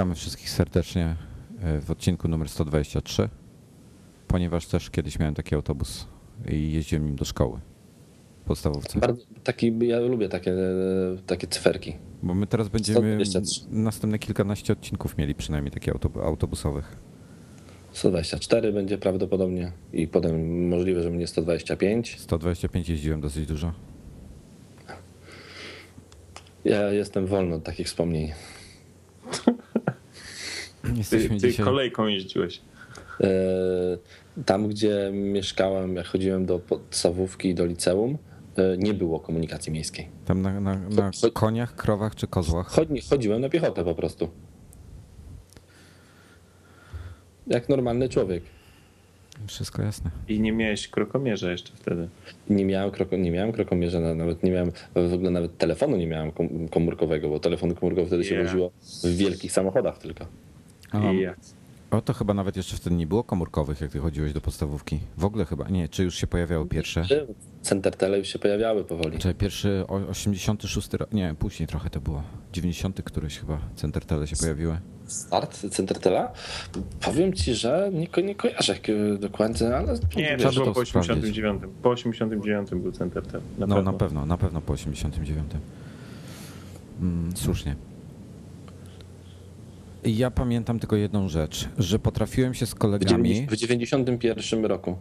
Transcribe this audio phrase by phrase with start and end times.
[0.00, 1.16] Witamy wszystkich serdecznie
[1.62, 3.28] e, w odcinku numer 123,
[4.28, 6.06] ponieważ też kiedyś miałem taki autobus
[6.48, 7.60] i jeździłem nim do szkoły
[8.44, 9.00] podstawowce.
[9.00, 10.54] Bardzo, taki, ja lubię takie,
[11.26, 11.96] takie cyferki.
[12.22, 13.60] Bo my teraz będziemy 123.
[13.70, 16.96] następne kilkanaście odcinków mieli przynajmniej takich autobu- autobusowych.
[17.92, 22.16] 124 będzie prawdopodobnie i potem możliwe, że będzie 125.
[22.20, 23.72] 125 jeździłem dosyć dużo.
[26.64, 28.32] Ja jestem wolny od takich wspomnień.
[30.96, 31.64] Jesteśmy Ty, ty dzisiaj...
[31.64, 32.60] kolejką jeździłeś.
[33.20, 33.28] E,
[34.46, 38.18] Tam, gdzie mieszkałem, jak chodziłem do podstawówki i do liceum,
[38.56, 40.08] e, nie było komunikacji miejskiej.
[40.24, 42.68] Tam na, na, na koniach, krowach czy kozłach?
[42.68, 44.28] Chodzi, chodziłem na piechotę po prostu.
[47.46, 48.42] Jak normalny człowiek.
[49.46, 50.10] Wszystko jasne.
[50.28, 52.08] I nie miałeś krokomierza jeszcze wtedy.
[52.50, 56.06] Nie miałem, kroko, nie miałem krokomierza, na- nawet nie miałem, w ogóle nawet telefonu nie
[56.06, 58.46] miałem kom- komórkowego, bo telefon komórkowy wtedy się Yeah.
[58.46, 58.70] woziło
[59.04, 60.26] w wielkich samochodach tylko.
[60.92, 61.26] A, I.
[61.90, 65.00] o, to chyba nawet jeszcze wtedy nie było komórkowych, jak ty chodziłeś do podstawówki.
[65.18, 67.04] W ogóle chyba, nie, czy już się pojawiały pierwsze?
[67.62, 69.18] Centertele już się pojawiały powoli.
[69.18, 72.22] Czy pierwszy o- 86 rok, nie, później trochę to było.
[72.52, 74.78] 90 któryś chyba Centertele się pojawiły.
[75.06, 76.32] Start Centertela?
[77.00, 78.82] Powiem ci, że nie, ko- nie kojarzę jak,
[79.20, 81.10] dokładnie, ale Nie, to było to po sprawdzić.
[81.10, 81.62] 89.
[81.82, 83.22] Po 89 był center.
[83.58, 83.92] Na no pewno.
[83.92, 85.52] na pewno, na pewno po 89.
[87.00, 87.76] Mm, słusznie.
[90.04, 93.28] Ja pamiętam tylko jedną rzecz, że potrafiłem się z kolegami.
[93.28, 94.96] 90 w 91 roku.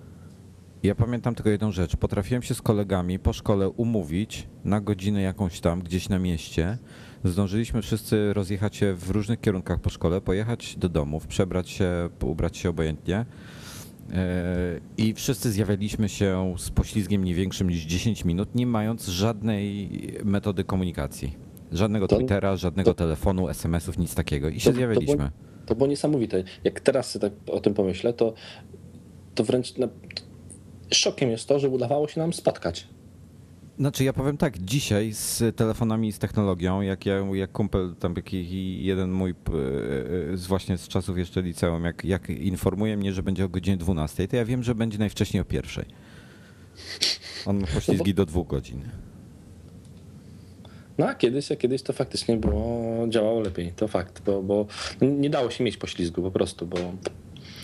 [0.84, 1.96] Ja pamiętam tylko jedną rzecz.
[1.96, 6.78] Potrafiłem się z kolegami po szkole umówić na godzinę jakąś tam, gdzieś na mieście.
[7.24, 12.58] Zdążyliśmy wszyscy rozjechać się w różnych kierunkach po szkole, pojechać do domów, przebrać się, ubrać
[12.58, 13.26] się obojętnie.
[14.10, 14.16] Yy,
[14.98, 19.90] I wszyscy zjawialiśmy się z poślizgiem nie większym niż 10 minut, nie mając żadnej
[20.24, 21.49] metody komunikacji.
[21.72, 24.50] Żadnego To- Twittera, żadnego to- telefonu, SMS-ów, nic takiego.
[24.50, 25.16] I się To- to zjawialiśmy.
[25.16, 25.30] było-
[25.66, 26.44] To było niesamowite.
[26.64, 28.34] Jak teraz tak o tym pomyślę, to,
[29.36, 29.88] to wręcz na,
[30.92, 32.88] szokiem jest to, że udawało się nam spotkać.
[33.80, 38.16] Znaczy ja powiem tak, dzisiaj z telefonami i z technologią, jak ja, jak kumpel, tam
[38.16, 39.52] taki jeden mój p-
[40.34, 43.78] e, z właśnie z czasów jeszcze liceum, jak, jak informuje mnie, że będzie o godzinie
[43.78, 45.86] 12, to ja wiem, że będzie najwcześniej o pierwszej.
[47.46, 48.82] On ma poślizgi do dwóch godzin.
[51.00, 54.66] No a kiedyś, a kiedyś to faktycznie było, działało lepiej, to fakt, bo, bo
[55.02, 56.78] nie dało się mieć poślizgu po prostu, bo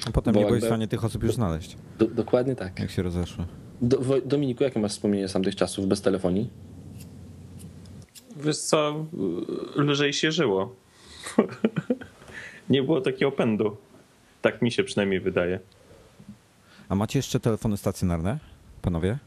[0.08, 2.80] A potem Bo nie byłeś w stanie tych osób już znaleźć, do, dokładnie tak.
[2.80, 3.46] jak się rozeszły.
[3.82, 6.50] Do, Dominiku, jakie masz wspomnienie z tamtych czasów bez telefonii?
[8.36, 9.06] Wiesz co,
[9.76, 10.76] lżej się żyło.
[12.70, 13.78] nie było takiego pędu.
[14.42, 15.60] Tak mi się przynajmniej wydaje.
[16.90, 18.40] A macie jeszcze telefony stacjonarne,
[18.82, 19.18] panowie?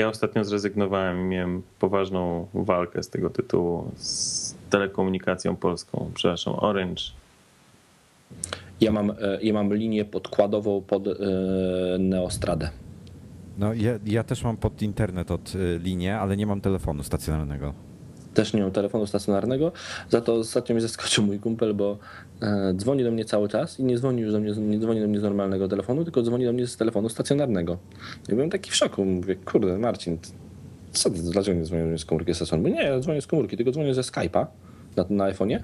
[0.00, 7.02] Ja ostatnio zrezygnowałem i miałem poważną walkę z tego tytułu z telekomunikacją polską, przepraszam, Orange.
[8.80, 11.12] Ja mam, e, ja mam linię podkładową pod e,
[11.98, 12.70] Neostradę.
[13.58, 17.74] No ja, ja też mam pod internet od y, linię, ale nie mam telefonu stacjonarnego.
[18.34, 19.72] Też nie mam telefonu stacjonarnego,
[20.10, 21.96] za to ostatnio mnie zaskoczył mój kumpel, bo e,
[22.76, 25.20] dzwoni do mnie cały czas i nie dzwoni już do mnie, nie dzwoni do mnie
[25.20, 27.78] z normalnego telefonu, tylko dzwoni do mnie z telefonu stacjonarnego.
[28.28, 30.18] I byłem taki w szoku, mówię, kurde Marcin,
[30.92, 32.72] co, dlaczego nie mnie z komórki stacjonarnej?
[32.72, 34.46] Nie, ja dzwonię z komórki, tylko dzwonię ze Skype'a
[34.96, 35.60] na, na iPhone'ie,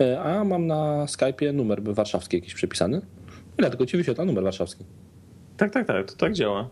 [0.00, 2.98] E, a mam na Skype'ie numer warszawski jakiś przepisany.
[2.98, 4.84] I dlatego ci wyświetla numer warszawski.
[5.56, 6.68] Tak, tak, tak, to tak działa.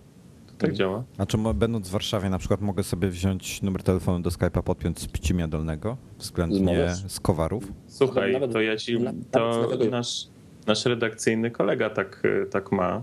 [0.59, 1.05] To tak działa.
[1.19, 4.99] A czy będąc w Warszawie na przykład mogę sobie wziąć numer telefonu do Skype'a, podpiąć
[5.01, 7.65] z Pcimia Dolnego, względnie z Kowarów?
[7.87, 8.99] Słuchaj, to ja ci,
[9.31, 10.27] to nasz,
[10.67, 13.03] nasz redakcyjny kolega tak, tak ma,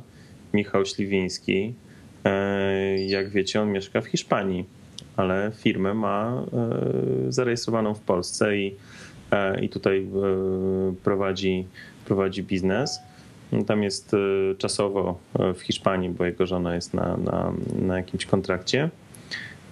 [0.54, 1.74] Michał Śliwiński.
[2.26, 4.66] E, Jak wiecie, on mieszka w Hiszpanii,
[5.18, 6.44] ale firmę ma
[7.28, 8.76] e, zarejestrowaną w Polsce i,
[9.32, 10.10] e, i tutaj e,
[11.04, 11.68] prowadzi,
[12.06, 13.00] prowadzi biznes.
[13.68, 14.18] Tam jest e,
[14.56, 18.90] czasowo e, w Hiszpanii, bo jego żona jest na, na, na jakimś kontrakcie.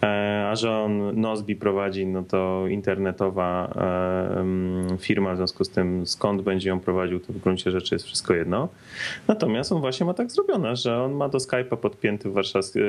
[0.04, 6.08] E, A że on Nozbi prowadzi, no to internetowa e, firma, w związku z tym
[6.08, 8.70] skąd będzie ją prowadził, to w gruncie rzeczy jest wszystko jedno.
[9.28, 12.82] Natomiast on właśnie ma tak zrobione, że on ma do Skype'a podpięty w Warszawie,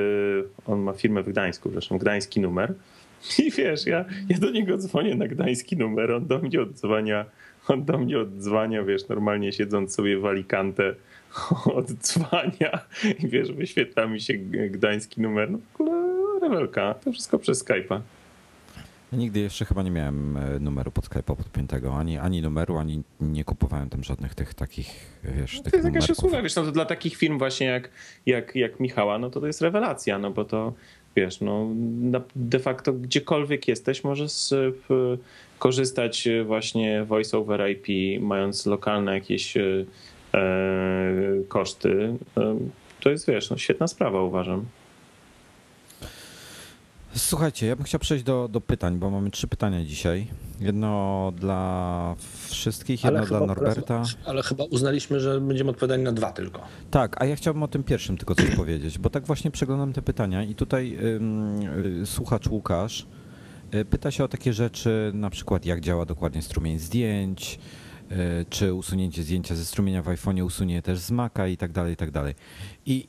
[0.67, 2.75] on ma firmę w Gdańsku, zresztą gdański numer.
[3.39, 7.25] I wiesz, ja, ja do niego dzwonię na gdański numer, on do mnie odzwania,
[7.69, 10.95] on do mnie odzwania, wiesz, normalnie siedząc sobie w Alicante,
[11.75, 12.81] odzwania
[13.19, 14.35] i wiesz, wyświetla mi się
[14.71, 15.51] gdański numer.
[15.51, 18.01] No w ogóle rewelka, to wszystko przez Skype'a.
[19.13, 23.45] Nigdy jeszcze chyba nie miałem e, numeru pod Skype'a podpiętego, ani, ani numeru, ani nie
[23.45, 26.73] kupowałem tam żadnych tych takich, wiesz, No tych to jest jakaś usługa, wiesz, no to
[26.73, 27.91] dla takich firm właśnie jak,
[28.27, 30.73] jak, jak Michała, no to to jest rewelacja, no bo to,
[31.21, 31.69] wiesz, no
[32.37, 34.33] de facto gdziekolwiek jesteś możesz
[35.59, 37.87] korzystać e, właśnie voice over IP,
[38.23, 39.85] mając lokalne jakieś e,
[40.35, 40.41] e,
[41.49, 42.15] koszty.
[43.01, 44.65] To jest, wiesz, no świetna sprawa uważam.
[47.19, 50.27] Słuchajcie, ja bym chciał przejść do, do pytań, bo mamy trzy pytania dzisiaj.
[50.61, 52.15] Jedno dla
[52.47, 54.03] wszystkich, jedno dla Norberta.
[54.27, 56.63] ale chyba uznaliśmy, że będziemy odpowiadali na dwa tylko.
[56.91, 60.03] Tak, a ja chciałbym o tym pierwszym tylko coś powiedzieć, bo tak właśnie przeglądam te
[60.03, 60.99] pytania i tutaj
[62.03, 63.07] y, słuchacz Łukasz
[63.75, 67.59] y, pyta się o takie rzeczy, na przykład jak działa dokładnie strumień zdjęć,
[68.13, 68.17] y,
[68.51, 71.97] czy usunięcie zdjęcia ze strumienia w iPhone'ie usunie też z Maca i tak dalej, i
[71.97, 72.35] tak dalej.
[72.87, 73.09] I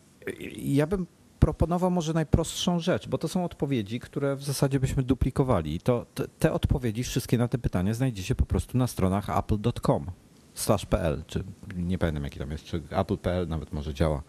[0.57, 1.05] ja bym
[1.39, 5.75] proponował może najprostszą rzecz, bo to są odpowiedzi, które w zasadzie byśmy duplikowali.
[5.75, 10.05] I To, te, te odpowiedzi wszystkie na te pytania znajdziecie po prostu na stronach apple.com
[10.53, 11.43] slash pl, czy
[11.75, 14.23] nie pamiętam jaki tam jest, czy apple.pl nawet może działa.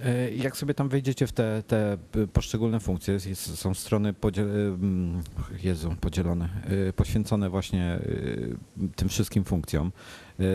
[0.00, 1.98] E, Jak sobie tam wejdziecie w te, te
[2.32, 5.22] poszczególne funkcje, jest, są strony podziel, mm,
[5.62, 6.48] Jezu, podzielone,
[6.88, 8.00] e, poświęcone właśnie e,
[8.96, 9.92] tym wszystkim funkcjom.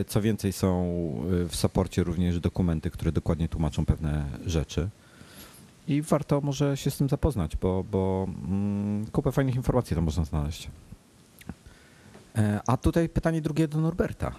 [0.07, 0.89] Co więcej, są
[1.49, 4.89] w saporcie również dokumenty, które dokładnie tłumaczą pewne rzeczy.
[5.89, 10.25] I warto może się z tym zapoznać, bo, bo mm, kupę fajnych informacji tam można
[10.25, 10.69] znaleźć.
[12.37, 14.35] E, A tutaj pytanie drugie do Norberta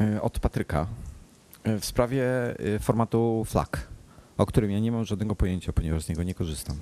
[0.00, 0.86] e, od Patryka
[1.64, 2.24] e, w sprawie
[2.80, 3.70] formatu FLAC,
[4.38, 6.76] o którym ja nie mam żadnego pojęcia, ponieważ z niego nie korzystam.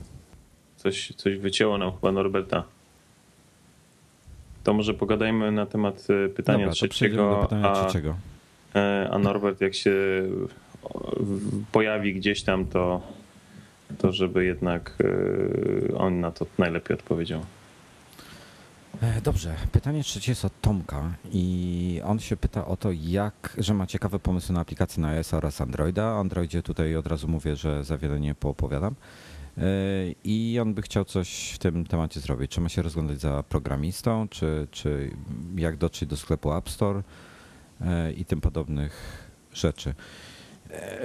[0.77, 2.65] Coś, coś wycięło nam chyba Norberta.
[4.65, 7.43] To może pogadajmy na temat pytania Dobra, trzeciego.
[7.43, 8.17] pytania a, trzeciego.
[9.11, 9.93] a Norbert jak się
[11.73, 13.03] pojawi gdzieś tam, to,
[13.99, 14.95] to żeby jednak
[15.91, 17.41] e, on na to najlepiej odpowiedział.
[19.03, 23.75] E, Dobrze, pytanie trzecie jest od Tomka i on się pyta o to, jak, że
[23.75, 26.05] ma ciekawe pomysły na aplikacje na iOS oraz Androida.
[26.15, 28.95] O Androidzie tutaj od razu mówię, że za wiele nie poopowiadam.
[29.59, 29.63] E,
[30.25, 32.51] I on by chciał coś w tym temacie zrobić.
[32.51, 35.11] Czy ma się rozglądać za programistą, czy, czy
[35.57, 37.03] jak dotrzeć do sklepu App Store
[38.17, 39.95] i tym podobnych rzeczy.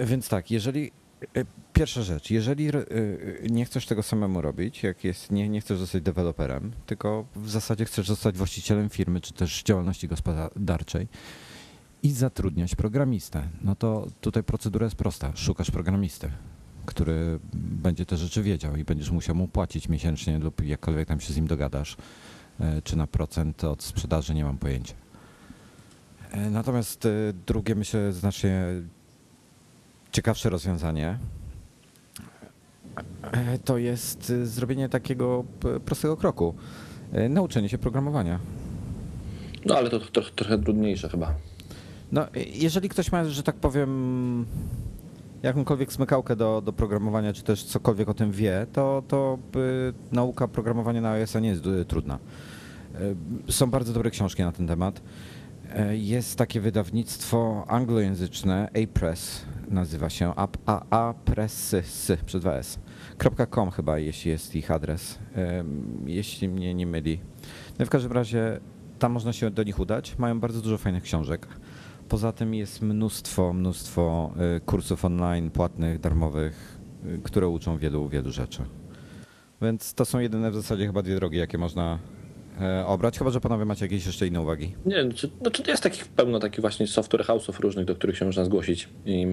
[0.03, 0.91] Więc tak, jeżeli
[1.73, 6.01] Pierwsza rzecz, jeżeli y, nie chcesz tego samemu robić, jak jest, nie, nie chcesz zostać
[6.01, 11.07] deweloperem, tylko w zasadzie chcesz zostać właścicielem firmy czy też działalności gospodarczej
[12.03, 15.31] i zatrudniać programistę, no to tutaj procedura jest prosta.
[15.35, 16.31] Szukasz programisty,
[16.85, 21.33] który będzie te rzeczy wiedział i będziesz musiał mu płacić miesięcznie lub jakkolwiek tam się
[21.33, 21.97] z nim dogadasz,
[22.59, 24.93] e, czy na procent od sprzedaży, nie mam pojęcia.
[26.31, 27.09] E, Natomiast e,
[27.47, 28.65] drugie, myślę, znacznie
[30.11, 31.17] ciekawsze rozwiązanie
[33.65, 35.43] to jest e, zrobienie takiego
[35.85, 36.55] prostego kroku.
[37.13, 38.39] E, Nauczenie się programowania.
[39.65, 41.33] No ale to trochę, trochę trudniejsze chyba.
[42.11, 44.45] No, e, jeżeli ktoś ma, że tak powiem,
[45.43, 50.47] jakąkolwiek smykałkę do, do programowania, czy też cokolwiek o tym wie, to, to y, nauka
[50.47, 52.19] programowania na iOS-a nie jest y, trudna.
[53.47, 55.01] Y, Są bardzo dobre książki na ten temat.
[55.79, 62.53] Y, Jest takie wydawnictwo anglojęzyczne, A-Press nazywa się, a, a, a press, s, przez dwa
[62.55, 62.79] s.
[63.49, 65.19] .com chyba, jeśli jest ich adres,
[65.59, 67.19] Ym, jeśli mnie nie myli.
[67.79, 68.59] No w każdym razie
[68.99, 70.17] tam można się do nich udać.
[70.17, 71.47] Mają bardzo dużo fajnych książek.
[72.09, 76.77] Poza tym jest mnóstwo, mnóstwo y, kursów online, płatnych, darmowych,
[77.23, 78.63] które uczą wielu, wielu rzeczy.
[79.61, 82.20] Więc to są jedyne w zasadzie chyba dwie drogi, jakie można e,
[82.85, 84.75] obrać, chyba że panowie macie jakieś jeszcze inne uwagi.
[84.85, 88.25] Nie wiem, czy, znaczy jest takich pełno takich właśnie software house'ów różnych, do których się
[88.25, 89.27] można zgłosić i,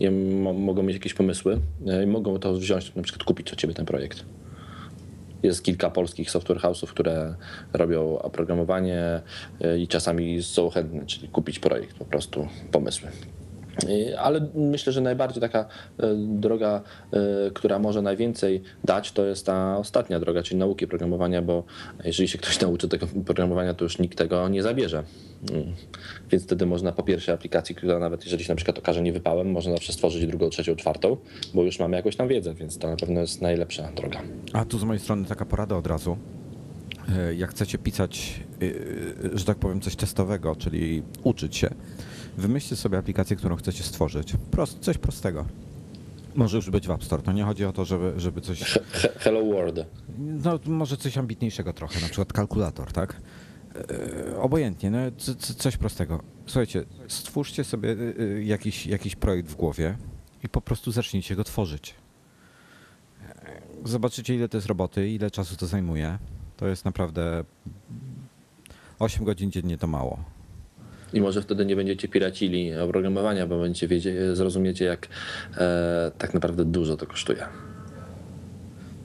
[0.00, 3.58] i mo, mogą mieć jakieś pomysły e, i mogą to wziąć, na przykład kupić od
[3.58, 4.24] ciebie ten projekt.
[5.42, 7.34] Jest kilka polskich software house'ów, które
[7.72, 9.20] robią oprogramowanie
[9.60, 13.08] e, i czasami są chętne, czyli kupić projekt, po prostu pomysły.
[13.88, 15.66] I- Ale myślę, że najbardziej taka e,
[16.16, 21.64] droga, e, która może najwięcej dać, to jest ta ostatnia droga, czyli nauki programowania, bo
[22.04, 25.02] jeżeli się ktoś nauczy tego programowania, to już nikt tego nie zabierze.
[25.52, 25.64] Mm.
[26.30, 29.72] Więc wtedy można po pierwszej aplikacji, która nawet jeżeli się na przykład okaże niewypałem, można
[29.72, 31.16] zawsze stworzyć drugą, trzecią, czwartą,
[31.54, 34.20] bo już mamy jakąś tam wiedzę, więc to na pewno jest najlepsza droga.
[34.52, 36.16] A tu z mojej strony taka porada od razu.
[37.36, 41.70] Jak chcecie pisać, y, że tak powiem, coś testowego, czyli uczyć się,
[42.36, 44.32] wymyślcie sobie aplikację, którą chcecie stworzyć.
[44.50, 45.44] Prost, coś prostego.
[46.34, 47.22] Może już być w App Store.
[47.22, 49.86] To nie chodzi o to, żeby, żeby coś He- he- Hello World.
[50.18, 53.20] No, może coś ambitniejszego trochę, na przykład kalkulator, tak?
[54.30, 54.98] E, Obojętnie, no,
[55.58, 56.20] coś prostego.
[56.46, 59.96] Słuchajcie, stwórzcie sobie y, y, jakiś, jakiś projekt w głowie
[60.44, 61.94] i po prostu zacznijcie go tworzyć.
[63.84, 66.18] Zobaczycie, ile to jest roboty, ile czasu to zajmuje.
[66.56, 67.44] To jest naprawdę
[68.98, 70.24] 8 godzin dziennie to mało.
[71.14, 75.08] I może wtedy nie będziecie piracili oprogramowania, bo będziecie zrozumiecie, jak
[75.56, 77.44] e, tak naprawdę dużo to kosztuje.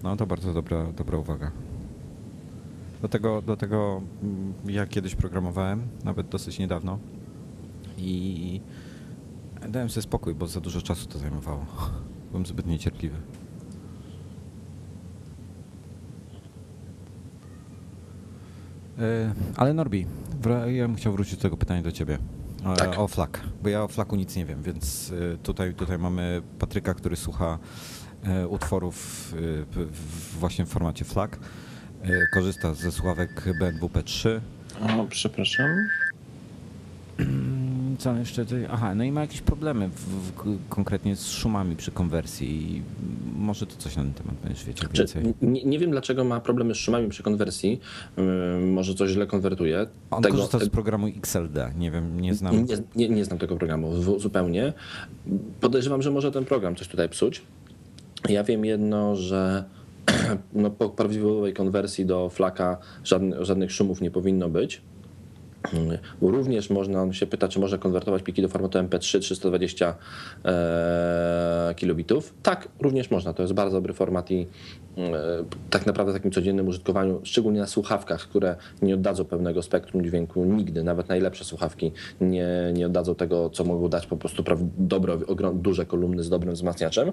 [0.03, 1.51] No to bardzo dobra, dobra uwaga.
[3.01, 6.99] Do tego, do tego mm, ja kiedyś programowałem, nawet dosyć niedawno
[7.97, 8.61] i
[9.69, 11.65] dałem sobie spokój, bo za dużo czasu to zajmowało.
[12.31, 13.15] Byłem zbyt niecierpliwy.
[13.15, 13.21] E,
[19.55, 20.05] Ale Norbi,
[20.67, 22.17] ja bym chciał wrócić do tego pytania do ciebie.
[22.65, 22.99] E, Tak.
[22.99, 26.93] O flak, bo ja o flaku nic nie wiem, więc e, tutaj, tutaj mamy Patryka,
[26.93, 27.59] który słucha
[28.23, 29.33] e, utworów
[29.73, 31.39] e, właśnie w formacie flag.
[32.03, 34.39] E, Korzysta ze słuchawek BNWP3.
[34.99, 35.69] O, przepraszam.
[37.99, 38.45] Co jeszcze?
[38.45, 38.65] tutaj?
[38.71, 42.75] Aha, no i ma jakieś problemy w, w, konkretnie z szumami przy konwersji.
[42.75, 42.81] I
[43.39, 45.33] może to coś na ten temat będziesz wiedział Czy, więcej.
[45.41, 47.79] nie, nie wiem, dlaczego ma problemy z szumami przy konwersji.
[48.17, 49.87] Ym, może coś źle konwertuje.
[50.11, 51.57] On Tego- korzysta z programu XLD.
[51.77, 52.65] Nie wiem, nie znam.
[52.65, 54.73] Nie, nie, nie znam tego programu w- zupełnie.
[55.61, 57.41] Podejrzewam, że może ten program coś tutaj psuć.
[58.29, 59.63] Ja wiem jedno, że
[60.53, 64.81] no, po prawidłowej konwersji do flaka żadne, żadnych szumów nie powinno być.
[66.21, 69.95] Również można, się pyta, czy można konwertować pliki do formatu MP3 320
[70.45, 72.33] e, kilobitów.
[72.43, 73.33] Tak, również można.
[73.33, 74.47] To jest bardzo dobry format i
[74.97, 75.11] e,
[75.69, 80.45] tak naprawdę w takim codziennym użytkowaniu, szczególnie na słuchawkach, które nie oddadzą pełnego spektrum dźwięku
[80.45, 84.43] nigdy, nawet najlepsze słuchawki nie, nie oddadzą tego, co mogą dać po prostu
[84.77, 85.17] dobre,
[85.53, 87.11] duże kolumny z dobrym wzmacniaczem.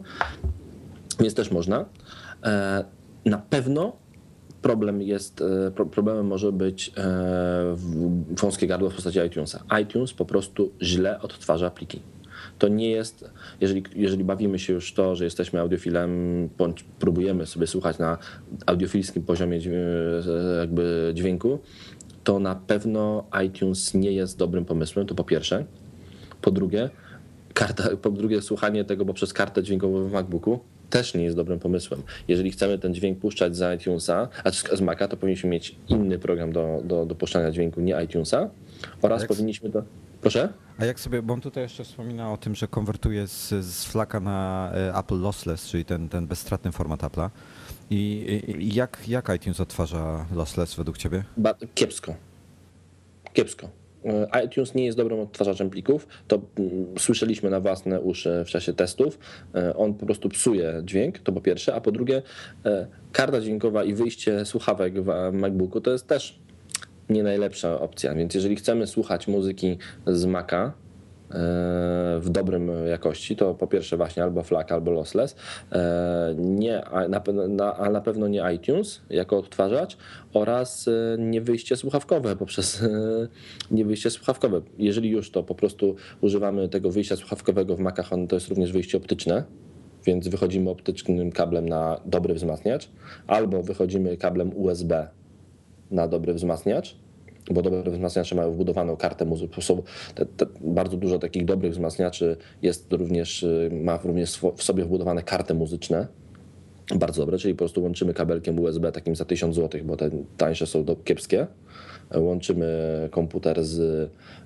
[1.20, 1.84] Więc też można.
[2.44, 2.84] E,
[3.24, 3.92] Na pewno
[4.62, 7.76] problem jest, e, pro- problemem może być e,
[8.30, 9.64] wąskie gardło w postaci iTunesa.
[9.82, 12.00] iTunes po prostu źle odtwarza pliki.
[12.58, 16.10] To nie jest, jeżeli, jeżeli bawimy się już to, że jesteśmy audiofilem,
[16.58, 18.18] bądź próbujemy sobie słuchać na
[18.66, 21.58] audiofilskim poziomie e, jakby dźwięku,
[22.24, 25.64] to na pewno iTunes nie jest dobrym pomysłem, to po pierwsze.
[26.42, 26.90] Po drugie,
[27.54, 32.02] karta, po drugie słuchanie tego poprzez kartę dźwiękową w MacBooku też nie jest dobrym pomysłem.
[32.28, 36.52] Jeżeli chcemy ten dźwięk puszczać z iTunesa, a z Maca, to powinniśmy mieć inny program
[36.52, 38.50] do, do, do puszczania dźwięku, nie iTunesa.
[39.02, 39.82] Oraz powinniśmy to...
[40.20, 40.48] Proszę?
[40.78, 44.20] A jak sobie, bo on tutaj jeszcze wspomina o tym, że konwertuje z, z flaka
[44.20, 47.30] na e, Apple Lossless, czyli ten, ten bezstratny format Apple'a.
[47.90, 51.24] I, i i jak, jak iTunes odtwarza lossless według ciebie?
[51.36, 52.14] Ba- kiepsko.
[53.32, 53.68] Kiepsko.
[54.06, 56.06] E, iTunes nie jest dobrym odtwarzaczem plików.
[56.28, 59.18] To mm, słyszeliśmy na własne uszy w czasie testów.
[59.54, 62.22] E, On po prostu psuje dźwięk, to po pierwsze, a po drugie,
[62.64, 66.38] e, karta dźwiękowa i wyjście słuchawek w MacBooku to jest też
[67.08, 68.14] nie najlepsza opcja.
[68.14, 70.72] Więc jeżeli chcemy słuchać muzyki z Maca,
[72.20, 75.36] w dobrym jakości, to po pierwsze właśnie albo FLAC, albo lossless,
[75.72, 79.96] e, nie, na, na, a na pewno nie iTunes jako odtwarzacz
[80.32, 82.88] oraz e, nie wyjście słuchawkowe poprzez e,
[83.70, 84.60] nie wyjście słuchawkowe.
[84.78, 88.98] Jeżeli już to po prostu używamy tego wyjścia słuchawkowego w Macach, to jest również wyjście
[88.98, 89.44] optyczne,
[90.04, 92.90] więc wychodzimy optycznym kablem na dobry wzmacniacz,
[93.26, 95.08] albo wychodzimy kablem USB
[95.90, 96.96] na dobry wzmacniacz,
[97.50, 99.62] bo dobre wzmacniacze mają wbudowaną kartę muzyki.
[99.62, 99.82] Są
[100.14, 105.22] te, te, bardzo dużo takich dobrych wzmacniaczy jest również, y, ma również w sobie wbudowane
[105.22, 106.06] karty muzyczne.
[106.94, 110.66] Bardzo dobre, czyli po prostu łączymy kabelkiem USB takim za 1000 zł, bo te tańsze
[110.66, 111.46] są do, kiepskie.
[112.14, 112.68] Łączymy
[113.10, 113.80] komputer z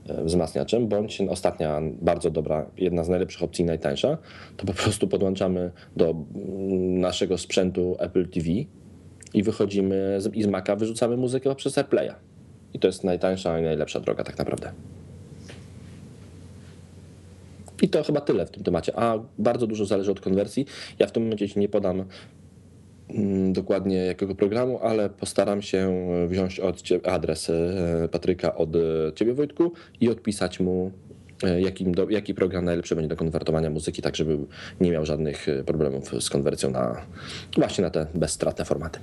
[0.09, 4.19] e, wzmacniaczem, bądź ostatnia bardzo dobra, jedna z najlepszych opcji, najtańsza,
[4.57, 6.14] to po prostu podłączamy do
[6.80, 8.49] naszego sprzętu Apple TV
[9.35, 12.30] i wychodzimy z, i z Maca wyrzucamy muzykę przez AirPlaya.
[12.75, 14.73] I to jest najtańsza i najlepsza droga tak naprawdę.
[17.83, 18.99] I to chyba tyle w tym temacie.
[18.99, 20.67] A bardzo dużo zależy od konwersji.
[20.99, 22.05] Ja w tym momencie ci nie podam
[23.09, 28.79] mm, dokładnie jakiego programu, ale postaram się wziąć od ciebie adres e, Patryka od e,
[29.15, 30.93] ciebie Wojtku i odpisać mu
[31.43, 34.39] e, jakim do, jaki program najlepszy będzie do konwertowania muzyki, tak żeby
[34.81, 37.07] nie miał żadnych problemów z konwersją na
[37.57, 39.00] właśnie na te bezstratne formaty.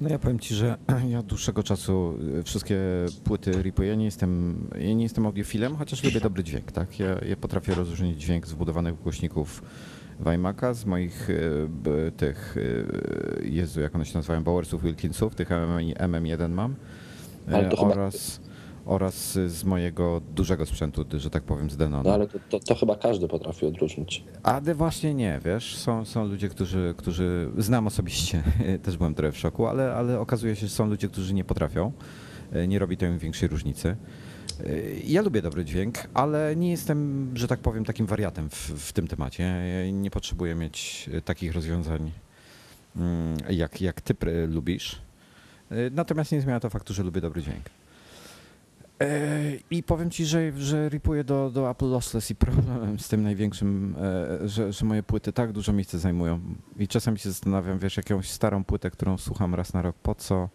[0.00, 0.76] No ja powiem ci, że
[1.10, 2.78] ja od dłuższego czasu y, wszystkie
[3.24, 3.88] płyty ripuję.
[3.88, 6.98] Ja nie jestem, ja nie jestem audiofilem, chociaż lubię dobry dźwięk, tak?
[7.00, 9.62] Ja, ja potrafię rozróżnić dźwięk z wbudowanych głośników
[10.20, 11.68] w iMac'a, z moich y,
[12.16, 15.78] tych, y, Jezu, jak one się nazywają, Bowersów, Wilkinsów, tych MM,
[16.12, 16.74] MM1 mam.
[17.48, 18.40] y, oraz,
[18.88, 22.02] oraz z mojego dużego sprzętu, że tak powiem, z Denona.
[22.02, 24.24] No ale to, to, to chyba każdy potrafi odróżnić.
[24.42, 28.42] Ale właśnie nie, wiesz, są, są ludzie, którzy, którzy znam osobiście,
[28.84, 31.92] też byłem trochę w szoku, ale, ale okazuje się, że są ludzie, którzy nie potrafią,
[32.68, 33.96] nie robi to im większej różnicy.
[35.04, 39.08] Ja lubię dobry dźwięk, ale nie jestem, że tak powiem, takim wariatem w, w tym
[39.08, 39.42] temacie.
[39.42, 42.12] Ja nie potrzebuję mieć takich rozwiązań,
[42.96, 44.14] mm, jak, jak ty
[44.48, 44.98] lubisz.
[45.90, 47.64] Natomiast nie zmienia to faktu, że lubię dobry dźwięk.
[49.00, 49.40] E,
[49.70, 53.94] I powiem ci, że, że ripuję do, do Apple Lossless i problemem z tym największym,
[54.42, 56.40] e, że, że moje płyty tak dużo miejsca zajmują.
[56.78, 60.48] I czasami się zastanawiam, wiesz, jakąś starą płytę, którą słucham raz na rok, po co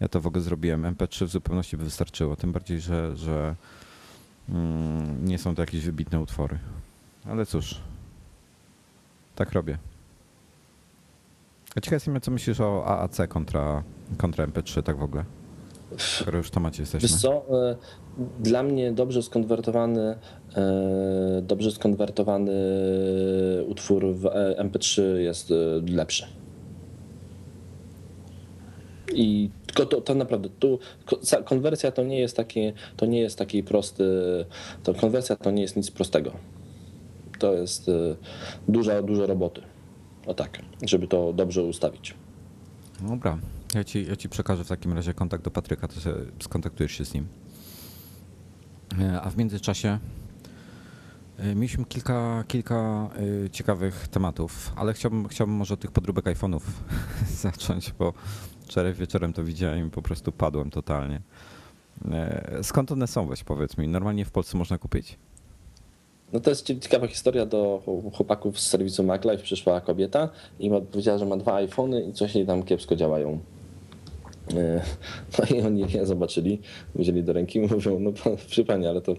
[0.00, 0.82] ja to w ogóle zrobiłem?
[0.82, 3.54] MP3 w zupełności by wystarczyło, tym bardziej, że, że
[4.48, 6.58] mm, nie są to jakieś wybitne utwory.
[7.24, 7.80] Ale cóż,
[9.36, 9.78] tak robię.
[11.76, 13.82] A ciekaw jestem, co myślisz o AAC kontra,
[14.16, 15.24] kontra MP3 tak w ogóle?
[15.96, 17.08] Skoro już temacie jesteśmy.
[17.08, 17.76] Wiesz co, e,
[18.40, 20.14] dla mnie dobrze skonwertowany,
[20.56, 22.52] e, dobrze skonwertowany
[23.68, 25.52] utwór w e, MP3 jest
[25.88, 26.26] lepszy.
[29.14, 30.78] I tylko to, to naprawdę tu
[31.44, 34.04] konwersja to nie jest taki, to nie jest taki prosty,
[34.82, 36.32] to konwersja to nie jest nic prostego.
[37.38, 37.90] To jest
[38.68, 39.60] dużo, dużo roboty.
[40.26, 42.14] O tak, żeby to dobrze ustawić.
[43.00, 43.38] Dobra,
[43.74, 45.94] ja ci, ja ci przekażę w takim razie kontakt do Patryka, to
[46.40, 47.26] skontaktujesz się z nim.
[49.00, 49.98] E, A w międzyczasie
[51.38, 53.10] e, mieliśmy kilka, kilka
[53.46, 56.60] e, ciekawych tematów, ale chciałbym, chciałbym może tych podróbek iPhone'ów
[57.42, 58.12] zacząć, bo
[58.60, 61.20] wczoraj wieczorem to widziałem i po prostu padłem totalnie.
[62.62, 63.88] Skąd one są, weź powiedz mi?
[63.88, 65.18] Normalnie w Polsce można kupić?
[66.32, 67.82] No to jest cie- ciekawa historia do
[68.14, 69.42] chłopaków z serwisu MacLife.
[69.42, 73.38] Przyszła kobieta i powiedziała, że ma dwa iPhony i coś jej tam kiepsko działają.
[74.56, 74.82] E,
[75.38, 76.60] No i oni je zobaczyli,
[76.94, 78.12] wzięli do ręki i mówią, no
[78.48, 79.14] przy ale to,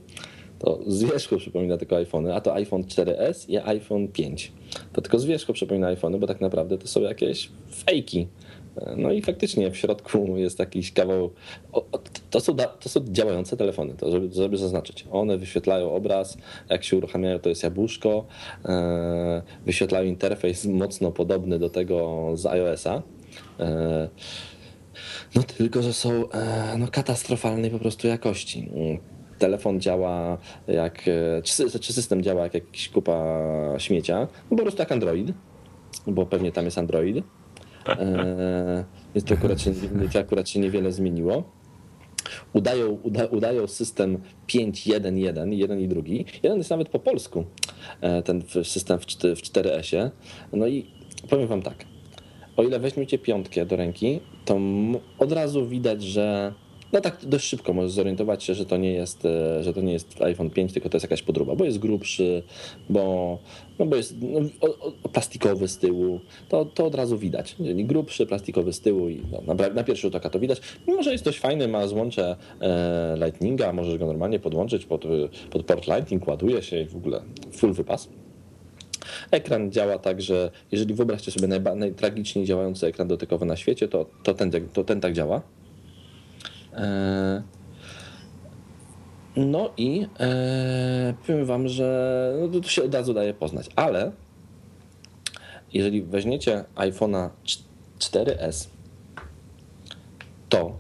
[0.60, 4.52] to z wierzchu przypomina tylko iPhony, a to iPhone 4S i iPhone 5.
[4.94, 7.50] To tylko z wierzchu przypomina iPhony, bo tak naprawdę to są jakieś
[7.86, 8.28] fejki.
[8.78, 11.30] E, No i faktycznie w środku jest jakiś kawał.
[12.30, 15.06] To są, to są działające telefony, to żeby, żeby zaznaczyć.
[15.12, 16.38] One wyświetlają obraz,
[16.70, 18.26] jak się uruchamiają, to jest jabłuszko.
[18.66, 23.02] e, Wyświetlają interfejs mocno podobny do tego z iOS-a.
[25.36, 28.70] No tylko, że są e, no, katastrofalnej po prostu jakości.
[29.40, 30.38] Telefon działa
[30.68, 33.36] jak, e, czy sy- czy system działa jak jakiś kupa
[33.78, 35.32] śmiecia, no, po prostu jak Android,
[36.08, 37.18] bo pewnie tam jest Android.
[37.88, 39.72] E, Więc to akurat się,
[40.14, 41.44] to akurat się niewiele zmieniło.
[42.54, 46.26] Udają, uda, udają system 5.1.1, jeden i drugi.
[46.44, 47.46] Jeden jest nawet po polsku,
[48.02, 50.12] e, ten system w, w 4S-ie.
[50.54, 50.86] No i
[51.30, 51.86] powiem wam tak,
[52.58, 54.58] o ile weźmiecie piątkę do ręki, to
[55.20, 56.54] od razu widać, że
[56.94, 59.94] no tak dość szybko możesz zorientować się, że to nie jest, e, że to nie
[59.94, 62.44] jest iPhone 5, tylko to jest jakaś podróba, bo jest grubszy,
[62.90, 63.38] bo,
[63.80, 67.56] no bo jest no, o, o, plastikowy z tyłu, to, to od razu widać.
[67.76, 70.62] Grubszy, plastikowy z tyłu i no, na, na pierwszy rzut oka to widać.
[70.88, 75.06] Mimo, że jest dość fajny, ma złącze e, Lightninga, możesz go normalnie podłączyć pod,
[75.52, 77.22] pod port Lightning, ładuje się i w ogóle
[77.52, 78.10] full wypas.
[79.32, 84.06] Ekran działa tak, że jeżeli wyobraźcie sobie najba, najtragiczniej działający ekran dotykowy na świecie, to,
[84.24, 85.42] to, ten, to ten tak działa.
[86.74, 87.44] E,
[89.36, 94.12] No i e, powiem wam, że no to, się od razu daje poznać, ale
[95.74, 97.30] jeżeli weźmiecie iPhone'a
[98.00, 98.68] 4S,
[100.50, 100.80] to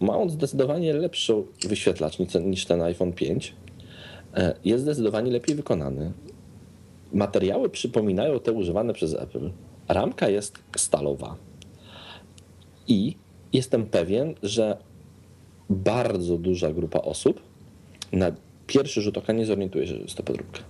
[0.00, 1.34] ma on zdecydowanie lepszy
[1.68, 3.54] wyświetlacz niż ten, niż ten iPhone 5.
[4.34, 6.12] E, Jest zdecydowanie lepiej wykonany.
[7.12, 9.50] Materiały przypominają te używane przez Apple.
[9.88, 11.36] Ramka jest stalowa.
[12.88, 13.16] I
[13.52, 14.76] jestem pewien, że
[15.70, 17.40] bardzo duża grupa osób
[18.12, 18.32] na
[18.66, 20.60] pierwszy rzut oka nie zorientuje się, że jest to podróbka.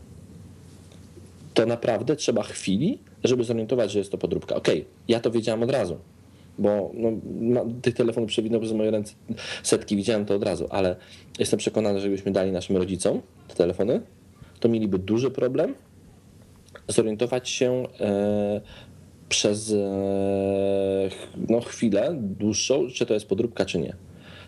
[1.55, 4.55] To naprawdę trzeba chwili, żeby zorientować, że jest to podróbka.
[4.55, 5.98] Okej, ja to wiedziałem od razu,
[6.59, 6.90] bo
[7.24, 9.14] no, tych telefonów przewinął przez moje ręce
[9.62, 10.96] setki, widziałem to od razu, ale
[11.38, 14.00] jestem przekonany, że gdybyśmy dali naszym rodzicom te telefony,
[14.61, 15.74] to mieliby duży problem
[16.90, 18.61] zorientować się e,
[19.29, 19.76] przez e,
[21.48, 23.96] no, chwilę dłuższą, czy to jest podróbka, czy nie.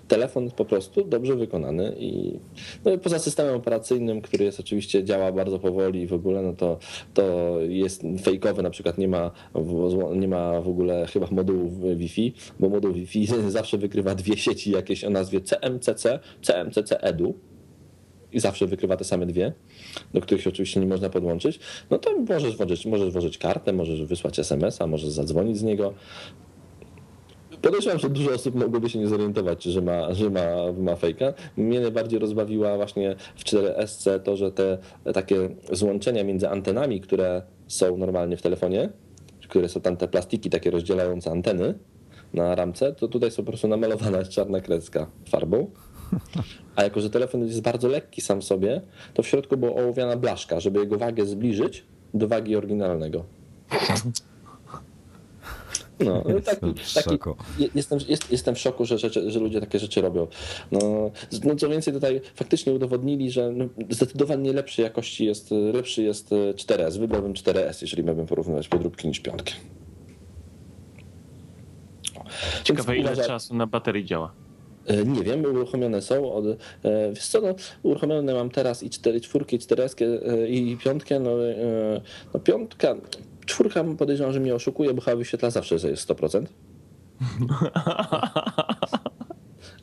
[0.08, 2.38] Telefon po prostu dobrze wykonany i
[2.84, 6.78] no, poza systemem operacyjnym, który jest oczywiście działa bardzo powoli w ogóle, no to,
[7.14, 9.30] to jest fejkowy, na przykład nie ma,
[10.16, 15.04] nie ma w ogóle chyba modułu Wi-Fi, bo moduł Wi-Fi zawsze wykrywa dwie sieci jakieś
[15.04, 17.34] o nazwie CMCC, CMCC Edu,
[18.32, 19.52] i zawsze wykrywa te same dwie,
[20.14, 24.04] do których się oczywiście nie można podłączyć, no to możesz włożyć, możesz włożyć kartę, możesz
[24.04, 25.94] wysłać SMS-a, możesz zadzwonić z niego.
[27.62, 31.32] Podejrzewam, że dużo osób mogłoby się nie zorientować, że ma, że ma, ma fejka.
[31.56, 34.78] Mnie najbardziej rozbawiła właśnie w 4SC to, że te
[35.14, 38.88] takie złączenia między antenami, które są normalnie w telefonie,
[39.48, 41.74] które są tam te plastiki takie rozdzielające anteny
[42.34, 45.70] na ramce, to tutaj są po prostu namalowana czarna kreska farbą.
[46.76, 48.80] A jako, że telefon jest bardzo lekki sam sobie,
[49.14, 53.24] to w środku była ołowiana blaszka, żeby jego wagę zbliżyć do wagi oryginalnego.
[56.04, 57.36] No, no tak, Jestem w taki, szoku.
[57.58, 60.26] je- jestem, jest, jestem w szoku, że, rzeczy, że ludzie takie rzeczy robią.
[60.72, 61.10] No,
[61.44, 66.36] no co więcej, tutaj faktycznie udowodnili, że no, zdecydowanie lepszej jakości jest, lepszy jest e,
[66.54, 66.98] 4S.
[66.98, 69.52] Wybrałbym 4S, jeżeli miałbym porównywać podróbki niż piątkę.
[72.64, 74.32] Ciekawe, ile uważa- czasu na baterii działa.
[74.86, 76.32] E, Nie wiem, uruchomione są.
[76.32, 76.56] Od, e,
[77.12, 79.82] wiesz co, no, uruchomione mam teraz i 4, czwórkę, i 4
[80.48, 81.20] i piątkę.
[81.20, 82.00] No, e,
[82.34, 82.94] no piątka,
[83.46, 86.46] czwórka podejrzewam, że mnie oszukuje, bo chyba wyświetla zawsze, że jest 100%.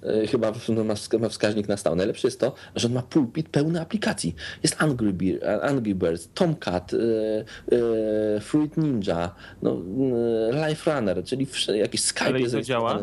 [0.04, 1.96] E, Chyba no, ma ma wskaźnik na stałe.
[1.96, 4.36] Najlepsze jest to, że on ma pulpit pełny aplikacji.
[4.64, 6.98] Jest Angry, Bear, Angry Birds, Tomcat, e,
[8.38, 9.82] e, Fruit Ninja, no,
[10.52, 13.00] e, Life Runner, czyli jakiś Skype Ale jest to działa?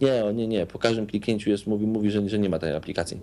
[0.00, 0.66] Nie, o, nie, nie.
[0.66, 3.20] Po każdym kliknięciu jest, mówi, mówi że, że nie ma tej aplikacji.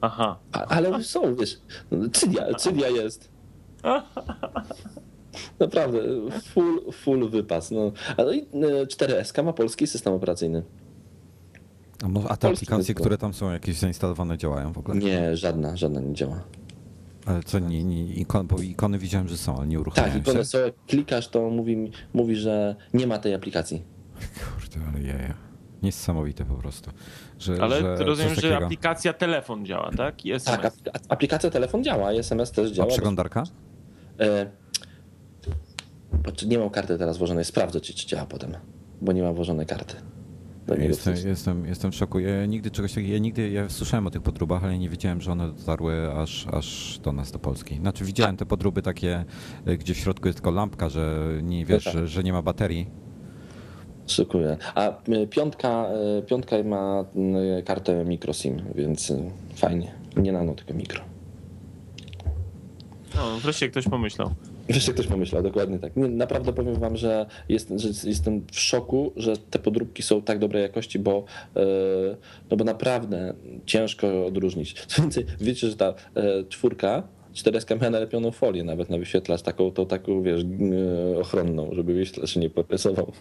[0.00, 0.38] Aha.
[0.52, 1.58] A, ale są, wiesz,
[1.90, 3.28] no, Cydia, Cydia jest.
[5.60, 5.98] Naprawdę,
[6.44, 7.70] full, full wypas.
[7.70, 7.92] No.
[8.16, 10.62] A no i e, 4SK ma polski system operacyjny.
[12.04, 13.00] A, mo- a te Polski aplikacje, zespół.
[13.00, 14.98] które tam są jakieś zainstalowane, działają w ogóle?
[14.98, 16.44] Nie, żadna, żadna nie działa.
[17.26, 20.30] Ale co, nie, nie, ikon, bo ikony widziałem, że są, ale nie Tak, uruchamiają i
[20.30, 20.44] one się?
[20.44, 23.82] są, jak klikasz, to mówi, mówi, że nie ma tej aplikacji.
[24.38, 25.34] Kurde, ale jaja.
[25.82, 26.90] Niesamowite po prostu.
[27.38, 30.26] Że, Ale że rozumiem, że aplikacja telefon działa, tak?
[30.26, 30.60] I Tak, SMS.
[30.82, 32.88] apl- aplikacja telefon działa, i SMS też A działa.
[32.88, 33.44] przeglądarka?
[34.20, 34.50] E,
[36.12, 38.56] bo- nie mam karty teraz włożonej, sprawdzę, czy, czy działa potem,
[39.00, 39.94] bo nie mam włożonej karty.
[40.78, 42.18] Jestem, jestem, jestem w szoku.
[42.18, 45.32] Ja nigdy czegoś takiego, ja nigdy, ja słyszałem o tych podróbach, ale nie wiedziałem, że
[45.32, 47.76] one dotarły aż, aż do nas, do Polski.
[47.76, 49.24] Znaczy widziałem te podróby takie,
[49.68, 51.92] y, gdzie w środku jest tylko lampka, że nie wiesz, tak.
[51.92, 52.90] że, że nie ma baterii.
[54.06, 54.56] Szykuję.
[54.74, 55.88] A y, piątka,
[56.18, 57.04] y, piątka ma
[57.58, 59.12] y, kartę microSIM, więc
[59.54, 59.92] fajnie.
[60.16, 61.00] Nie nano, tylko mikro.
[63.16, 64.30] No, wreszcie ktoś pomyślał.
[64.68, 65.92] Wreszcie ktoś pomyślał, dokładnie tak.
[65.96, 70.62] Naprawdę powiem wam, że, jest, że jestem w szoku, że te podróbki są tak dobrej
[70.62, 71.24] jakości, bo,
[72.50, 73.34] no bo naprawdę
[73.66, 74.74] ciężko odróżnić.
[74.86, 75.94] Co więcej, wiecie, że ta
[76.48, 77.02] czwórka,
[77.34, 80.42] 4S miała nalepioną folię nawet na wyświetlacz, taką, tą taką, wiesz,
[81.20, 83.12] ochronną, żeby wyświetlacz nie porysował.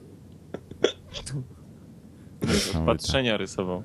[2.85, 3.83] Patrzenia rysował.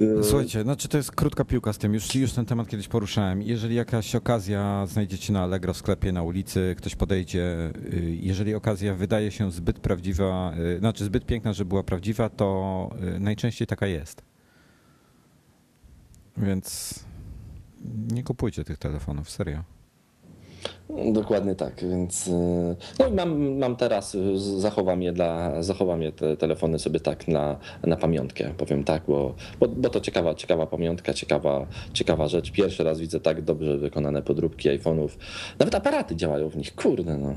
[0.00, 3.42] Y, Słuchajcie, znaczy to jest krótka piłka z tym, już, już ten temat kiedyś poruszałem.
[3.42, 8.94] Jeżeli jakaś okazja znajdziecie na Allegro w sklepie, na ulicy, ktoś podejdzie, y, jeżeli okazja
[8.94, 14.22] wydaje się zbyt prawdziwa, y, znaczy zbyt piękna, żeby była prawdziwa, to najczęściej taka jest.
[16.36, 16.94] Więc
[18.12, 19.64] nie kupujcie tych telefonów, serio.
[21.12, 22.30] Dokładnie tak, więc y,
[22.98, 27.56] no, mam, mam teraz, y, zachowam je, dla, zachowam je te telefony sobie tak na,
[27.86, 32.52] na pamiątkę, powiem tak, bo, bo, bo to ciekawa, ciekawa pamiątka, ciekawa, ciekawa rzecz.
[32.52, 35.08] Pierwszy raz widzę tak dobrze wykonane podróbki iPhone'ów.
[35.58, 37.34] Nawet aparaty działają w nich, kurde no.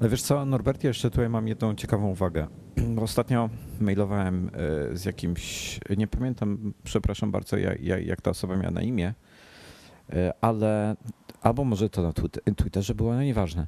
[0.00, 2.46] Ale wiesz co, Norbert, jeszcze tutaj mam jedną ciekawą uwagę.
[3.00, 3.48] Ostatnio
[3.80, 4.50] mailowałem
[4.92, 9.14] e, z jakimś, nie pamiętam, przepraszam bardzo, jak, jak, ta osoba miała na imię,
[10.40, 10.96] ale
[11.46, 13.66] albo może to na Twit- Twitterze było, no nieważne.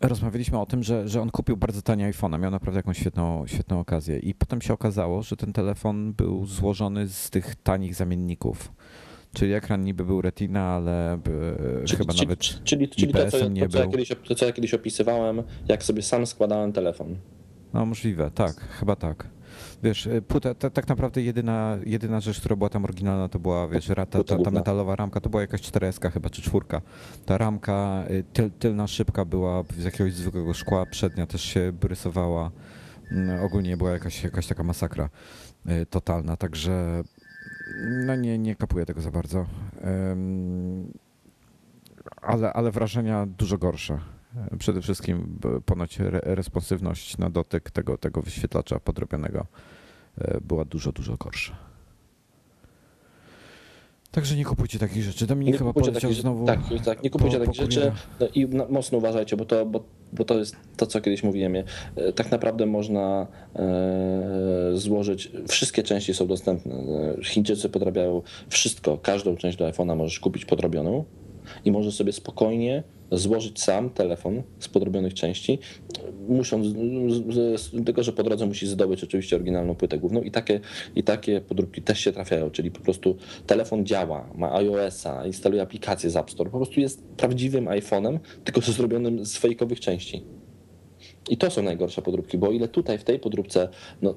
[0.00, 3.80] Rozmawialiśmy o tym, że, że on kupił bardzo tanie iPhone'a, miał naprawdę jakąś świetną, świetną
[3.80, 8.72] okazję i potem się okazało, że ten telefon był złożony z tych tanich zamienników.
[9.34, 11.18] Czyli ekran niby był Retina, ale e,
[11.98, 14.52] chyba czyli, nawet czyli, czyli to, co, nie to, co ja kiedyś, to, co ja
[14.52, 17.16] kiedyś opisywałem, jak sobie sam składałem telefon.
[17.74, 19.35] No możliwe, tak, chyba tak.
[19.82, 23.68] Wiesz, y, płyta, ta, tak naprawdę jedyna, jedyna rzecz, która była tam oryginalna, to była,
[23.68, 26.82] wiesz, ta, ta, metalowa ramka, to była jakaś 4S chyba, czy czwórka.
[27.26, 32.50] Ta ramka, y, tyl, tylna szybka była z jakiegoś zwykłego szkła, przednia też się rysowała.
[33.12, 35.08] Mm, Ogólnie była jakaś, jakaś taka masakra
[35.70, 37.02] y, totalna, także
[38.06, 39.46] no nie, nie kapuję tego za bardzo.
[42.22, 43.98] Ale, ale wrażenia dużo gorsze.
[44.58, 49.46] Przede wszystkim ponoć re, responsywność na dotyk tego, tego wyświetlacza podrobionego
[50.18, 51.56] e, była dużo, dużo gorsza.
[54.10, 55.26] Także nie kupujcie takich rzeczy.
[55.26, 56.46] Dominik chyba kupujcie poleciał znowu.
[56.46, 60.24] Tak, tak, nie kupujcie po- takich rzeczy no i mocno uważajcie, bo to, bo, bo
[60.24, 61.56] to jest to, co kiedyś mówiłem.
[61.56, 66.74] E, Tak naprawdę można e, złożyć, wszystkie części są dostępne.
[66.74, 71.04] E, Chińczycy podrabiają wszystko, każdą część do iPhone'a możesz kupić podrobioną
[71.64, 72.82] i możesz sobie spokojnie
[73.12, 75.58] złożyć sam telefon z podrobionych części,
[76.28, 76.66] musząc,
[77.86, 80.60] tylko że po drodze musisz zdobyć oczywiście oryginalną płytę główną i takie,
[80.96, 86.10] i takie podróbki też się trafiają, czyli po prostu telefon działa, ma iOS-a, instaluje aplikację
[86.10, 90.22] z App Store, po prostu jest prawdziwym iPhone'em, tylko zrobionym z fejkowych części.
[91.30, 93.68] I to są najgorsze podróbki, bo o ile tutaj w tej podróbce
[94.02, 94.14] no,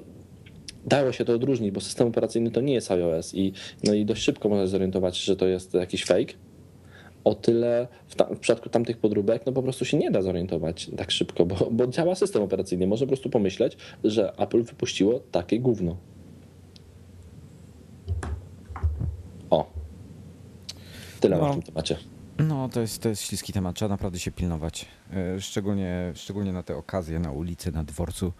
[0.86, 3.52] dało się to odróżnić, bo system operacyjny to nie jest iOS i,
[3.84, 6.34] no i dość szybko można zorientować, że to jest jakiś fake,
[7.24, 10.90] o tyle w, tam, w przypadku tamtych podróbek no po prostu się nie da zorientować
[10.96, 12.86] tak szybko, bo, bo działa system operacyjny.
[12.86, 15.96] Można po prostu pomyśleć, że Apple wypuściło takie gówno.
[19.50, 19.70] O.
[21.20, 21.48] Tyle No.
[21.48, 21.96] w tym temacie.
[22.38, 24.86] No, to jest, to jest śliski temat, trzeba naprawdę się pilnować.
[25.12, 28.32] E, Szczególnie, szczególnie na te okazje, na ulicy, na dworcu,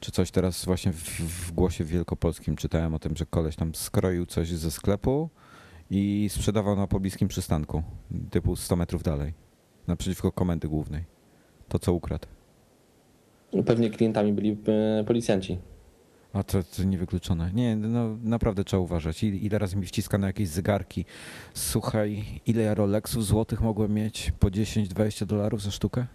[0.00, 0.30] czy coś.
[0.30, 4.70] Teraz właśnie w, w głosie wielkopolskim czytałem o tym, że koleś tam skroił coś ze
[4.70, 5.28] sklepu
[5.90, 7.82] i sprzedawał na pobliskim przystanku,
[8.30, 9.34] typu 100 metrów dalej,
[9.86, 11.04] naprzeciwko komendy głównej.
[11.68, 12.26] To, co ukradł.
[13.66, 14.56] Pewnie klientami byli
[15.00, 15.58] e, policjanci.
[16.32, 17.50] A to, to niewykluczone.
[17.52, 19.24] Nie, no naprawdę trzeba uważać.
[19.24, 21.04] Ile razy mi wciskano jakieś zegarki.
[21.54, 24.32] Słuchaj, ile ja Rolexów złotych mogłem mieć?
[24.38, 26.06] Po 10-20 dolarów za sztukę?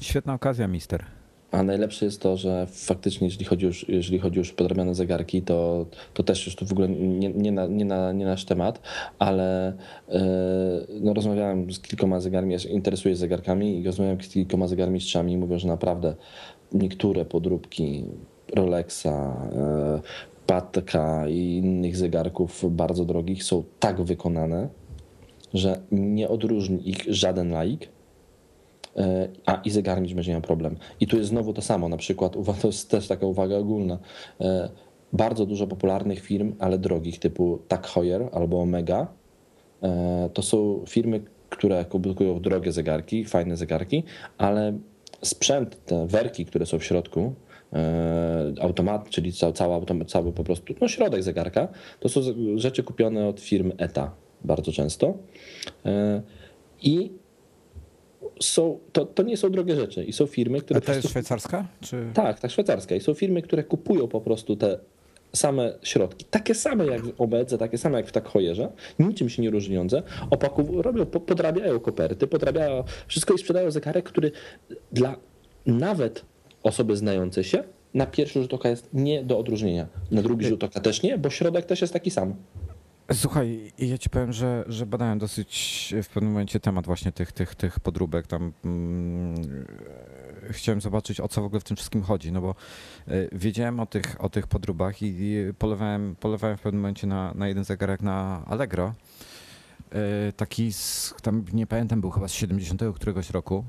[0.00, 1.19] Świetna okazja, mister.
[1.50, 5.42] A najlepsze jest to, że faktycznie, jeżeli chodzi już, jeżeli chodzi już o podrabiane zegarki,
[5.42, 8.80] to, to też już to w ogóle nie, nie, na, nie, na, nie nasz temat,
[9.18, 9.68] ale
[10.08, 10.20] e,
[11.00, 15.58] no, rozmawiałem z kilkoma zegarmi, interesuję się zegarkami i rozmawiałem z kilkoma zegarmistrzami i mówią,
[15.58, 16.14] że naprawdę
[16.72, 18.04] niektóre podróbki
[18.54, 20.00] Rolexa, e,
[20.46, 24.68] Patka i innych zegarków bardzo drogich są tak wykonane,
[25.54, 27.88] że nie odróżni ich żaden laik,
[29.46, 30.76] a i zegarmistrz będzie miał problem.
[31.00, 33.98] I tu jest znowu to samo, na przykład, to jest też taka uwaga ogólna,
[34.40, 34.68] e,
[35.12, 39.06] bardzo dużo popularnych firm, ale drogich, typu Tag Heuer albo Omega,
[39.82, 44.02] e, to są firmy, które produkują drogie zegarki, fajne zegarki,
[44.38, 44.78] ale
[45.22, 47.34] sprzęt, te werki, które są w środku,
[47.72, 51.68] e, automat, czyli ca- cała, automat, cały po prostu, no środek zegarka,
[52.00, 52.20] to są
[52.56, 55.14] rzeczy kupione od firm ETA bardzo często.
[55.86, 56.22] E,
[56.82, 57.12] I
[58.42, 61.08] są, to, to nie są drogie rzeczy i są firmy, które A to jest prostu,
[61.08, 61.66] szwajcarska?
[61.80, 62.04] Czy...
[62.14, 64.78] tak, tak szwajcarska i są firmy, które kupują po prostu te
[65.32, 69.42] same środki, takie same jak w obedze, takie same jak w tak hojerze, niczym się
[69.42, 74.32] nie różniące, opakują, robią, po- podrabiają koperty, podrabiają wszystko i sprzedają zegarek, który
[74.92, 75.16] dla
[75.66, 76.24] nawet
[76.62, 79.86] osoby znającej się na pierwszy rzut oka jest nie do odróżnienia.
[80.10, 82.34] Na drugi rzut oka też nie, bo środek też jest taki sam.
[83.12, 87.54] Słuchaj, ja ci powiem, że, że badałem dosyć w pewnym momencie temat właśnie tych, tych,
[87.54, 88.26] tych podróbek.
[88.26, 89.34] Tam mm,
[90.50, 92.54] chciałem zobaczyć, o co w ogóle w tym wszystkim chodzi, no bo
[93.08, 97.48] y, wiedziałem o tych, o tych podróbach i, polewałem, polewałem w pewnym momencie na, na
[97.48, 98.94] jeden zegarek na Allegro.
[100.36, 103.64] Taki, z, tam nie pamiętam, był chyba z 70 któregoś roku.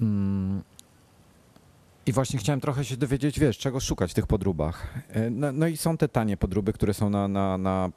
[0.00, 0.62] Mm,
[2.08, 4.94] I właśnie chciałem trochę się dowiedzieć, wiesz, czego szukać w tych podróbach.
[5.08, 7.90] E, No, no i są te tanie podróby, które są na, na, na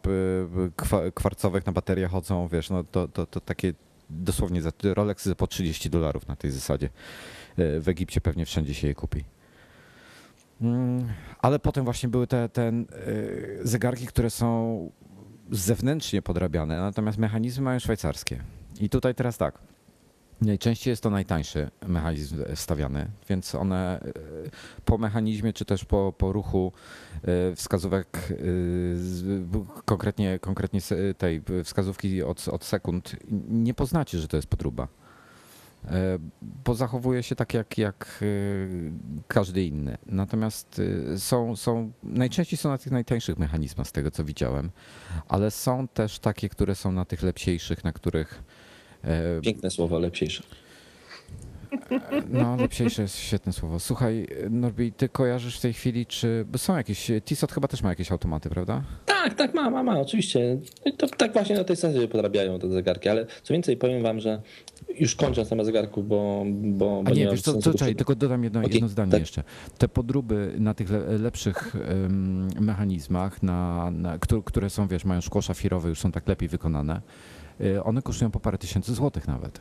[1.14, 3.74] kwarcowych, na bateriach chodzą, wiesz, no to, to, to takie
[4.10, 6.90] dosłownie za Rolex za po 30 dolarów na tej zasadzie.
[7.58, 9.24] E, W Egipcie pewnie wszędzie się je kupi.
[10.62, 11.08] Mm,
[11.40, 12.84] Ale potem właśnie były te, te e,
[13.64, 14.92] zegarki, które są
[15.52, 18.44] zewnętrznie podrabiane, natomiast mechanizmy mają szwajcarskie.
[18.80, 19.71] I tutaj teraz tak.
[20.42, 24.12] Najczęściej jest to najtańszy mechanizm wstawiany, więc one e,
[24.86, 26.72] po mechanizmie czy też po, po ruchu
[27.24, 28.36] e, wskazówek, e,
[29.86, 30.80] konkretnie, konkretnie
[31.18, 33.16] tej wskazówki od, od sekund,
[33.50, 34.88] nie poznacie, że to jest podróba.
[35.86, 38.24] E, Bo zachowuje się tak jak, jak
[39.28, 39.98] każdy inny.
[40.06, 40.82] Natomiast
[41.18, 44.72] są, są, najczęściej są na tych najtańszych mechanizmach, z tego co widziałem,
[45.28, 48.44] ale są też takie, które są na tych lepsiejszych, na których
[49.42, 50.44] Piękne słowo, lepsiejsze.
[52.30, 53.80] no, lepsiejsze jest świetne słowo.
[53.80, 56.46] Słuchaj, Norbi, ty kojarzysz w tej chwili, czy.
[56.58, 57.12] Są jakieś.
[57.26, 58.84] Tissot chyba też ma jakieś automaty, prawda?
[59.06, 60.58] Tak, tak, ma, ma, ma, oczywiście.
[60.86, 64.20] I To, tak właśnie na tej zasadzie podrabiają te zegarki, ale co więcej, powiem wam,
[64.20, 64.42] że
[65.00, 68.16] już kończąc temat zegarków, bo, bo, A bo nie, mam wiesz co, co czekaj, tylko
[68.16, 69.20] dodam jedno, Okej, jedno zdanie tak.
[69.20, 69.44] jeszcze.
[69.78, 75.22] Te podróby na tych le, lepszych em, mechanizmach, na, na, które, które są, wiesz, mają
[75.22, 77.02] szkło szafirowe, już są tak lepiej wykonane,
[77.84, 79.60] one kosztują po parę tysięcy złotych nawet.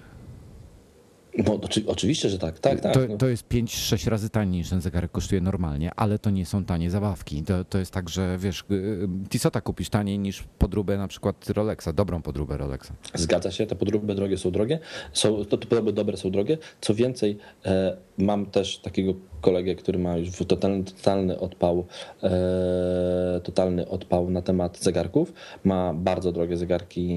[1.38, 2.94] No, oczy, oczywiście, że tak, tak, tak.
[2.94, 3.16] to, no.
[3.16, 6.90] to jest 5-6 razy taniej niż ten zegarek kosztuje normalnie, ale to nie są tanie
[6.90, 7.42] zabawki.
[7.42, 11.88] To, to jest tak, że wiesz, y, Tissota kupisz taniej niż podróbę na przykład Rolexa,
[11.94, 12.90] dobrą podróbę Rolexa.
[13.14, 14.78] Zgadza się, te podróby drogie są drogie,
[15.12, 16.58] są, te podróby dobre są drogie.
[16.80, 21.86] Co więcej, e, mam też takiego kolegę, który ma już totalny, totalny odpał,
[22.22, 25.32] e, totalny odpał na temat zegarków.
[25.64, 27.08] Ma bardzo drogie zegarki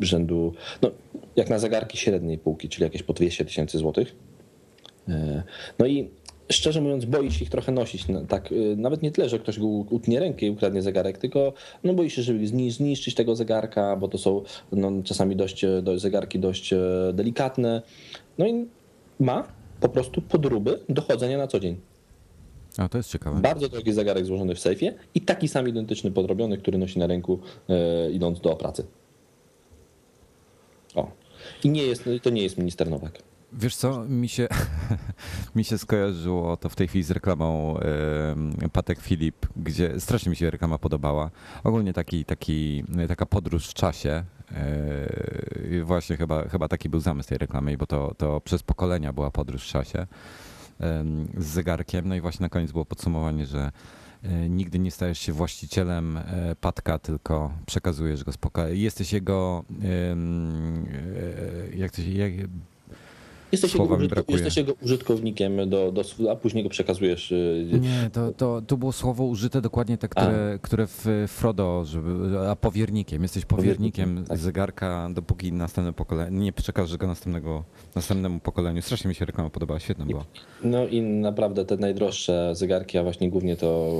[0.00, 0.90] rzędu, no,
[1.36, 4.16] jak na zegarki średniej półki, czyli jakieś po 200 tysięcy złotych.
[5.08, 5.42] E,
[5.78, 6.10] No i
[6.52, 8.08] szczerze mówiąc, boi się ich trochę nosić.
[8.08, 11.52] No, Tak, y, nawet nie tyle, że ktoś go utnie rękę i ukradnie zegarek, tylko
[11.84, 15.82] no, boi się, żeby zni- zniszczyć tego zegarka, bo to są no, czasami dość, e,
[15.82, 16.78] do, zegarki dość e,
[17.14, 17.82] delikatne.
[18.38, 18.66] No i
[19.20, 19.48] ma
[19.80, 21.76] po prostu podróby dochodzenia na co dzień.
[22.78, 23.40] A to jest ciekawe.
[23.40, 27.38] Bardzo drogi zegarek złożony w sejfie i taki sam identyczny podrobiony, który nosi na ręku
[27.68, 28.84] e, idąc do pracy.
[31.64, 33.12] I nie jest, to nie jest minister Nowak.
[33.52, 34.48] Wiesz co, mi się,
[35.56, 37.78] mi się skojarzyło to w tej chwili z reklamą
[38.72, 41.30] Patek Filip, gdzie strasznie mi się reklama podobała.
[41.64, 44.24] Ogólnie taki, taki, taka podróż w czasie.
[44.52, 49.30] E, właśnie chyba, chyba taki był zamysł tej reklamy, bo to, to przez pokolenia była
[49.30, 50.06] podróż w czasie
[51.36, 52.08] z zegarkiem.
[52.08, 53.70] No i właśnie na koniec było podsumowanie, że
[54.48, 58.74] nigdy nie stajesz się właścicielem e, Patka, tylko przekazujesz go z pokolenia.
[58.74, 60.16] Jesteś jego, e,
[61.76, 62.32] jak to się, jak,
[63.56, 67.32] Jesteś jego, Słowa jesteś jego użytkownikiem, do, do, a później go przekazujesz.
[67.32, 72.38] y, Nie, to, to, to było słowo użyte dokładnie te, które, które w Frodo, żeby,
[72.48, 73.22] a powiernikiem.
[73.22, 74.38] Jesteś powiernikiem Powiernikiem, tak.
[74.38, 77.64] zegarka, dopóki następne pokolenie, nie przekażesz go następnego,
[77.94, 78.82] następnemu pokoleniu.
[78.82, 80.24] Strasznie mi się reklama podobała, świetna była.
[80.64, 83.92] No i naprawdę te najdroższe zegarki, a właśnie głównie to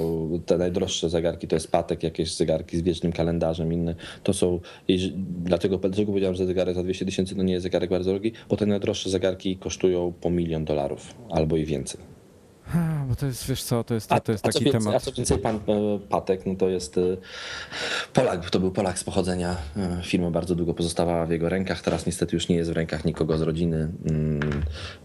[0.46, 4.60] te najdroższe zegarki to jest Patek, jakieś zegarki z wiecznym kalendarzem, inne to są,
[5.44, 8.56] dlatego, dlaczego powiedziałem, że zegarek za 200 tysięcy to nie jest zegarek bardzo drogi, bo
[8.56, 12.00] te najdroższe zegarki kosztują po milion dolarów albo i więcej.
[12.74, 14.80] A, Bo to jest, wiesz co, to jest, A, to jest a, co taki więcej,
[14.80, 14.94] temat.
[14.94, 15.60] a co więcej, pan e,
[16.08, 17.00] Patek, no to jest e,
[18.12, 19.56] Polak, to był Polak z pochodzenia.
[19.76, 23.04] E, Firma bardzo długo pozostawała w jego rękach, teraz niestety już nie jest w rękach
[23.04, 23.88] nikogo z rodziny.
[24.10, 24.40] Mm,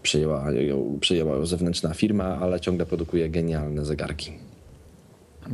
[0.02, 4.32] Przejęła ją, przejęła ją zewnętrzna firma, ale ciągle produkuje genialne zegarki.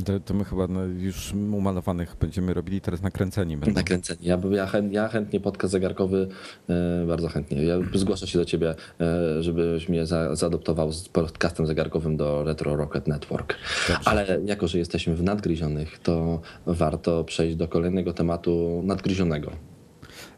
[0.05, 0.67] To, to my chyba
[0.99, 3.57] już umalowanych będziemy robili teraz nakręceni.
[3.57, 3.75] Będą.
[3.75, 4.21] Nakręceni.
[4.23, 6.29] Ja, ja, chęt, ja chętnie podcast zegarkowy,
[6.69, 7.65] e, bardzo chętnie.
[7.65, 12.77] Ja zgłoszę się do ciebie, e, żebyś mnie za, zaadoptował z podcastem zegarkowym do Retro
[12.77, 13.55] Rocket Network.
[13.89, 14.09] Dobrze.
[14.09, 19.53] Ale jako, że jesteśmy w nadgryzionych, to warto przejść do kolejnego tematu nadgryzionego.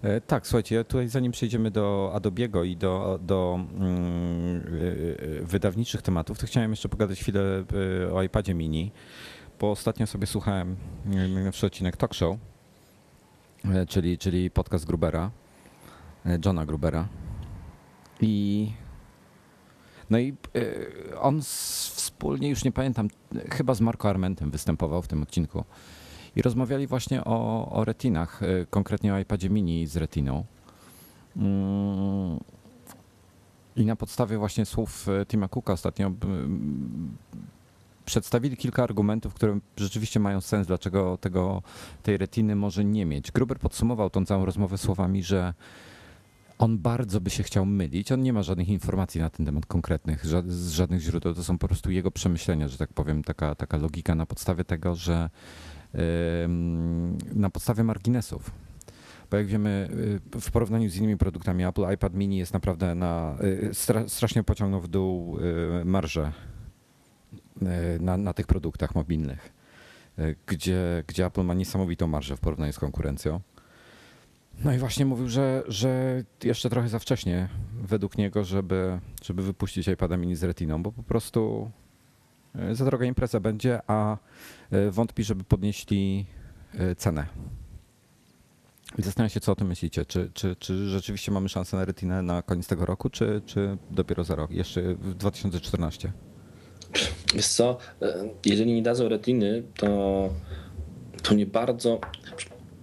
[0.03, 5.45] E, Tak, słuchajcie, ja tutaj zanim przejdziemy do Adobiego i do, do mm, e, e,
[5.45, 7.65] wydawniczych tematów, to chciałem jeszcze pogadać chwilę
[8.13, 8.93] o iPadzie mini,
[9.61, 12.37] bo ostatnio sobie słuchałem e, najnowszy odcinek Talk Show,
[13.65, 15.31] e, czyli, czyli podcast Grubera,
[16.27, 17.09] e, Johna Grubera
[18.21, 18.73] i
[20.11, 20.35] no i
[21.21, 23.09] on wspólnie, już nie pamiętam,
[23.51, 25.65] chyba z Marco Armentem występował w tym odcinku.
[26.37, 30.45] I rozmawiali właśnie o, o retinach, konkretnie o iPadzie mini z retiną.
[31.37, 32.41] Mm.
[33.77, 36.13] I na podstawie właśnie słów Tima Cooka ostatnio
[38.11, 41.63] przedstawili kilka argumentów, które rzeczywiście mają sens, dlaczego tego,
[42.03, 43.33] tej retiny może nie mieć.
[43.33, 45.55] Gruber podsumował tą całą rozmowę słowami, że
[46.59, 48.13] on bardzo by się chciał mylić.
[48.13, 51.35] On nie ma żadnych informacji na ten temat konkretnych, z żadnych źródeł.
[51.35, 54.95] To są po prostu jego przemyślenia, że tak powiem, taka, taka logika na podstawie tego,
[54.95, 55.31] że
[56.45, 58.51] ym, na podstawie marginesów.
[59.31, 59.89] Bo jak wiemy,
[60.37, 63.37] y, w porównaniu z innymi produktami Apple, iPad mini jest naprawdę na.
[63.43, 65.39] y, Stra, strasznie pociągnął w dół
[65.81, 66.33] y, marżę
[68.01, 69.53] na, na tych produktach mobilnych,
[70.19, 73.41] y, gdzie, gdzie Apple ma niesamowitą marżę w porównaniu z konkurencją.
[74.65, 77.49] No i właśnie mówił, że, że jeszcze trochę za wcześnie
[77.83, 81.71] według niego, żeby, żeby wypuścić iPada mini z retiną, bo po prostu
[82.71, 84.17] y, za droga impreza będzie, a
[84.91, 86.27] wątpi, żeby podnieśli
[86.97, 87.27] cenę.
[88.99, 90.05] Zastanawiam się, co o tym myślicie.
[90.05, 94.25] Czy, czy, czy rzeczywiście mamy szansę na retinę na koniec tego roku, czy, czy dopiero
[94.25, 96.13] za rok, jeszcze w 2014?
[97.35, 100.29] Wiesz co, e, jeżeli nie dadzą retiny, to,
[101.23, 102.01] to nie bardzo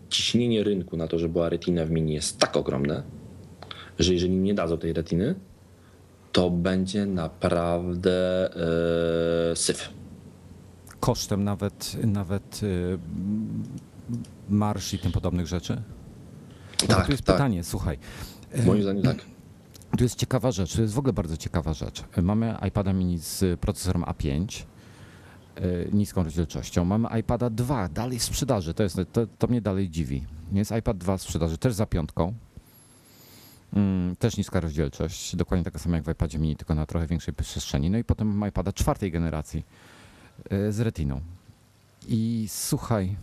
[0.10, 3.04] ciśnienie rynku na to, że była retina w mini jest tak ogromne,
[4.00, 5.36] że jeżeli nie dadzą tej retiny,
[6.32, 8.50] to będzie naprawdę
[9.52, 9.90] e, syf.
[11.00, 12.98] Kosztem nawet, nawet y,
[14.50, 15.82] marsz i tym podobnych rzeczy?
[16.82, 17.36] No Tak, tu jest tak.
[17.36, 17.98] pytanie, słuchaj.
[18.66, 19.26] Moim zdaniem tak.
[19.98, 22.04] Tu jest ciekawa rzecz, to jest w ogóle bardzo ciekawa rzecz.
[22.22, 24.64] Mamy iPada mini z procesorem A5,
[25.58, 26.86] y, niską rozdzielczością.
[26.86, 30.24] Mamy iPada 2 dalej w sprzedaży, to, jest, to, to mnie dalej dziwi.
[30.52, 32.34] Jest iPad 2 w sprzedaży, też za piątką.
[33.74, 37.34] Mm, też niska rozdzielczość, dokładnie taka sama jak w iPadzie mini, tylko na trochę większej
[37.34, 37.90] przestrzeni.
[37.90, 39.66] No i potem mam iPada czwartej generacji
[40.52, 41.22] y, z retiną.
[42.08, 43.16] I słuchaj,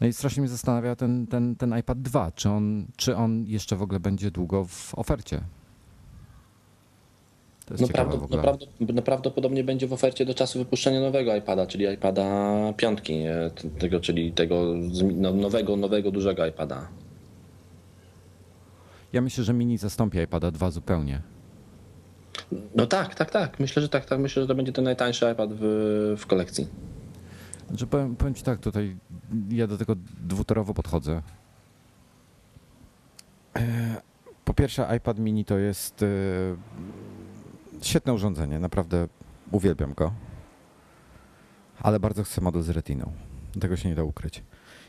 [0.00, 3.76] no i strasznie mnie zastanawia ten, ten, ten iPad 2, czy on, czy on jeszcze
[3.76, 5.40] w ogóle będzie długo w ofercie.
[7.70, 7.86] No,
[8.30, 8.56] no,
[8.94, 13.24] no prawdopodobnie będzie w ofercie do czasu wypuszczenia nowego iPada, czyli iPada piątki?
[13.62, 14.74] T- tego, czyli tego
[15.14, 16.88] no, nowego, nowego, dużego iPada.
[19.12, 21.22] Ja myślę, że mini zastąpi iPada 2 zupełnie.
[22.74, 23.60] No tak, tak, tak.
[23.60, 24.18] Myślę, że tak, tak.
[24.18, 26.68] Myślę, że to będzie ten najtańszy iPad w, w kolekcji.
[27.68, 28.96] Znaczy powiem, powiem ci tak, tutaj
[29.50, 31.22] ja do tego dwutorowo podchodzę.
[33.56, 33.62] E,
[34.44, 36.06] Po pierwsze, iPad mini to jest e,
[37.82, 39.08] świetne urządzenie, naprawdę
[39.52, 40.12] uwielbiam go.
[41.82, 43.12] Ale bardzo chcę model z retiną.
[43.60, 44.42] Tego się nie da ukryć.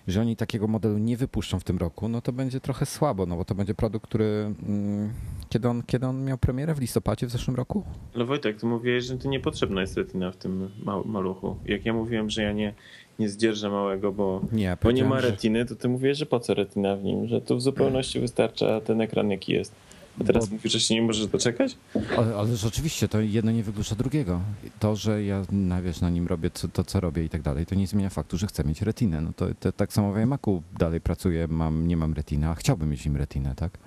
[0.08, 3.36] że oni takiego modelu nie wypuszczą w tym roku, no to będzie trochę słabo, no
[3.36, 4.54] bo to będzie produkt, który.
[4.68, 5.14] Mm,
[5.50, 6.74] kiedy, on, kiedy on miał premierę?
[6.74, 7.84] W listopadzie w zeszłym roku?
[8.16, 11.56] Ale Wojtek, ty mówiłeś, że to niepotrzebna jest retina w tym ma- maluchu.
[11.66, 12.74] Jak ja mówiłem, że ja nie,
[13.20, 16.54] nie zdzierżę małego, bo, Nie, bo nie ma retiny, to ty mówiłeś, że po co
[16.54, 19.76] retina w nim, że to w zupełności wystarcza ten ekran jaki jest.
[20.22, 21.78] A teraz Bo- mówisz, że się nie możesz doczekać?
[22.18, 24.42] Ale, ale rzeczywiście to jedno nie wyklucza drugiego.
[24.80, 27.76] To, że ja na, wiesz, na nim robię to, co robię i tak dalej, to
[27.76, 29.22] nie zmienia faktu, że chcę mieć retinę.
[29.22, 32.90] No to, to tak samo w iMacu dalej pracuję, mam, nie mam retiny, a chciałbym
[32.90, 33.78] mieć nim retinę, tak?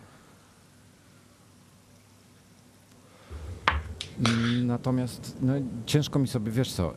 [4.62, 5.53] Natomiast no,
[5.87, 6.95] ciężko mi sobie, wiesz co,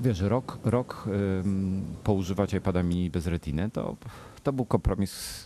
[0.00, 1.04] wiesz, rok, rok
[1.44, 3.96] ym, poużywać iPada mini bez retiny, to,
[4.42, 5.44] to był kompromis,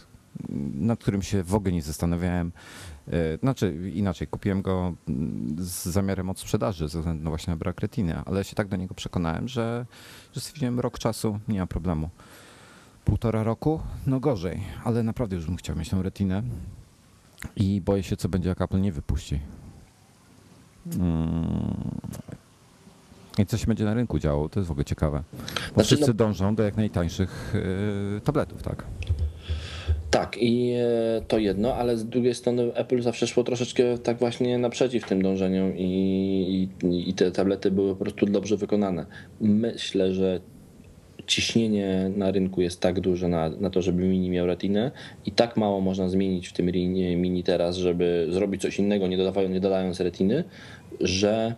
[0.74, 2.52] nad którym się w ogóle nie zastanawiałem.
[3.08, 7.56] E, Znaczy inaczej, kupiłem go mm, z zamiarem od sprzedaży ze względu na właśnie na
[7.56, 9.86] brak retiny, ale się tak do niego przekonałem, że,
[10.32, 12.10] że stwierdziłem rok czasu, nie ma problemu.
[13.04, 13.80] Półtora roku?
[14.06, 16.42] No gorzej, ale naprawdę już bym chciał mieć tą retinę
[17.56, 19.40] i boję się, co będzie, jak Apple nie wypuści.
[20.94, 21.90] Mm.
[23.38, 25.22] I co się będzie na rynku działo, to jest w ogóle ciekawe.
[25.32, 27.54] Bo Znaczy, wszyscy no- dążą do jak najtańszych
[28.14, 28.84] yy, tabletów, tak?
[30.10, 34.58] Tak, i e, to jedno, ale z drugiej strony Apple zawsze szło troszeczkę tak właśnie
[34.58, 39.06] naprzeciw tym dążeniom i, i, i te tablety były po prostu dobrze wykonane.
[39.40, 40.40] Myślę, że
[41.26, 44.90] ciśnienie na rynku jest tak duże na, na to, żeby mini miał retinę
[45.26, 46.66] i tak mało można zmienić w tym
[47.20, 50.44] mini teraz, żeby zrobić coś innego, nie, dodawając, nie dodając retiny,
[51.00, 51.54] że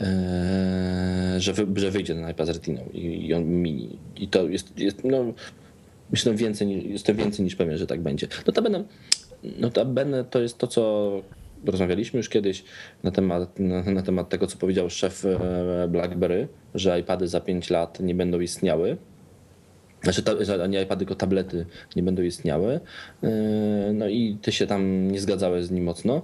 [0.00, 3.98] e, że, wy, że wyjdzie ten iPad z retiną i, i on mini.
[4.16, 5.24] I to jest, jest no,
[6.10, 8.26] Myślę więcej, jestem więcej niż pewien, że tak będzie.
[8.46, 8.84] Notabene,
[9.58, 11.12] notabene to jest to, co
[11.66, 12.64] rozmawialiśmy już kiedyś
[13.02, 17.70] na temat, na, na temat tego, co powiedział szef e, BlackBerry, że iPady za 5
[17.70, 18.96] lat nie będą istniały.
[20.02, 22.80] Znaczy, ta, że nie iPady, tylko tablety nie będą istniały.
[23.22, 23.30] E,
[23.92, 26.22] No i ty się tam nie zgadzałeś z nim mocno.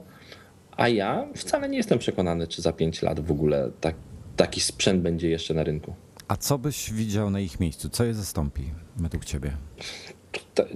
[0.77, 3.95] A ja wcale nie jestem przekonany, czy za 5 lat w ogóle tak,
[4.37, 5.95] taki sprzęt będzie jeszcze na rynku.
[6.29, 7.89] A co byś widział na ich miejscu?
[7.89, 8.63] Co je zastąpi
[8.97, 9.57] według ciebie?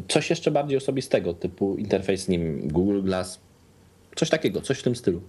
[0.09, 3.41] Coś jeszcze bardziej osobistego, typu interfejs, nie Google Glass,
[4.17, 5.23] coś takiego, coś w tym stylu.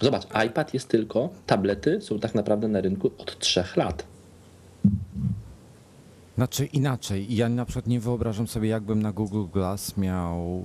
[0.00, 4.06] Zobacz, iPad jest tylko, tablety są tak naprawdę na rynku od trzech lat.
[6.40, 10.64] Znaczy inaczej, ja na przykład nie wyobrażam sobie, jakbym na Google Glass miał,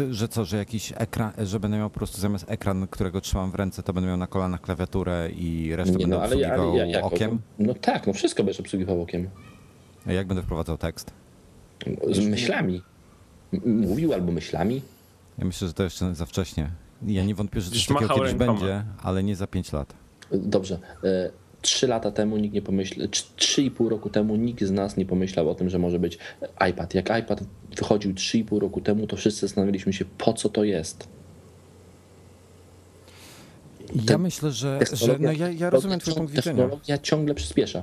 [0.00, 3.50] e, że co, że jakiś ekran, że będę miał po prostu zamiast ekran, którego trzymam
[3.50, 7.38] w ręce, to będę miał na kolanach klawiaturę i resztę będę obsługiwał ja- jak- okiem.
[7.58, 9.28] No tak, no wszystko będziesz obsługiwał okiem.
[10.06, 11.10] A jak będę wprowadzał tekst?
[12.12, 12.82] Z myślami.
[13.66, 14.82] Mówił albo myślami.
[15.38, 16.70] Ja myślę, że to jeszcze za wcześnie.
[17.06, 18.52] Ja nie wątpię, że coś takiego kiedyś rękoma.
[18.52, 19.94] będzie, ale nie za 5 lat.
[20.32, 20.78] Dobrze.
[21.64, 24.96] E, Trzy lata temu nikt nie pomyślał, trzy i pół roku temu nikt z nas
[24.96, 26.18] nie pomyślał o tym, że może być
[26.70, 26.94] iPad.
[26.94, 27.40] Jak iPad
[27.76, 31.08] wychodził trzy i pół roku temu, to wszyscy zastanawialiśmy się, po co to jest.
[33.94, 36.56] Ja Ten- myślę, że, że no ja, ja rozumiem twój punkt widzenia.
[36.56, 37.82] Technologia ciągle przyspiesza.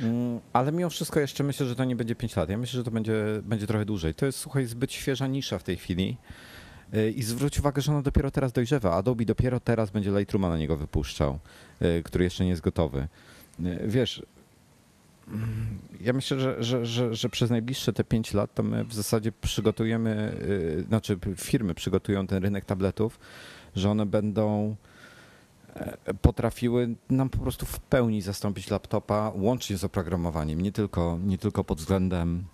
[0.00, 2.50] Mm, Ale mimo wszystko jeszcze myślę, że to nie będzie 5 lat.
[2.50, 4.14] Ja myślę, że to będzie, będzie trochę dłużej.
[4.14, 6.16] To jest, słuchaj, zbyt świeża nisza w tej chwili.
[6.92, 8.94] Yy, I zwróć uwagę, że ona dopiero teraz dojrzewa.
[8.94, 11.38] Adobe dopiero teraz będzie Lightrooma na niego wypuszczał,
[11.80, 13.08] yy, który jeszcze nie jest gotowy.
[13.58, 14.22] Yy, Wiesz,
[15.28, 18.94] mm, ja myślę, że, że, że, że przez najbliższe te 5 lat to my w
[18.94, 20.36] zasadzie przygotujemy,
[20.88, 23.18] znaczy firmy przygotują ten rynek tabletów,
[23.76, 24.76] że one będą
[25.74, 31.38] e, potrafiły nam po prostu w pełni zastąpić laptopa, łącznie z oprogramowaniem, nie tylko, nie
[31.38, 32.44] tylko pod względem em,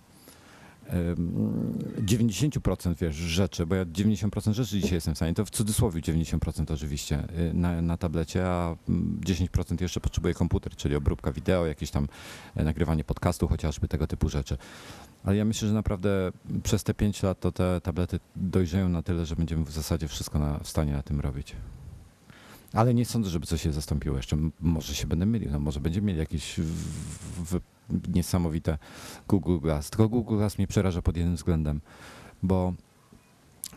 [2.05, 6.73] 90% wiesz, rzeczy, bo ja 90% rzeczy dzisiaj jestem w stanie, to w cudzysłowie 90%
[6.73, 11.91] oczywiście y, na, na tablecie, a mm, 10% jeszcze potrzebuje komputer, czyli obróbka wideo, jakieś
[11.91, 12.07] tam
[12.55, 14.57] e, nagrywanie podcastu, chociażby tego typu rzeczy.
[15.23, 16.31] Ale ja myślę, że naprawdę
[16.63, 20.39] przez te 5 lat to te tablety dojrzeją na tyle, że będziemy w zasadzie wszystko
[20.39, 21.55] na, w stanie na tym robić.
[22.73, 24.37] Ale nie sądzę, żeby coś się zastąpiło jeszcze.
[24.59, 27.59] Może się będę mylił, no może będziemy mieli jakieś w, w,
[28.13, 28.77] niesamowite
[29.27, 29.89] Google Glass.
[29.89, 31.81] Tylko Google Glass mnie przeraża pod jednym względem,
[32.43, 32.73] bo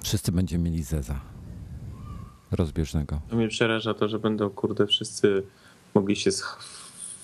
[0.02, 1.20] wszyscy będziemy mieli Zeza
[2.50, 3.20] rozbieżnego.
[3.28, 5.42] To mnie przeraża to, że będą, kurde, wszyscy
[5.94, 6.30] mogli się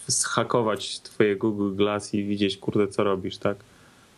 [0.07, 3.57] zhakować twoje Google Glass i widzieć, kurde, co robisz, tak?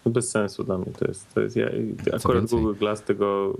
[0.04, 1.34] No bez sensu dla mnie to jest.
[1.34, 1.66] To jest ja,
[2.14, 2.58] akurat więcej?
[2.58, 3.56] Google Glass tego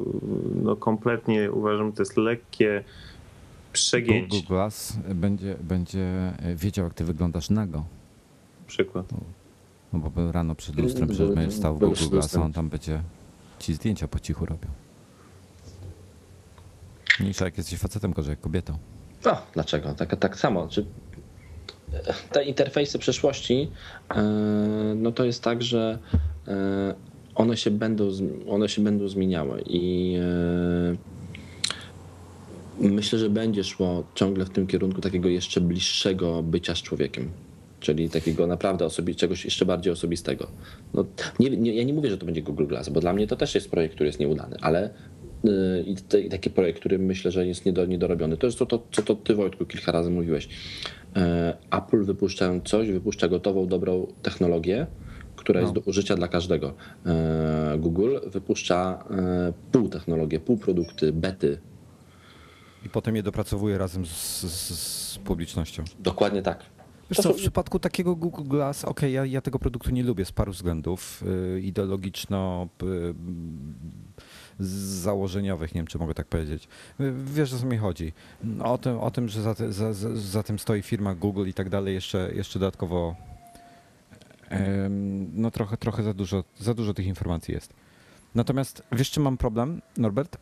[0.62, 2.84] no, kompletnie uważam, to jest lekkie
[3.72, 4.36] przegięcie.
[4.36, 7.84] Google Glass będzie, będzie wiedział, jak ty wyglądasz nago.
[8.67, 9.07] Przykład.
[9.93, 12.69] No bo rano przed lustrem przecież Był- będziesz stał w był Google Glass, on tam
[12.69, 13.03] będzie
[13.59, 14.71] ci zdjęcia po cichu robił.
[17.21, 18.79] Mniejsza jak jesteś facetem, gorzej jak kobietą.
[19.25, 19.95] No, dlaczego?
[19.95, 20.69] Tak, tak samo.
[20.69, 20.87] Czy
[22.33, 23.71] te interfejsy przyszłości,
[24.11, 24.23] e,
[24.97, 25.99] no to jest tak, że
[26.49, 26.95] e,
[27.35, 28.09] one się będą,
[28.49, 30.17] one się będą zmieniały i
[32.79, 37.31] myślę, że będzie szło ciągle w tym kierunku takiego jeszcze bliższego bycia z człowiekiem.
[37.87, 40.47] Czyli takiego naprawdę osobi- czegoś jeszcze bardziej osobistego.
[40.95, 41.05] No,
[41.41, 43.55] nie, nie, ja nie mówię, że to będzie Google Glass, bo dla mnie to też
[43.55, 44.91] jest projekt, który jest nieudany, ale
[45.45, 48.37] yy, i, te, i taki projekt, który myślę, że jest niedo, niedorobiony.
[48.37, 50.49] To jest to, to, co to ty, Wojtku, kilka razy mówiłeś.
[51.16, 51.22] Yy,
[51.78, 54.87] Apple wypuszczając coś, wypuszcza gotową, dobrą technologię,
[55.37, 55.80] która jest No.
[55.80, 56.74] do użycia dla każdego.
[57.72, 59.05] Yy, Google wypuszcza
[59.72, 61.59] pół technologię, pół produkty, bety.
[62.87, 64.11] I potem je dopracowuje razem z,
[64.43, 65.84] z, z publicznością.
[66.01, 66.76] Dokładnie tak.
[67.11, 70.32] Wiesz co, w przypadku takiego Google Glass, okej, ja, ja tego produktu nie lubię z
[70.32, 71.22] paru względów.
[71.57, 73.14] y, Ideologiczno, y,
[74.64, 76.68] założeniowych, nie wiem czy mogę tak powiedzieć.
[77.00, 78.12] Y, Wiesz o co mi chodzi.
[78.64, 81.54] O tym, o tym że za, te, za, za, za tym stoi firma Google i
[81.54, 83.16] tak dalej, jeszcze, jeszcze dodatkowo
[85.32, 87.72] no trochę, trochę za, dużo, za dużo tych informacji jest.
[88.34, 90.36] Natomiast wiesz czym mam problem, Norbert?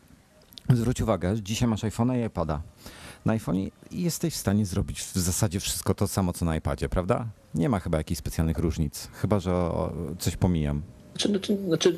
[0.69, 2.61] Zwróć uwagę, dzisiaj masz iPhone'a i iPada.
[3.25, 7.25] Na iPhone'ie jesteś w stanie zrobić w zasadzie wszystko to samo, co na iPadzie, prawda?
[7.55, 9.69] Nie ma chyba jakichś specjalnych różnic, chyba że
[10.19, 10.81] coś pomijam.
[11.13, 11.95] Znaczy, znaczy, znaczy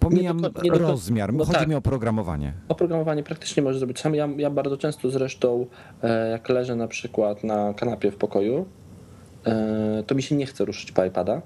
[0.00, 1.68] Pomijam do- nie do- rozmiar, no chodzi tak.
[1.68, 2.52] mi o programowanie.
[2.68, 4.14] Oprogramowanie praktycznie możesz zrobić sam.
[4.14, 5.66] Ja, ja bardzo często zresztą,
[6.02, 8.66] e, jak leżę na przykład na kanapie w pokoju,
[9.46, 11.42] e, to mi się nie chce ruszyć iPada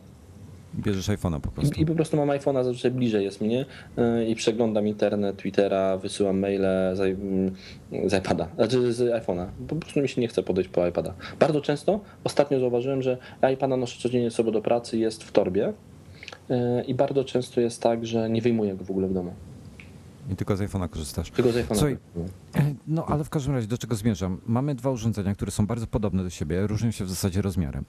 [0.75, 1.75] Bierzesz iPhone'a po prostu.
[1.81, 3.67] i, i po prostu mam iPhone'a zazwyczaj bliżej jest mnie
[3.97, 7.55] e, i przeglądam internet, Twittera, wysyłam maile z, mm,
[8.11, 9.47] z iPada, znaczy z iPhone'a.
[9.69, 11.15] Po prostu mi się nie chce podejść po iPada.
[11.41, 13.19] Bardzo często, ostatnio zauważyłem, że
[13.55, 15.73] iPada noszę codziennie sobą do pracy, jest w torbie
[16.51, 19.35] e, i bardzo często jest tak, że nie wyjmuję go w ogóle w domu.
[20.31, 21.31] I tylko z iPhone'a korzystasz.
[21.31, 21.75] Tylko z iPhone'a.
[21.75, 21.97] Słuchaj,
[22.57, 24.41] E, No, ale w każdym razie, do czego zmierzam?
[24.47, 27.85] Mamy dwa urządzenia, które są bardzo podobne do siebie, różnią się w zasadzie rozmiarem.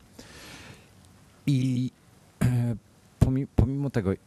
[1.48, 1.92] I
[3.56, 4.18] pomimo tego, e,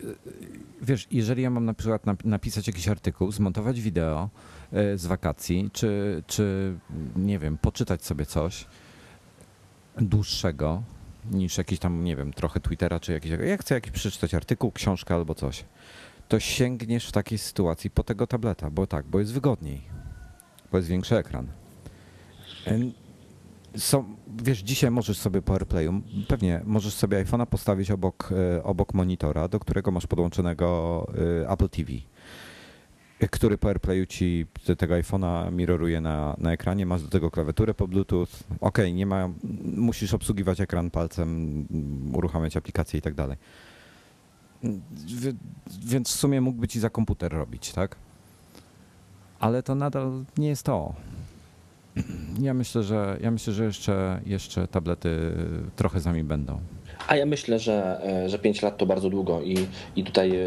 [0.82, 4.28] wiesz, jeżeli ja mam na przykład nap- napisać jakiś artykuł, zmontować wideo
[4.72, 6.74] e, z wakacji, czy, czy
[7.16, 8.66] nie wiem, poczytać sobie coś
[9.98, 10.82] dłuższego
[11.30, 15.14] niż jakiś tam, nie wiem, trochę Twittera, czy jakiś, ja chcę jakiś przeczytać artykuł, książkę
[15.14, 15.64] albo coś,
[16.28, 19.96] to sięgniesz w takiej sytuacji po tego tableta, bo tak, bo jest wygodniej
[20.72, 21.46] bo jest większy ekran.
[23.76, 24.04] Są,
[24.42, 29.48] wiesz, dzisiaj możesz sobie po AirPlayu, pewnie możesz sobie iPhone'a postawić obok, e, obok monitora,
[29.48, 31.06] do którego masz podłączonego
[31.42, 31.92] e, Apple TV,
[33.30, 37.74] który po AirPlayu ci te- tego iPhone'a mirroruje na, na ekranie, masz do tego klawiaturę
[37.74, 38.26] po Bluetooth.
[38.60, 39.28] Okej, nie ma,
[39.76, 41.66] musisz obsługiwać ekran palcem,
[42.12, 43.36] uruchamiać aplikacje i tak dalej.
[45.84, 47.96] Więc w sumie mógłby ci za komputer robić, tak?
[49.40, 50.94] ale to nadal nie jest to.
[52.40, 55.10] Ja myślę, że ja myślę, że jeszcze, jeszcze tablety
[55.76, 56.60] trochę za nami będą.
[57.08, 59.56] A ja myślę, że, e, że 5 lat to bardzo długo i,
[59.96, 60.44] i tutaj e,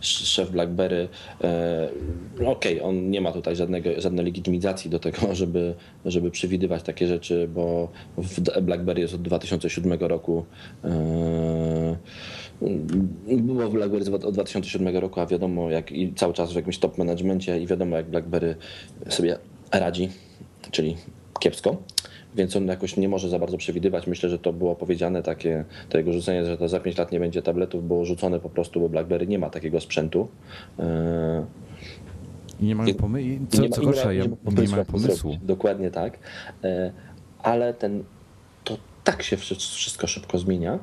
[0.00, 1.08] sz- szef BlackBerry,
[1.44, 1.88] e,
[2.46, 5.74] okej, on nie ma tutaj żadnego, żadnej legitymizacji do tego, żeby,
[6.04, 7.88] żeby przewidywać takie rzeczy, bo
[8.62, 10.44] BlackBerry jest od 2007 roku.
[13.28, 16.78] Było w BlackBerry z- od 2007 roku, a wiadomo, jak i cały czas w jakimś
[16.78, 18.54] top managemencie i wiadomo, jak BlackBerry
[19.08, 19.38] sobie
[19.72, 20.08] radzi,
[20.70, 20.96] czyli
[21.40, 21.76] kiepsko
[22.34, 24.06] więc on jakoś nie może za bardzo przewidywać.
[24.06, 27.20] Myślę, że to było powiedziane takie, to jego rzucenie, że to za 5 lat nie
[27.20, 30.28] będzie tabletów, było rzucone po prostu, bo BlackBerry nie ma takiego sprzętu.
[30.78, 30.84] Yy,
[32.60, 33.28] I nie mają pomysłu.
[33.30, 34.24] i Co, nie ma- co i nie ma- gorsza, nie ma
[34.62, 35.14] nie mają jak to pomysłu.
[35.16, 35.38] zrobić.
[35.42, 36.18] Dokładnie tak.
[36.62, 36.92] Yy,
[37.42, 38.04] Ale ten,
[38.64, 40.78] to tak się wszy- wszystko szybko zmienia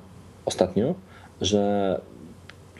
[0.45, 0.95] ostatnio,
[1.41, 2.01] że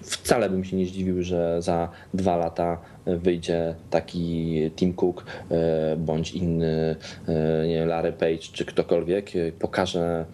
[0.04, 6.32] wcale bym się nie zdziwił, że za dwa lata wyjdzie taki Tim Cook e, bądź
[6.32, 6.96] inny
[7.28, 10.26] e, nie wiem, Larry Page czy ktokolwiek, e, pokaże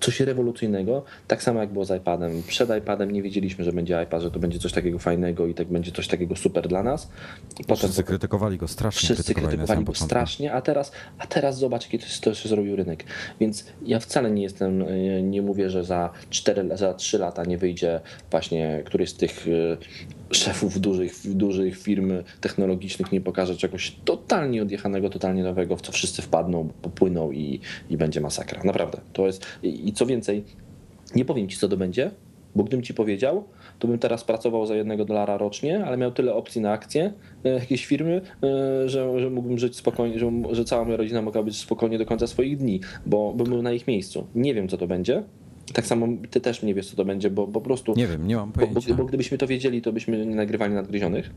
[0.00, 2.42] coś rewolucyjnego, tak samo jak było z iPadem.
[2.46, 5.68] Przed iPadem nie wiedzieliśmy, że będzie iPad, że to będzie coś takiego fajnego i tak
[5.68, 7.10] będzie coś takiego super dla nas.
[7.60, 11.82] I potem Wszyscy krytykowali go, strasznie Wszyscy krytykowali, go strasznie, a teraz, a teraz zobacz,
[11.84, 13.04] jaki to, się zrobił rynek.
[13.40, 14.84] Więc ja wcale nie jestem,
[15.30, 19.46] nie mówię, że za 4, za 3 lata nie wyjdzie właśnie któryś z tych
[20.30, 26.22] szefów dużych, dużych firm technologicznych nie pokaże czegoś totalnie odjechanego, totalnie nowego, w co wszyscy
[26.22, 27.60] wpadną, popłyną i,
[27.90, 28.64] i będzie masakra.
[28.64, 29.00] Naprawdę.
[29.12, 30.44] To jest, i, i co więcej,
[31.14, 32.10] nie powiem ci, co to będzie,
[32.54, 33.44] bo gdybym ci powiedział,
[33.78, 37.12] to bym teraz pracował za jednego dolara rocznie, ale miał tyle opcji na akcje
[37.44, 41.56] jakiejś firmy, e, że, że mógłbym żyć spokojnie, że, że cała moja rodzina mogła być
[41.56, 44.26] spokojnie do końca swoich dni, bo bym był na ich miejscu.
[44.34, 45.22] Nie wiem, co to będzie.
[45.72, 47.94] Tak samo ty też nie wiesz, co to będzie, bo po prostu.
[47.96, 48.94] Nie wiem, nie mam Bo, bo, pojęcia.
[48.94, 51.30] bo gdybyśmy to wiedzieli, to byśmy nie nagrywali nadgryzionych,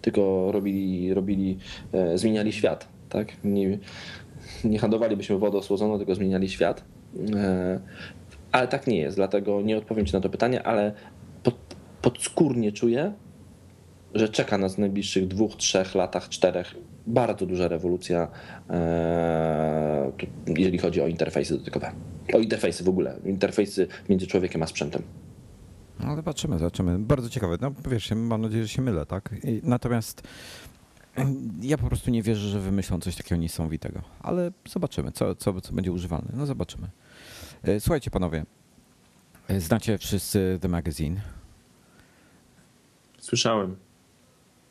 [0.00, 1.58] tylko robili, robili
[1.92, 2.88] e, zmieniali świat.
[3.08, 3.44] Tak?
[3.44, 3.78] Nie,
[4.64, 6.84] nie handlowalibyśmy wodą słodzoną, tylko zmieniali świat.
[7.34, 7.80] E,
[8.52, 10.92] Ale tak nie jest, dlatego nie odpowiem Ci na to pytanie, ale
[11.42, 11.54] pod,
[12.02, 13.12] podskórnie czuję,
[14.14, 16.74] że czeka nas w najbliższych dwóch, trzech latach, czterech
[17.08, 18.28] bardzo duża rewolucja,
[18.70, 20.12] e,
[20.46, 21.92] jeżeli chodzi o interfejsy dotykowe.
[22.34, 25.02] O interfejsy w ogóle, interfejsy między człowiekiem a sprzętem.
[26.00, 26.98] No zobaczymy, zobaczymy.
[26.98, 27.58] Bardzo ciekawe.
[27.60, 29.30] No wiesz, mam nadzieję, że się mylę, tak?
[29.44, 30.22] I natomiast
[31.62, 34.00] ja po prostu nie wierzę, że wymyślą coś takiego niesamowitego.
[34.20, 36.28] Ale zobaczymy, co, co, co będzie używalne.
[36.34, 36.88] No zobaczymy.
[37.62, 38.44] E, Słuchajcie panowie,
[39.48, 41.20] e, znacie wszyscy The Magazine.
[43.18, 43.76] Słyszałem.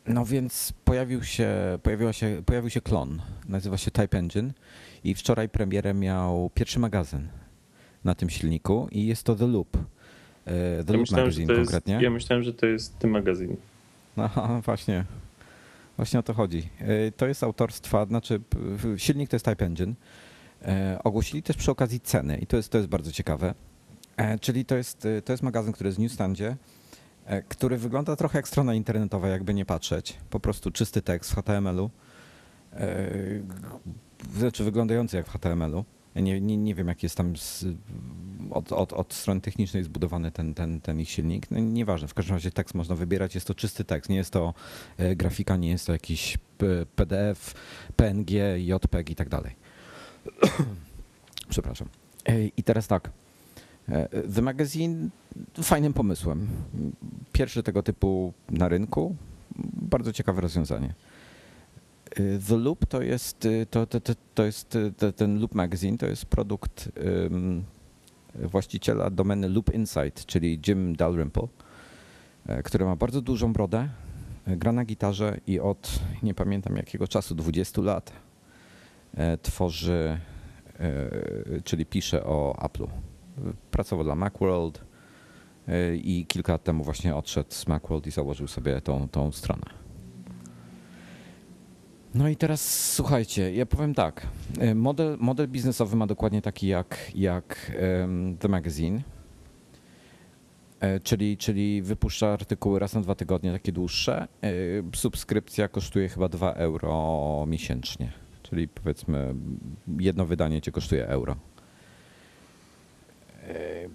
[0.07, 1.49] No więc pojawił się,
[1.83, 4.51] pojawiła się, pojawił się klon, nazywa się Type Engine
[5.03, 7.27] i wczoraj premierę miał pierwszy magazyn
[8.03, 9.77] na tym silniku i jest to The Loop.
[9.77, 9.81] E,
[10.45, 11.99] The Ja Loop myślałem, że Magazine to jest, konkretnie.
[12.01, 13.55] ja myślałem, że to jest ten magazyn.
[14.17, 15.05] Aha, właśnie.
[15.97, 16.69] Właśnie o to chodzi.
[16.79, 18.39] E, To jest autorstwa, znaczy
[18.97, 19.93] silnik to jest Type Engine.
[20.61, 23.53] E, Ogłosili też przy okazji ceny i to jest, to jest bardzo ciekawe.
[24.41, 26.55] Czyli to jest, to jest magazyn, który jest w newsstandzie, e,
[27.49, 30.17] który wygląda trochę jak strona internetowa, jakby nie patrzeć.
[30.29, 31.89] Po prostu czysty tekst w HTML-u.
[32.73, 33.09] E,
[34.35, 35.85] Znaczy wyglądający jak w HTML-u.
[36.15, 37.65] Nie, nie, nie wiem, jak jest tam z,
[38.51, 41.51] od, od, od strony technicznej zbudowany ten, ten, ten ich silnik.
[41.51, 43.35] No, nieważne, w każdym razie tekst można wybierać.
[43.35, 44.53] Jest to czysty tekst, nie jest to
[44.97, 46.37] e, grafika, nie jest to jakiś
[46.95, 47.53] PDF,
[47.95, 49.55] PNG, JPEG i tak dalej.
[51.49, 51.87] Przepraszam.
[52.25, 53.11] E, I teraz tak.
[53.89, 55.09] E, The Magazine
[55.63, 56.47] fajnym pomysłem.
[57.31, 59.15] Pierwszy tego typu na rynku.
[59.81, 60.93] Bardzo ciekawe rozwiązanie.
[62.47, 65.97] The Loop to jest, y, to, to, to, to jest y, te- ten Loop Magazine
[65.97, 66.89] to jest produkt
[67.25, 67.63] ym,
[68.35, 71.47] właściciela domeny Loop Insight, czyli Jim Dalrymple,
[72.47, 73.89] e, który ma bardzo dużą brodę,
[74.47, 78.11] e, gra na gitarze i od nie pamiętam jakiego czasu, 20 lat
[79.13, 80.19] e, tworzy,
[81.63, 82.87] czyli pisze o Apple'u.
[83.71, 84.83] Pracował dla Macworld
[86.03, 89.63] i kilka lat temu właśnie odszedł z Macworld i założył sobie tą, tą stronę.
[92.15, 94.27] No i teraz słuchajcie, ja powiem tak.
[94.59, 97.71] e, Model, model biznesowy ma dokładnie taki jak, jak
[98.39, 99.01] The Magazine.
[100.79, 104.27] E, Czyli, czyli wypuszcza artykuły raz na dwa tygodnie, takie dłuższe.
[104.41, 104.49] E,
[104.95, 108.11] Subskrypcja kosztuje chyba 2 euro miesięcznie.
[108.43, 109.35] Czyli powiedzmy,
[109.99, 111.35] jedno wydanie cię kosztuje euro.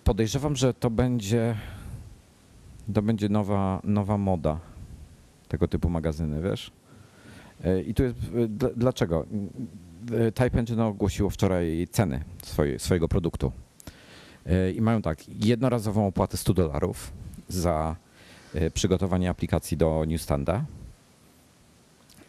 [0.04, 1.56] Podejrzewam, że to będzie,
[2.94, 4.60] to będzie nowa, nowa moda
[5.48, 6.70] tego typu magazyny, wiesz?
[7.64, 9.26] E, I tu jest, e, dl- dlaczego?
[10.34, 13.52] Type Engine ogłosiło wczoraj ceny swoje, swojego produktu.
[14.46, 17.12] E, I mają tak, jednorazową opłatę 100 dolarów
[17.48, 17.96] za
[18.74, 20.64] przygotowanie aplikacji do Newstanda.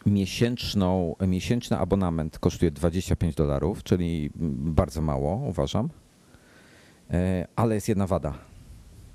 [0.06, 4.30] Miesięczną, miesięczny abonament kosztuje 25 dolarów, czyli
[4.76, 5.88] bardzo mało, uważam.
[7.10, 8.34] E, Ale jest jedna wada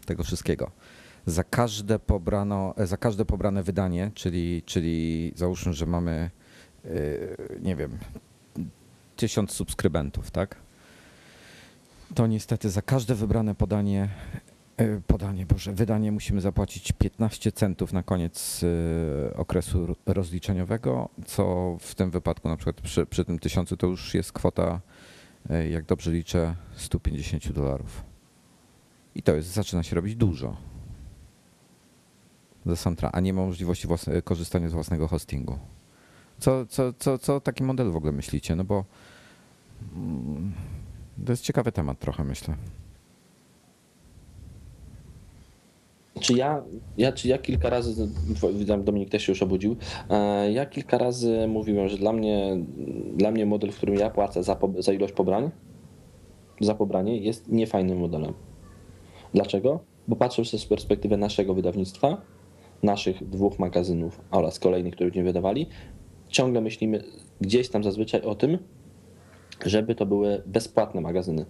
[0.06, 0.72] tego wszystkiego
[1.26, 6.30] za każde, pobrano, za każde pobrane wydanie, czyli, czyli załóżmy, że mamy,
[6.86, 7.98] yy, nie wiem,
[9.16, 10.56] tysiąc subskrybentów, tak?
[12.16, 14.10] To niestety za każde wybrane podanie,
[15.08, 18.62] podanie, Boże, wydanie musimy zapłacić 15 centów na koniec
[19.36, 24.14] okresu ro- rozliczeniowego, co w tym wypadku na przykład przy, przy tym tysiącu to już
[24.14, 24.80] jest kwota,
[25.50, 28.04] jak dobrze liczę, 150 dolarów.
[29.16, 30.70] I to jest, zaczyna się robić dużo
[32.66, 35.60] za sam a nie ma możliwości własne, korzystania z własnego hostingu.
[36.40, 38.56] Co, co, co, co o takim modelu w ogóle myślicie?
[38.56, 38.86] No bo
[39.96, 40.54] mm,
[41.26, 42.56] to jest ciekawy temat trochę, myślę.
[46.20, 46.64] Czy ja,
[46.98, 48.08] ja, czy ja kilka razy,
[48.84, 49.76] Dominik też się już obudził,
[50.10, 52.58] e, ja kilka razy mówiłem, że dla mnie,
[53.16, 55.52] dla mnie model, w którym ja płacę za, za ilość pobrań,
[56.62, 58.34] za pobranie jest niefajnym modelem.
[59.34, 59.80] Dlaczego?
[60.08, 62.22] Bo patrzę z perspektywy naszego wydawnictwa,
[62.84, 65.68] naszych dwóch magazynów oraz kolejnych, których nie wydawali,
[66.28, 67.04] ciągle myślimy
[67.42, 68.58] gdzieś tam zazwyczaj o tym,
[69.66, 71.46] żeby to były bezpłatne magazyny.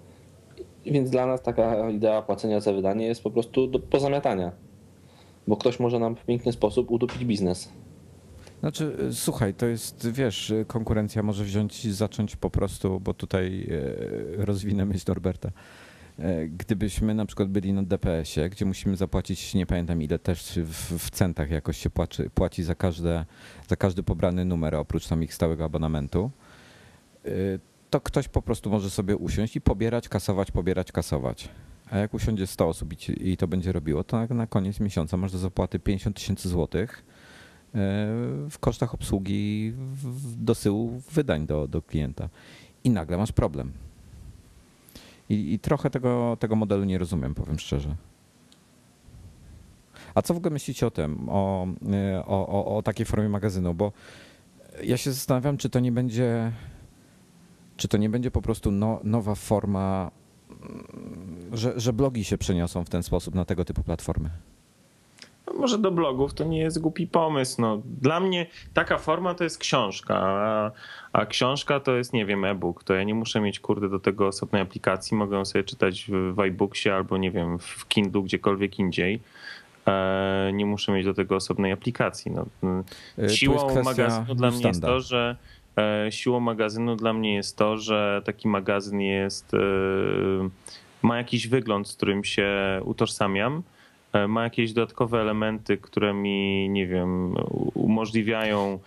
[0.86, 4.52] Więc dla nas taka idea płacenia za wydanie jest po prostu do pozamiatania.
[5.48, 7.70] Bo ktoś może nam w piękny sposób udupić biznes.
[8.60, 13.14] Znaczy, y, słuchaj, to jest, wiesz, y, konkurencja może wziąć i zacząć po prostu, bo
[13.14, 13.68] tutaj
[14.40, 15.52] e, rozwinę myśl Norberta.
[16.50, 21.10] Gdybyśmy na przykład byli na DPS-ie, gdzie musimy zapłacić, nie pamiętam ile, też w, w
[21.10, 23.26] centach jakoś się płaci, płaci za, każde,
[23.68, 26.32] za każdy pobrany numer, oprócz tam ich stałego abonamentu,
[27.26, 27.60] y,
[27.90, 31.50] to ktoś po prostu może sobie usiąść i pobierać, kasować, pobierać, kasować.
[31.92, 35.32] A jak usiądzie 100 osób i, to będzie robiło, to na, na koniec miesiąca masz
[35.32, 37.78] do zapłaty 50 tysięcy złotych e,
[38.50, 39.74] w kosztach obsługi
[40.38, 42.30] dosyłu wydań do, do klienta.
[42.84, 43.72] I nagle masz problem.
[45.30, 47.96] I, I trochę tego, tego modelu nie rozumiem, powiem szczerze.
[50.16, 51.68] A co w ogóle myślicie o tym, o,
[52.16, 53.74] y, o, o, o takiej formie magazynu?
[53.74, 53.92] Bo
[54.84, 56.52] ja się zastanawiam, czy to nie będzie,
[57.80, 60.12] czy to nie będzie po prostu no, nowa forma,
[60.50, 64.30] mm, że, że blogi się przeniosą w ten sposób na tego typu platformy.
[65.48, 67.62] No może do blogów to nie jest głupi pomysł.
[67.62, 70.72] No, dla mnie taka forma to jest książka, a,
[71.14, 72.84] a książka to jest, nie wiem, e-book.
[72.84, 75.18] To ja nie muszę mieć, kurde, do tego osobnej aplikacji.
[75.18, 79.20] Mogę ją sobie czytać w, iBooksie albo, nie wiem, w Kindle, gdziekolwiek indziej.
[79.88, 82.32] E, nie muszę mieć do tego osobnej aplikacji.
[82.32, 82.46] No,
[83.24, 84.88] Y, siłą jest magazynu dla mnie jest Newsstanda.
[84.88, 85.36] to, że
[86.10, 89.58] siłą magazynu dla mnie jest to, że taki magazyn jest, e,
[91.02, 92.50] ma jakiś wygląd, z którym się
[92.86, 93.64] utożsamiam.
[94.14, 97.36] E, Ma jakieś dodatkowe elementy, które mi, nie wiem,
[97.74, 98.80] umożliwiają,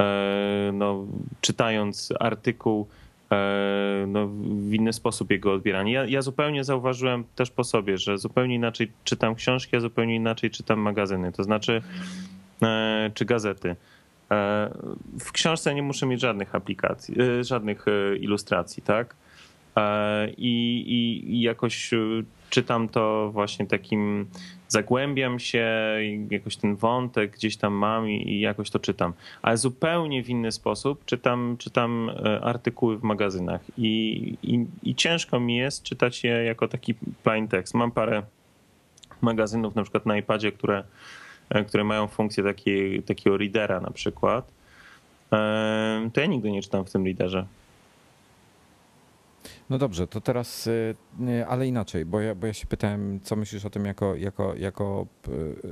[0.00, 1.06] e, no,
[1.40, 2.88] czytając artykuł,
[3.32, 4.28] e, no,
[4.68, 5.92] w inny sposób jego odbieranie.
[5.92, 10.50] Ja, ja zupełnie zauważyłem też po sobie, że zupełnie inaczej czytam książki, a zupełnie inaczej
[10.50, 11.32] czytam magazyny.
[11.32, 11.82] To znaczy,
[12.62, 13.76] e, czy gazety.
[14.32, 14.70] E,
[15.20, 19.16] W książce nie muszę mieć żadnych aplikacji, e, żadnych e, ilustracji, tak?
[20.36, 21.90] I, i, i jakoś
[22.50, 24.26] czytam to właśnie takim,
[24.68, 25.68] zagłębiam się,
[26.30, 29.12] jakoś ten wątek gdzieś tam mam i, i jakoś to czytam.
[29.42, 32.10] Ale zupełnie w inny sposób czytam, czytam
[32.42, 37.74] artykuły w magazynach i, i, i ciężko mi jest czytać je jako taki plain text.
[37.74, 38.22] Mam parę
[39.20, 40.84] magazynów na przykład na iPadzie, które,
[41.66, 44.52] które mają funkcję takiej, takiego readera na przykład.
[45.32, 47.46] E, To ja nigdy nie czytam w tym readerze.
[49.70, 50.94] No dobrze, to teraz, y,
[51.48, 55.06] ale inaczej, bo ja, bo ja się pytałem, co myślisz o tym jako, jako, jako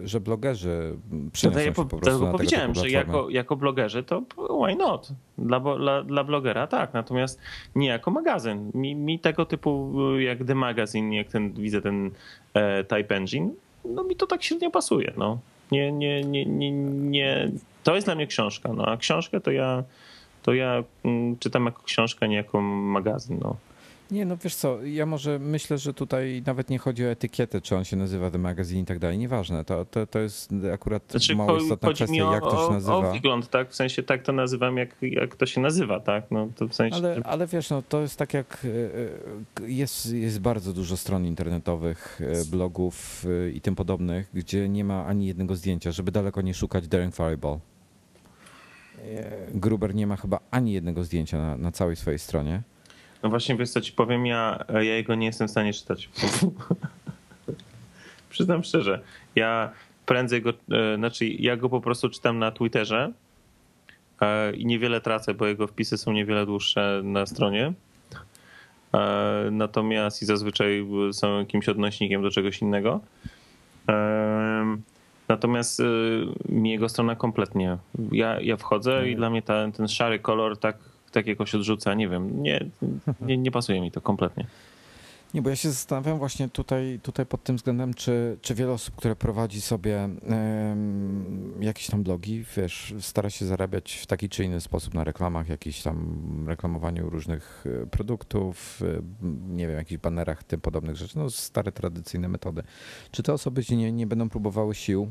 [0.04, 0.96] że blogerzy
[1.32, 4.22] przyniosą ja się po, po prostu na powiedziałem, że jako, jako blogerzy to
[4.64, 5.08] why not?
[5.38, 7.40] Dla, dla, dla blogera tak, natomiast
[7.74, 8.70] nie jako magazyn.
[8.74, 12.10] Mi, mi tego typu jak The Magazine, jak ten, widzę ten
[12.54, 13.50] e, Type Engine,
[13.84, 15.12] no mi to tak średnio pasuje.
[15.16, 15.38] No.
[15.72, 17.50] Nie, nie, nie, nie, nie.
[17.84, 19.84] To jest dla mnie książka, no, a książkę to ja,
[20.42, 23.38] to ja mm, czytam jako książkę, nie jako magazyn.
[23.42, 23.56] No.
[24.10, 27.76] Nie, no wiesz co, ja może myślę, że tutaj nawet nie chodzi o etykietę, czy
[27.76, 31.36] on się nazywa The Magazine i tak dalej, nieważne, to, to, to jest akurat Znaczy,
[31.36, 32.96] mało istotna kwestia, o, jak to się nazywa.
[32.96, 33.70] o wygląd, tak?
[33.70, 36.24] W sensie tak to nazywam, jak, jak to się nazywa, tak?
[36.30, 38.68] No, to w sensie, Ale, że- ale wiesz, no to jest tak jak y,
[39.60, 45.06] y, jest, jest bardzo dużo stron internetowych, y, blogów i tym podobnych, gdzie nie ma
[45.06, 47.58] ani jednego zdjęcia, żeby daleko nie szukać Daring Fireball.
[49.54, 52.62] Gruber nie ma chyba ani jednego zdjęcia na, na całej swojej stronie.
[53.22, 56.08] No właśnie, wiesz co ci powiem, ja, ja jego nie jestem w stanie czytać.
[58.30, 59.00] Przyznam szczerze,
[59.36, 59.72] ja
[60.06, 63.12] prędzej go, e, znaczy ja go po prostu czytam na Twitterze
[64.20, 67.72] e, i niewiele tracę, bo jego wpisy są niewiele dłuższe na stronie.
[68.94, 73.00] E, Natomiast i zazwyczaj są jakimś odnośnikiem do czegoś innego.
[75.28, 75.82] Natomiast
[76.48, 77.78] mi jego strona kompletnie.
[78.12, 80.76] Ja, ja wchodzę i dla mnie ten szary kolor tak,
[81.10, 81.94] tak jakoś odrzuca.
[81.94, 82.66] Nie wiem, nie,
[83.20, 84.46] nie, nie pasuje mi to kompletnie.
[85.34, 88.96] Nie, bo ja się zastanawiam właśnie tutaj, tutaj pod tym względem, czy, czy wiele osób,
[88.96, 94.60] które prowadzi sobie em, jakieś tam blogi, wiesz, stara się zarabiać w taki czy inny
[94.60, 99.02] sposób na reklamach, jakichś tam reklamowaniu różnych e, produktów, e,
[99.48, 102.62] nie wiem, jakichś banerach, tym podobnych rzeczy, no stare tradycyjne metody.
[103.10, 105.08] Czy te osoby nie, nie będą próbowały sił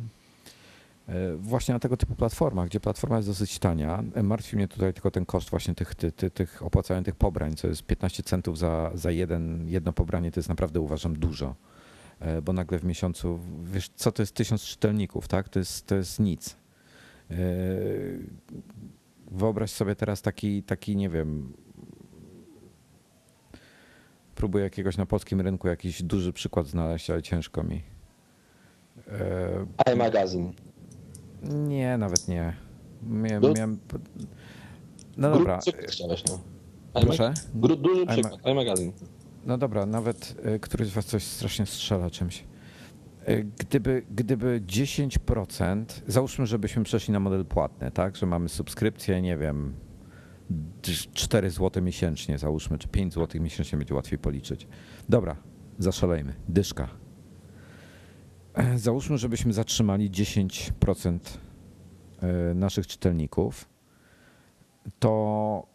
[1.38, 4.03] właśnie na tego typu platformach, gdzie platforma jest dosyć tania.
[4.16, 7.55] E, Martwi mnie tutaj tylko ten koszt właśnie tych, tych, tych, tych opłacania tych pobrań,
[7.55, 11.55] co jest 15 centów za, za jeden, jedno pobranie, to jest naprawdę uważam dużo.
[12.20, 15.49] E, Bo nagle w miesiącu, wiesz, co to jest tysiąc czytelników, tak?
[15.49, 16.58] To jest, to jest nic.
[17.32, 17.36] E,
[19.32, 21.53] Wyobraź sobie teraz taki, taki, nie wiem,
[24.36, 27.82] próbuję jakiegoś na polskim rynku jakiś duży przykład znaleźć, ale ciężko mi.
[29.88, 30.51] E, iMagazine.
[31.43, 32.53] Nie, nawet nie.
[33.03, 33.53] Miałem, No.
[33.55, 33.79] miałem...
[35.17, 36.39] No dobra, chciałeś, no.
[37.01, 37.33] proszę.
[37.53, 38.91] Duży przykład, iMagazine.
[39.45, 42.43] No dobra, nawet y, któryś z was coś strasznie strzela czymś.
[43.29, 49.38] Y, Gdyby, gdyby 10%, załóżmy, żebyśmy przeszli na model płatny, tak, że mamy subskrypcję, nie
[49.38, 49.73] wiem,
[50.49, 54.67] d- 4 zł miesięcznie, załóżmy, czy 5 zł miesięcznie będzie łatwiej policzyć.
[55.09, 55.35] Dobra,
[55.79, 56.88] zaszalejmy, dyszka.
[58.58, 61.20] E, Załóżmy, żebyśmy zatrzymali 10%
[62.51, 63.66] y, naszych czytelników,
[64.99, 65.68] to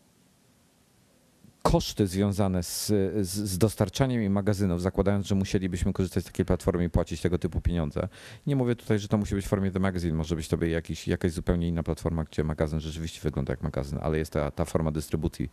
[1.62, 2.87] koszty związane z,
[3.20, 7.61] z, dostarczaniem im magazynów, zakładając, że musielibyśmy korzystać z takiej platformy i płacić tego typu
[7.61, 8.09] pieniądze.
[8.47, 11.09] Nie mówię tutaj, że to musi być w formie The Magazine, może być to jakiś,
[11.09, 14.91] jakaś zupełnie inna platforma, gdzie magazyn rzeczywiście wygląda jak magazyn, ale jest ta, ta forma
[14.91, 15.51] dystrybucji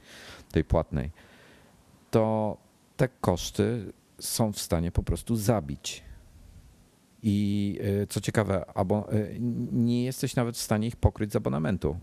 [0.52, 1.12] tej płatnej.
[2.12, 2.58] To
[2.98, 6.09] te koszty są w stanie po prostu zabić.
[7.24, 9.38] I y, co ciekawe, abo- y,
[9.72, 11.98] nie jesteś nawet w stanie ich pokryć z abonamentu.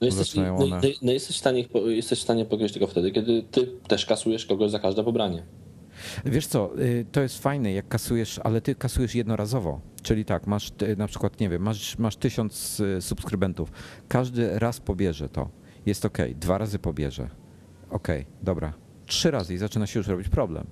[0.00, 3.42] No jesteś, no, no, no jesteś, w stanie, jesteś w stanie pokryć tylko wtedy, kiedy
[3.42, 5.42] ty też kasujesz kogoś za każde pobranie.
[6.24, 9.80] Wiesz co, y, to jest fajne, jak kasujesz, ale ty kasujesz jednorazowo.
[10.02, 13.72] Czyli tak, masz na przykład, nie wiem, masz, masz tysiąc subskrybentów.
[14.08, 15.48] Każdy raz pobierze to.
[15.86, 17.28] Jest ok, dwa razy pobierze.
[17.90, 18.08] Ok,
[18.42, 18.72] dobra.
[19.06, 20.66] Trzy razy i zaczyna się już robić problem.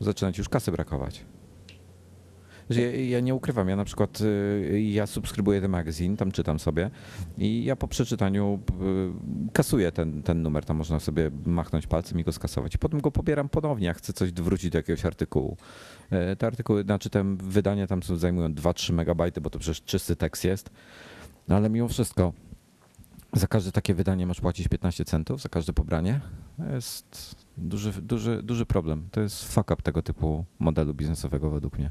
[0.00, 1.24] Zaczyna ci już kasy brakować.
[2.70, 6.90] Ja, ja nie ukrywam, ja na przykład y, ja subskrybuję ten magazyn, tam czytam sobie
[7.38, 8.58] i ja po przeczytaniu
[9.48, 12.74] y, kasuję ten, ten numer, tam można sobie machnąć palcem i go skasować.
[12.74, 15.56] I potem go pobieram ponownie, jak chcę coś wrócić do jakiegoś artykułu.
[16.32, 20.16] Y, Te artykuły, znaczy te wydania tam są, zajmują 2-3 megabajty, bo to przecież czysty
[20.16, 20.70] tekst jest,
[21.48, 22.32] no ale mimo wszystko
[23.32, 26.20] za każde takie wydanie masz płacić 15 centów, za każde pobranie.
[26.56, 29.08] To jest duży, duży, duży problem.
[29.10, 31.90] To jest fuck up tego typu modelu biznesowego według mnie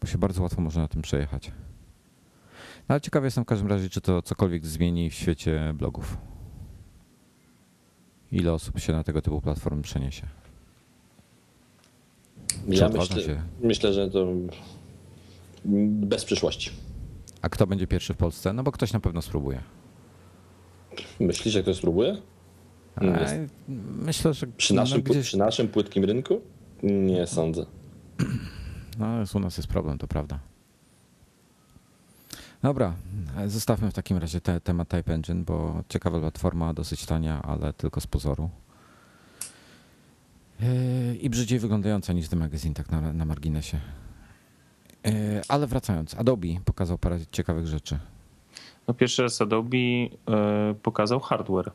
[0.00, 1.52] bo się bardzo łatwo można na tym przejechać.
[2.88, 6.16] No, ale ciekawy jestem w każdym razie, czy to cokolwiek zmieni w świecie blogów.
[8.32, 10.26] Ile osób się na tego typu platformy przeniesie?
[12.48, 13.42] Czy Ja myślę, się?
[13.60, 14.26] myślę, że to
[15.88, 16.70] bez przyszłości.
[17.42, 18.52] A kto będzie pierwszy w Polsce?
[18.52, 19.62] No bo ktoś na pewno spróbuje.
[21.20, 22.16] Myślisz, że ktoś spróbuje?
[23.98, 26.40] Myślę, że Przy naszym, no, gdzieś, przy naszym płytkim rynku?
[26.82, 27.66] Nie sądzę.
[28.98, 30.38] no, jest- u nas jest problem, to prawda.
[32.62, 32.94] Dobra,
[33.46, 38.00] zostawmy w takim razie te, temat Type Engine, bo ciekawa platforma, dosyć tania, ale tylko
[38.00, 38.50] z pozoru.
[40.60, 43.80] Yy, I brzydziej wyglądająca niż The Magazine, tak na, na marginesie.
[45.04, 45.12] Yy,
[45.48, 47.98] Ale wracając, Adobe pokazał parę ciekawych rzeczy.
[48.88, 50.08] No pierwszy raz Adobe e,
[50.82, 51.72] pokazał hardware.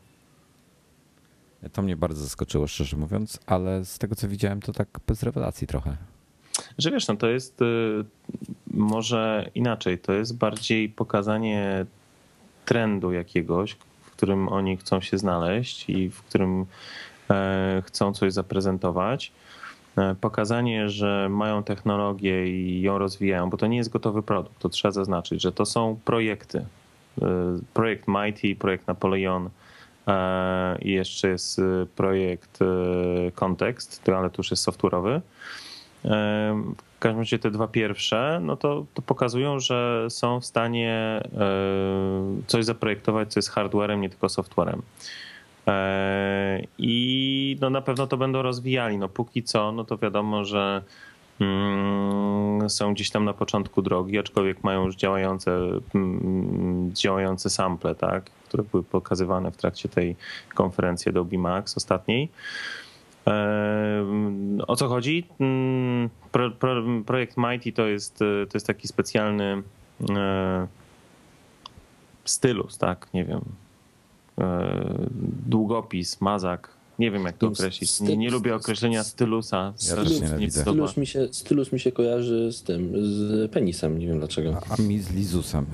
[1.72, 5.66] To mnie bardzo zaskoczyło, szczerze mówiąc, ale z tego co widziałem, to tak bez rewelacji
[5.66, 5.96] trochę.
[6.78, 7.64] Że wiesz, no to jest y,
[8.66, 11.86] może inaczej, to jest bardziej pokazanie
[12.64, 16.66] trendu jakiegoś, w którym oni chcą się znaleźć i w którym
[17.30, 19.32] e, chcą coś zaprezentować.
[19.98, 24.68] E, Pokazanie, że mają technologię i ją rozwijają, bo to nie jest gotowy produkt, to
[24.68, 26.58] trzeba zaznaczyć, że to są projekty.
[26.58, 27.26] E,
[27.74, 29.50] Projekt Mighty, projekt Napoleon
[30.82, 31.62] i jeszcze jest e,
[31.96, 35.20] projekt e, Context, to- ale to już jest software'owy.
[36.04, 41.22] Em, W każdym razie te dwa pierwsze, no to, to pokazują, że są w stanie
[41.38, 41.50] e,
[42.46, 44.82] coś zaprojektować, co jest hardwarem, nie tylko softwarem.
[45.66, 48.98] E, I no na pewno to będą rozwijali.
[48.98, 50.82] No póki co, no to wiadomo, że
[51.40, 55.58] mm, są gdzieś tam na początku drogi, aczkolwiek mają już działające,
[55.94, 60.16] mm, działające sample, tak, które były pokazywane w trakcie tej
[60.54, 62.28] konferencji Adobe Max ostatniej.
[64.66, 65.26] O co chodzi?
[65.40, 69.62] Mm, Pro, pro, projekt Mighty to jest, e, to jest taki specjalny
[70.10, 70.66] e,
[72.24, 73.08] stylus, tak?
[73.14, 73.40] Nie wiem.
[74.38, 74.74] E,
[75.46, 76.68] Długopis, mazak.
[76.98, 78.00] Nie wiem, jak to określić.
[78.00, 79.72] Nie, nie lubię określenia stylusa.
[80.20, 80.64] nienawidzę.
[80.64, 80.88] podoba.
[80.88, 84.60] Stylus mi, się, stylus mi się kojarzy z tym, z penisem, nie wiem dlaczego.
[84.78, 85.66] A mi z Lizusem.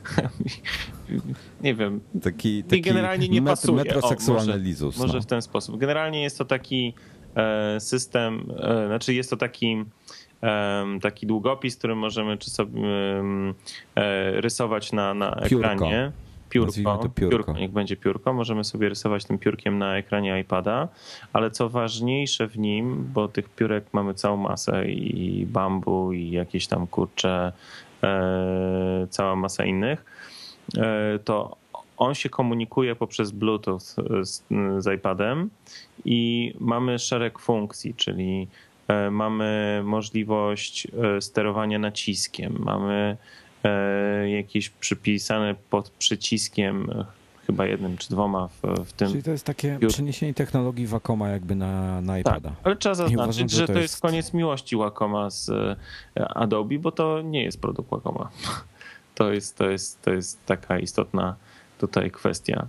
[1.60, 3.76] Nie wiem, Taki, taki generalnie nie met- pasuje.
[3.76, 4.98] metroseksualny O, może, Lizus.
[4.98, 5.20] Może no.
[5.22, 5.78] w ten sposób.
[5.78, 6.94] Generalnie jest to taki
[7.36, 9.84] e, system, e, znaczy jest to taki,
[10.40, 12.80] em, taki długopis, który możemy czy sobie
[13.96, 15.72] e, rysować na, na Piórko.
[15.72, 16.12] ekranie.
[16.50, 17.52] Piórko, to piórko.
[17.52, 18.32] niech będzie piórko.
[18.32, 20.88] Możemy sobie rysować tym piórkiem na ekranie iPada,
[21.32, 26.66] ale co ważniejsze w nim, bo tych piórek mamy całą masę i bambu i jakieś
[26.66, 27.52] tam kurcze, e,
[29.10, 30.04] cała masa innych,
[30.78, 31.56] e, to
[31.96, 33.80] on się komunikuje poprzez Bluetooth
[34.22, 34.42] z,
[34.78, 35.50] z iPadem
[36.04, 38.48] i mamy szereg funkcji, czyli
[38.88, 43.16] e, mamy możliwość e, sterowania naciskiem, mamy
[43.64, 47.19] e, jakieś przypisane pod przyciskiem, e,
[47.52, 49.08] chyba jednym czy dwoma w, w tym.
[49.10, 52.52] Czyli to jest takie Piór- przeniesienie technologii Wacoma jakby na, na Tak, iPada.
[52.62, 55.48] ale trzeba uważam, zaznaczyć, że że to jest- koniec miłości Wacoma z
[56.16, 58.30] e, Adobe, bo to nie jest produkt Wacoma.
[59.14, 61.36] To jest, to jest, to jest taka istotna
[61.78, 62.66] tutaj kwestia.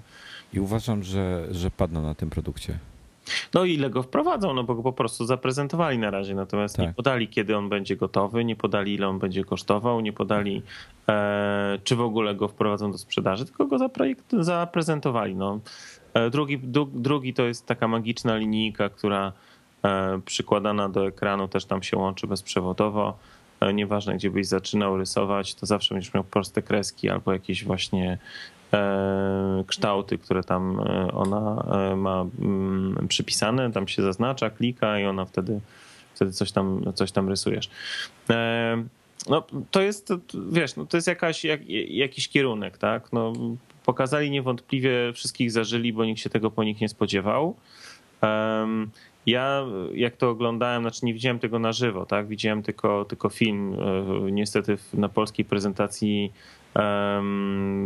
[0.54, 2.80] I uważam, że, że padną na tym produkcie.
[3.54, 6.86] No i ile go wprowadzą, no bo go po prostu zaprezentowali na razie, natomiast nie
[6.88, 6.96] Tak.
[6.96, 10.62] podali, kiedy on będzie gotowy, nie podali, ile on będzie kosztował, nie podali,
[11.10, 15.36] e, czy w ogóle go wprowadzą do sprzedaży, tylko go zaprojekt, zaprezentowali.
[15.36, 15.60] No.
[16.14, 19.32] E, drugi, dru, drugi to jest taka magiczna linijka, która
[19.86, 23.18] e, przykładana do ekranu też tam się łączy bezprzewodowo.
[23.60, 28.18] E, Nieważne, gdzie byś zaczynał rysować, to zawsze będziesz miał proste kreski albo jakieś właśnie
[29.68, 35.26] kształty, które tam e, ona e, ma mm, przypisane, tam się zaznacza, klika i ona
[35.26, 35.60] wtedy,
[36.16, 37.70] wtedy coś, tam, coś tam rysujesz.
[39.30, 40.14] No, to jest,
[40.52, 43.14] wiesz, no, to jest jakaś, jak, jakiś kierunek, tak?
[43.14, 43.34] No,
[43.86, 47.56] pokazali niewątpliwie, wszystkich zażyli, bo nikt się tego po nich nie spodziewał.
[49.26, 52.28] Ja jak to oglądałem, znaczy nie widziałem tego na żywo, tak?
[52.28, 53.76] Widziałem tylko, tylko film.
[54.32, 56.32] Niestety na polskiej prezentacji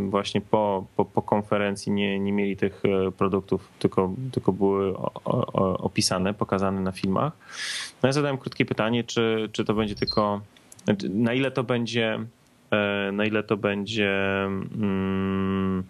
[0.09, 4.97] właśnie po, po, po konferencji nie, nie mieli tych e, produktów, tylko, tylko były
[5.77, 7.33] opisane, pokazane na filmach.
[8.03, 10.41] No ja zadałem krótkie pytanie, czy, czy to będzie tylko,
[10.83, 12.19] znaczy, na ile to będzie,
[12.71, 15.83] e, na ile to będzie mm,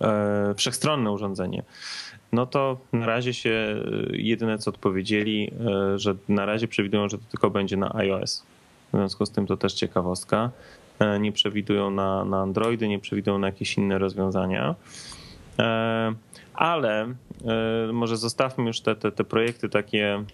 [0.00, 1.62] e, wszechstronne urządzenie.
[2.32, 5.52] No to na razie się jedyne co odpowiedzieli,
[5.96, 8.44] że na razie przewidują, że to tylko będzie na iOS.
[8.92, 10.50] W związku z tym to też ciekawostka.
[11.02, 14.74] E, nie przewidują na, na Androidy, nie przewidują na jakieś inne rozwiązania.
[15.58, 16.14] E,
[16.54, 20.24] ale e, może zostawmy już te, te, te projekty takie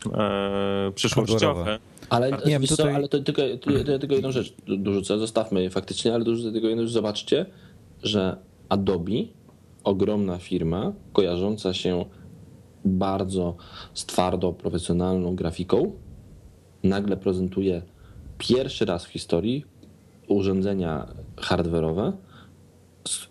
[0.95, 1.79] przyszłościowe.
[2.11, 2.77] Ale, nie, tutaj...
[2.77, 6.69] co, ale to tylko, to, tylko jedną rzecz dorzucę, zostawmy je faktycznie, ale dorzucę tylko
[6.69, 6.93] jedną rzecz.
[6.93, 7.47] Zobaczcie,
[8.03, 8.37] że
[8.69, 9.13] Adobe,
[9.85, 12.05] ogromna firma, kojarząca się
[12.85, 13.57] bardzo
[13.95, 15.93] z twardo profesjonalną grafiką,
[16.83, 17.83] nagle prezentuje
[18.39, 19.65] pierwszy raz w historii
[20.29, 21.07] urządzenia
[21.37, 22.13] hardware'owe,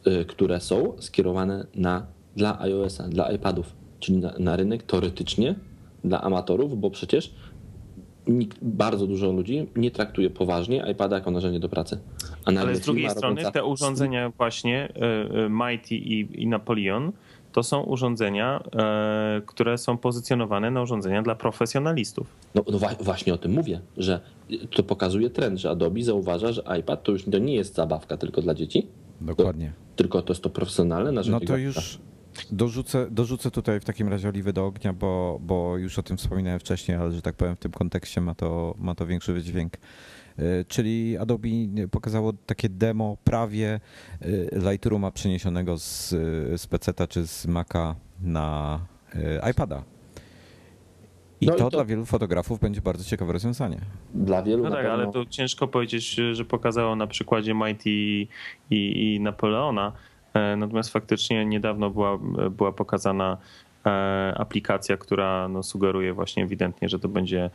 [0.08, 5.56] y, które są skierowane na, dla iOS-a, dla iPadów, czyli na, na rynek teoretycznie
[6.04, 7.34] dla amatorów, bo przecież
[8.28, 12.00] nikt, bardzo dużo ludzi nie traktuje poważnie iPada jako narzędzie do pracy.
[12.46, 17.12] Ale z drugiej strony te urządzenia właśnie y, y, Mighty i, i Napoleon
[17.52, 18.64] to są urządzenia,
[19.46, 22.28] które są pozycjonowane na urządzenia dla profesjonalistów.
[22.56, 24.20] No, no właśnie o tym mówię, że
[24.76, 28.42] to pokazuje trend, że Adobe zauważa, że iPad to już to nie jest zabawka tylko
[28.42, 28.88] dla dzieci.
[29.22, 29.68] Dokładnie.
[29.68, 31.46] To, tylko to jest to profesjonalne narzędzie.
[31.46, 32.00] No to już
[32.52, 36.60] dorzucę, dorzucę tutaj w takim razie oliwy do ognia, bo, bo już o tym wspominałem
[36.60, 39.74] wcześniej, ale że tak powiem w tym kontekście ma to, ma to większy wydźwięk.
[40.40, 41.50] E, czyli Adobe
[41.92, 43.80] pokazało takie demo prawie
[44.22, 46.10] e, Lightrooma przeniesionego z,
[46.62, 48.80] z PC czy z Maca na
[49.16, 49.84] e, iPada.
[51.42, 53.80] I no to, i to, dla wielu fotografów będzie bardzo ciekawe rozwiązanie.
[54.14, 54.64] Dla wielu.
[54.64, 54.94] No tak, pewno...
[54.94, 58.28] ale to ciężko powiedzieć, że pokazało na przykładzie Mighty i,
[58.70, 59.92] i, i Napoleona.
[60.58, 62.18] Natomiast faktycznie niedawno była,
[62.52, 63.38] była pokazana
[64.36, 67.50] aplikacja, która no, sugeruje właśnie ewidentnie, że to będzie,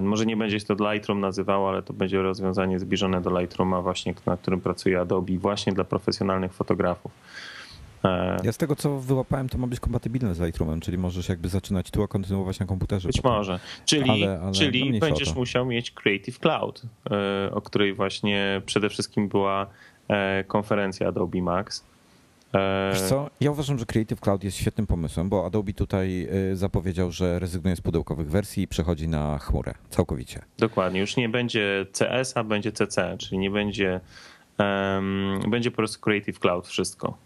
[0.00, 4.14] może nie będzie się to Lightroom nazywało, ale to będzie rozwiązanie zbliżone do Lightrooma właśnie,
[4.26, 7.12] na którym pracuje Adobe właśnie dla profesjonalnych fotografów.
[8.04, 11.48] E, ja z tego co wyłapałem, to ma być kompatybilne z Lightroomem, czyli możesz jakby
[11.48, 13.08] zaczynać tu, a kontynuować na komputerze.
[13.08, 13.38] Być potem.
[13.38, 13.60] może.
[13.86, 19.28] Czyli, ale, ale czyli będziesz musiał mieć Creative Cloud, e, o której właśnie przede wszystkim
[19.28, 19.66] była
[20.08, 21.91] e, konferencja Adobe Max.
[22.92, 27.38] Wiesz co, ja uważam, że Creative Cloud jest świetnym pomysłem, bo Adobe tutaj zapowiedział, że
[27.38, 30.42] rezygnuje z pudełkowych wersji i przechodzi na chmurę całkowicie.
[30.58, 34.00] Dokładnie, już nie będzie CS, a będzie CC, czyli nie będzie,
[34.58, 37.18] um, będzie po prostu Creative Cloud wszystko.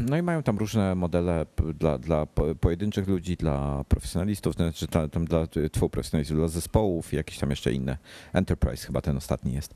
[0.00, 2.26] No i mają tam różne modele dla, dla
[2.60, 7.72] pojedynczych ludzi, dla profesjonalistów, znaczy tam dla twój profesjonalistów, dla zespołów i jakieś tam jeszcze
[7.72, 7.98] inne.
[8.32, 9.74] Enterprise chyba ten ostatni jest.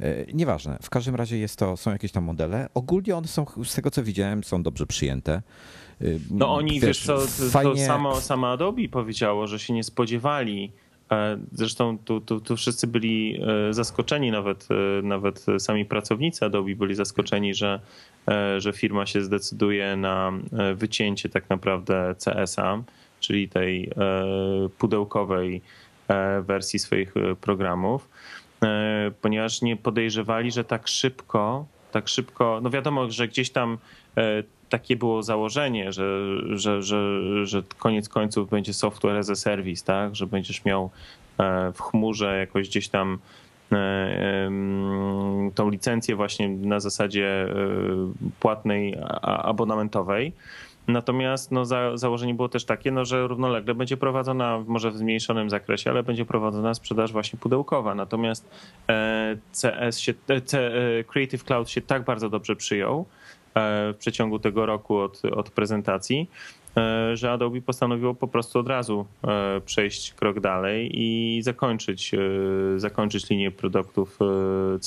[0.00, 0.78] E, nieważne.
[0.82, 2.68] W każdym razie jest to, są jakieś tam modele.
[2.74, 5.42] Ogólnie one są, z tego co widziałem, są dobrze przyjęte.
[6.00, 7.18] E, no oni, wiesz, wiesz co,
[7.50, 7.70] fajnie...
[7.70, 10.72] to samo, samo Adobe powiedziało, że się nie spodziewali
[11.52, 16.94] zresztą tu, tu, tu wszyscy byli e, zaskoczeni, nawet, e, nawet sami pracownicy Adobe byli
[16.94, 17.80] zaskoczeni, że,
[18.58, 20.32] że firma się zdecyduje na
[20.74, 22.82] wycięcie tak naprawdę CS-a,
[23.20, 23.90] czyli tej
[24.78, 25.62] pudełkowej
[26.42, 28.08] wersji swoich programów,
[29.22, 33.78] ponieważ nie podejrzewali, że tak szybko, tak szybko, no wiadomo, że gdzieś tam
[34.68, 36.20] takie było założenie, że,
[36.58, 40.16] że, że, że koniec końców będzie software as a service, tak?
[40.16, 40.90] że będziesz miał
[41.38, 43.18] e, w chmurze jakoś gdzieś tam
[43.72, 44.50] e,
[45.54, 47.54] tą licencję właśnie na zasadzie e,
[48.40, 50.32] płatnej, abonamentowej.
[50.88, 55.50] Natomiast no, za, założenie było też takie, no, że równolegle będzie prowadzona, może w zmniejszonym
[55.50, 57.94] zakresie, ale będzie prowadzona sprzedaż właśnie pudełkowa.
[57.94, 58.48] Natomiast
[59.62, 60.14] CS się,
[61.06, 63.06] Creative Cloud się tak bardzo dobrze przyjął,
[63.92, 66.30] w przeciągu tego roku od, od prezentacji,
[66.76, 72.12] e, że Adobe postanowiło po prostu od razu e, przejść krok dalej i zakończyć,
[72.76, 74.18] zakończyć linię produktów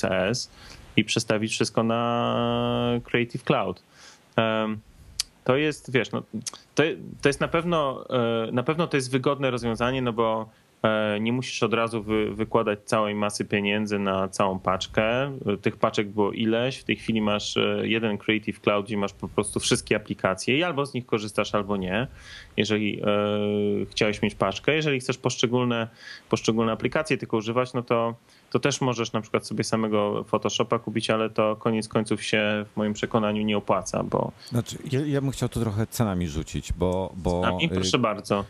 [0.00, 0.50] CS
[0.96, 3.82] i przestawić wszystko na Creative Cloud.
[5.44, 6.22] To jest, wiesz, no,
[6.74, 6.82] to,
[7.22, 8.04] to jest na pewno,
[8.52, 10.61] na pewno to jest wygodne rozwiązanie, no bo E,
[11.20, 15.38] nie musisz od razu wy, wykładać całej masy pieniędzy na całą paczkę.
[15.62, 16.78] Tych paczek było ileś.
[16.78, 20.86] W tej chwili masz jeden Creative Cloud, gdzie masz po prostu wszystkie aplikacje i albo
[20.86, 22.06] z nich korzystasz, albo nie.
[22.56, 23.06] Jeżeli e,
[23.90, 25.88] chciałeś mieć paczkę, jeżeli chcesz poszczególne,
[26.28, 28.14] poszczególne aplikacje tylko używać, no to,
[28.52, 32.76] to też możesz na przykład sobie samego Photoshopa kupić, ale to koniec końców się w
[32.76, 34.32] moim przekonaniu nie opłaca, bo...
[34.48, 37.12] Znaczy, ja, ja bym chciał tu trochę cenami rzucić, bo...
[37.16, 37.68] bo cenami?
[37.68, 38.44] Proszę bardzo.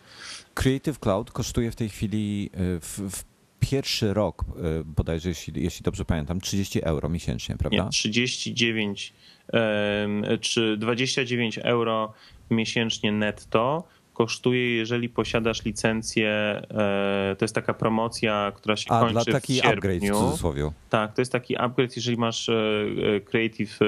[0.55, 3.25] Creative Cloud kosztuje w tej chwili y, w, w
[3.61, 4.45] pierwszy rok,
[4.81, 7.85] y, bodajże, jeśli, jeśli dobrze pamiętam, 30 euro miesięcznie, prawda?
[7.85, 9.13] Nie, 39
[10.41, 12.13] czy 29 euro
[12.51, 13.85] miesięcznie netto
[14.15, 16.31] kosztuje, jeżeli posiadasz licencję.
[16.71, 19.73] E, to jest taka promocja, która się A, kończy dla taki w sierpniu.
[19.73, 20.71] upgrade w cudzysłowie.
[20.91, 22.55] Tak, to jest taki upgrade, jeżeli masz e,
[23.25, 23.79] Creative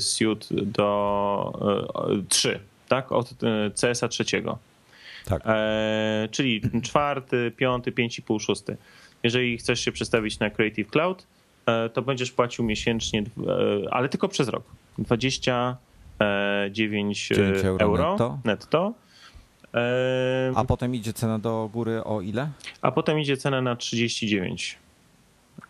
[0.00, 3.12] Suite do 3, tak?
[3.12, 3.34] Od
[3.80, 4.58] CS-a trzeciego.
[5.24, 5.42] Tak.
[5.46, 8.76] E, czyli czwarty, piąty, pięć i pół, szósty.
[9.22, 11.26] Jeżeli chcesz się przestawić na Creative Cloud,
[11.66, 13.24] e, to będziesz płacił miesięcznie, e,
[13.90, 14.64] ale tylko przez rok.
[16.18, 18.38] 29 euro, euro netto.
[18.44, 18.94] netto.
[19.74, 22.48] E, a potem idzie cena do góry o ile?
[22.82, 24.76] A potem idzie cena na 39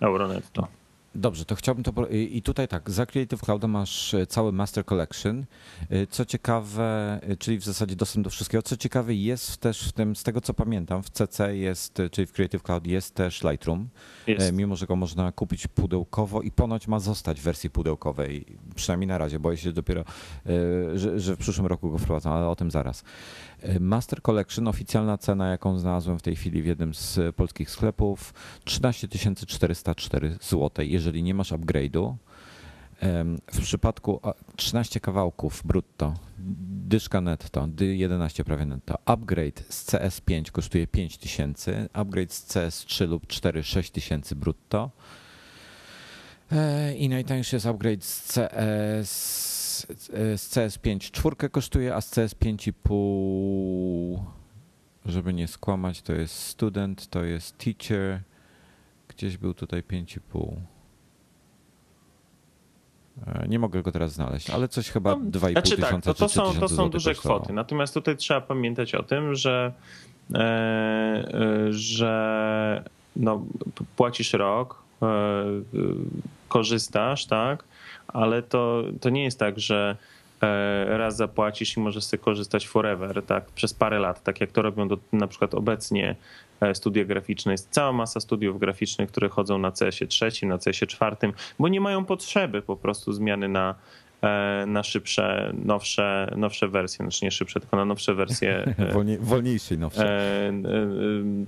[0.00, 0.68] euro netto.
[1.14, 2.06] Dobrze, to chciałbym to.
[2.10, 5.44] I tutaj tak, za Creative Cloud masz e, cały Master Collection.
[5.90, 8.62] E, co ciekawe, e, czyli w zasadzie dostęp do wszystkiego.
[8.62, 12.32] Co ciekawe, jest też w tym, z tego co pamiętam, w CC jest, czyli w
[12.32, 13.88] Creative Cloud jest też Lightroom.
[14.26, 14.52] Jest.
[14.52, 18.44] Mimo, że go można kupić pudełkowo i ponoć ma zostać w wersji pudełkowej.
[18.74, 20.04] Przynajmniej na razie, boję się dopiero,
[20.94, 23.04] że, że w przyszłym roku go wprowadzą, ale o tym zaraz.
[23.80, 28.34] Master Collection, oficjalna cena, jaką znalazłem w tej chwili w jednym z polskich sklepów,
[28.64, 29.08] 13
[29.46, 30.70] 404 zł.
[30.78, 32.14] Jeżeli nie masz upgrade'u,
[33.52, 34.20] w przypadku
[34.56, 36.14] 13 kawałków brutto,
[36.88, 43.62] dyszka netto, D11 prawie netto, upgrade z CS5 kosztuje 5000, upgrade z CS3 lub 4
[43.62, 44.90] 6000 brutto
[46.52, 49.57] e, i najtańszy jest upgrade z CS
[50.36, 54.38] z CS5 czwórkę kosztuje, a z CS5,5
[55.08, 58.20] żeby nie skłamać, to jest student, to jest teacher.
[59.08, 60.52] Gdzieś był tutaj 5,5.
[63.26, 66.18] E, nie mogę go teraz znaleźć, ale coś chyba no, 2,5 znaczy tysiąca tak, to,
[66.26, 67.40] to są, to są duże kosztowało.
[67.40, 67.52] kwoty.
[67.52, 69.72] Natomiast tutaj trzeba pamiętać o tym, że,
[70.34, 72.84] e, e, że
[73.16, 73.44] no,
[73.96, 75.06] płacisz rok, e,
[76.48, 77.64] korzystasz, tak?
[78.08, 79.96] ale to, to nie jest tak, że
[80.42, 84.62] e, raz zapłacisz i możesz sobie korzystać forever, tak, przez parę lat, tak jak to
[84.62, 86.16] robią do, na przykład obecnie
[86.60, 87.52] e, studia graficzne.
[87.52, 91.80] Jest cała masa studiów graficznych, które chodzą na CS-ie trzecim, na CS-ie czwartym, bo nie
[91.80, 93.74] mają potrzeby po prostu zmiany na,
[94.66, 98.74] na szybsze, nowsze, nowsze wersje, znaczy nie szybsze, tylko na nowsze wersje.
[98.92, 100.08] Wolniej, wolniejsze i nowsze.
[100.08, 100.52] E, e,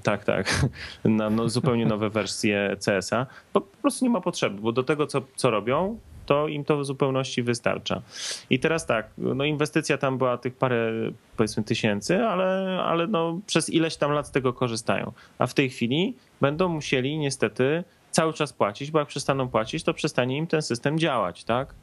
[0.03, 0.67] tak, tak.
[1.05, 3.27] Na no, zupełnie nowe wersje CS-a.
[3.53, 6.77] Po, po prostu nie ma potrzeby, bo do tego, co, co robią, to im to
[6.77, 8.03] w zupełności wystarcza.
[8.51, 10.93] I teraz tak, no inwestycja tam była tych parę
[11.37, 15.13] powiedzmy tysięcy, ale, ale no przez ileś tam lat z tego korzystają.
[15.39, 19.95] A w tej chwili będą musieli niestety cały czas płacić, bo jak przestaną płacić, to
[19.95, 21.75] przestanie im ten system działać, tak?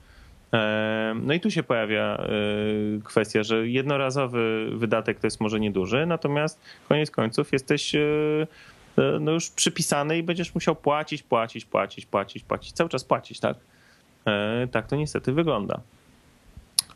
[1.16, 2.28] No i tu się pojawia e,
[3.04, 8.00] kwestia, że jednorazowy wydatek to jest może nieduży, natomiast koniec końców jesteś e,
[8.98, 13.40] e, no już przypisany i będziesz musiał płacić, płacić, płacić, płacić, płacić, cały czas płacić,
[13.40, 13.58] tak?
[14.28, 15.80] E, tak to niestety wygląda.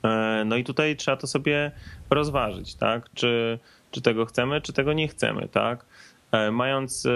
[0.03, 1.71] E, no i tutaj trzeba to sobie
[2.09, 3.09] rozważyć, tak?
[3.13, 3.59] Czy,
[3.91, 5.85] czy tego chcemy, czy tego nie chcemy, tak?
[6.31, 7.07] E, mając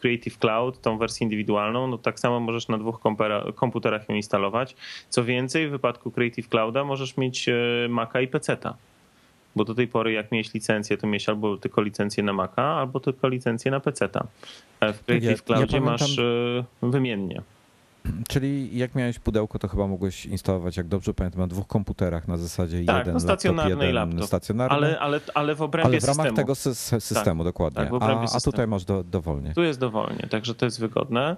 [0.00, 3.00] Creative Cloud, tą wersję indywidualną, no tak samo możesz na dwóch
[3.54, 4.76] komputerach ją instalować.
[5.08, 7.46] Co więcej, w wypadku Creative Clouda możesz mieć
[7.88, 8.76] Maca i PC-ta.
[9.56, 13.00] Bo do tej pory, jak miałeś licencję, to miałeś albo tylko licencję na Maca, albo
[13.00, 14.26] tylko licencję na PC-ta.
[14.80, 16.20] W Creative Cloudzie ja masz
[16.82, 17.42] wymiennie.
[18.28, 22.36] Czyli jak miałeś pudełko, to chyba mogłeś instalować, jak dobrze pamiętam, na dwóch komputerach na
[22.36, 24.26] zasadzie tak, jeden no stacjonarny laptop, jeden laptop.
[24.28, 24.76] stacjonarny.
[24.76, 26.36] Ale, ale, ale w obrębie ale w ramach systemu.
[26.36, 27.84] tego sy systemu, tak, dokładnie.
[27.84, 29.54] Tak, a, a, tutaj masz do, dowolnie.
[29.54, 31.36] Tu jest dowolnie, także to jest wygodne.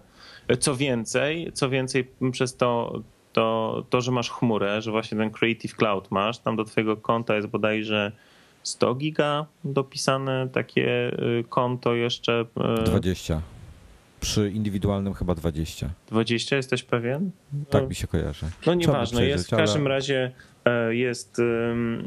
[0.60, 3.00] Co więcej, co więcej przez to,
[3.32, 7.34] to, to, że masz chmurę, że właśnie ten Creative Cloud masz, tam do twojego konta
[7.34, 8.12] jest bodajże
[8.62, 12.44] 100 giga dopisane takie y, konto jeszcze.
[12.86, 13.40] 20.
[14.20, 15.90] Przy indywidualnym chyba 20.
[16.08, 17.30] 20 jesteś pewien?
[17.70, 18.46] Tak no, mi się kojarzy.
[18.66, 19.94] No nieważne, jest w każdym ale...
[19.94, 20.30] razie
[20.64, 21.36] e, jest,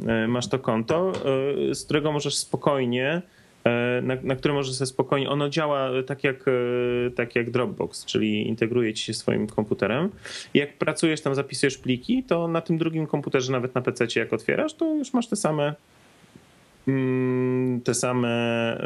[0.08, 1.12] e, masz to konto,
[1.70, 3.22] e, z którego możesz spokojnie
[4.02, 6.46] na, na które możesz sobie spokojnie, ono działa tak jak,
[7.16, 10.10] tak jak Dropbox, czyli integruje ci się swoim komputerem.
[10.54, 14.74] Jak pracujesz tam, zapisujesz pliki, to na tym drugim komputerze, nawet na PC, jak otwierasz,
[14.74, 15.76] to już masz te same
[16.88, 18.78] mm, te same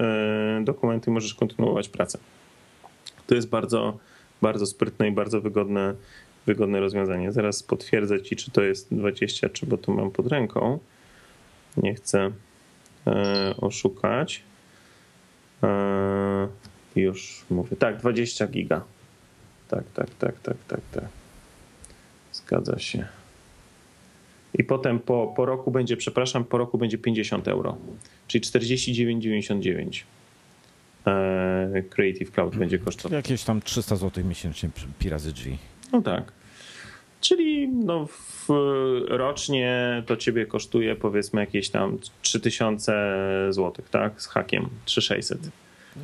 [0.61, 2.19] dokumenty możesz kontynuować pracę.
[3.27, 3.97] To jest bardzo,
[4.41, 5.93] bardzo sprytne i bardzo wygodne,
[6.45, 7.31] wygodne rozwiązanie.
[7.31, 10.79] Zaraz potwierdzę ci, czy to jest 20, czy bo tu mam pod ręką.
[11.77, 12.31] Nie chcę
[13.07, 14.41] e, oszukać.
[15.63, 16.47] E,
[16.95, 17.77] już mówię.
[17.77, 18.83] Tak, 20 giga.
[19.67, 21.05] Tak, tak, tak, tak, tak, tak.
[22.33, 23.07] Zgadza się.
[24.57, 27.77] I potem po, po roku będzie, przepraszam, po roku będzie 50 euro,
[28.27, 30.03] czyli 49,99.
[31.07, 33.15] E, Creative Cloud będzie kosztował.
[33.15, 34.69] Jakieś tam 300 zł miesięcznie
[34.99, 35.57] pi razy drzwi.
[35.91, 36.31] No tak.
[37.21, 38.47] Czyli no w,
[39.07, 42.93] rocznie to ciebie kosztuje powiedzmy jakieś tam 3000
[43.49, 44.21] zł, tak?
[44.21, 45.51] Z hakiem 3600.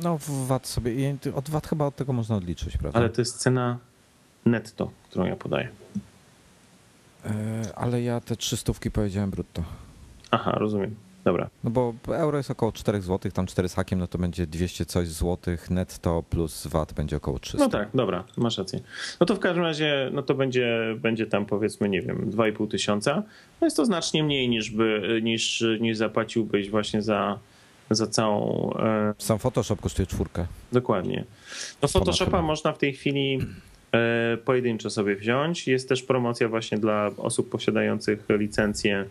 [0.02, 2.98] No w VAT sobie, od VAT chyba od tego można odliczyć, prawda?
[2.98, 3.78] Ale to jest cena
[4.46, 5.68] netto, którą ja podaję.
[7.24, 9.62] E, ale ja te trzy stówki powiedziałem brutto.
[10.30, 10.94] Aha, rozumiem.
[11.24, 11.50] Dobra.
[11.64, 14.86] No bo euro jest około 4 zł, tam 4 z hakiem, no to będzie 200
[14.86, 17.64] coś złotych netto plus VAT będzie około 300.
[17.64, 18.80] No tak, dobra, masz rację.
[19.20, 23.22] No to w każdym razie, no to będzie, będzie tam powiedzmy, nie wiem, 2,5 tysiąca.
[23.60, 27.38] No jest to znacznie mniej niż, by, niż, niż zapłaciłbyś właśnie za,
[27.90, 28.72] za całą...
[28.78, 29.14] E...
[29.18, 30.46] Sam Photoshop kosztuje czwórkę.
[30.72, 31.24] Dokładnie.
[31.82, 33.38] No Photoshopa można w tej chwili
[33.92, 35.68] e, pojedynczo sobie wziąć.
[35.68, 39.04] Jest też promocja właśnie dla osób posiadających licencję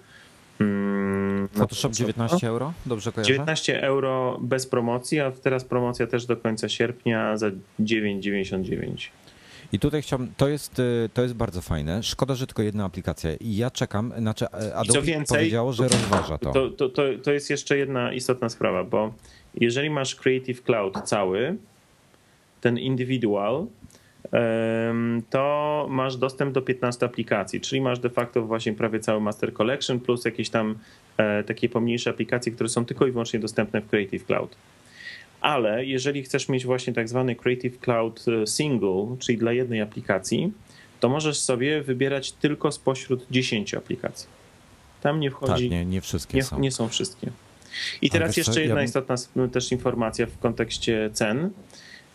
[0.62, 2.74] Mm, Photoshop 19 euro?
[2.86, 3.34] Dobrze kojarzę?
[3.34, 7.48] 19 euro bez promocji, a teraz promocja też do końca sierpnia za
[7.80, 9.10] 9,99.
[9.74, 12.04] I tutaj chciałbym, to jest, y, to jest bardzo fajne.
[12.04, 13.36] Szkoda, że tylko jedna aplikacja.
[13.36, 16.52] I ja czekam, znaczy Adobe co więcej, powiedziało, że rozważa to.
[16.52, 17.04] To, to, to.
[17.24, 19.14] to jest jeszcze jedna istotna sprawa, bo
[19.56, 21.58] jeżeli masz Creative Cloud cały,
[22.62, 23.68] ten individual,
[25.30, 29.99] to masz dostęp do 15 aplikacji, czyli masz de facto właśnie prawie cały Master Collection
[29.99, 30.76] plus jakieś tam
[31.18, 34.56] e, takie pomniejsze aplikacje, które są tylko i wyłącznie dostępne w Creative Cloud.
[35.41, 40.53] Ale jeżeli chcesz mieć właśnie tak zwany Creative Cloud e, Single, czyli dla jednej aplikacji,
[40.99, 44.27] to możesz sobie wybierać tylko spośród 10 aplikacji.
[45.02, 45.69] Tam nie wchodzi.
[45.69, 46.60] Tak, nie, nie wszystkie nie, są.
[46.60, 47.31] Nie są wszystkie.
[48.02, 49.15] I teraz jeszcze jedna istotna
[49.52, 51.49] też informacja w kontekście cen.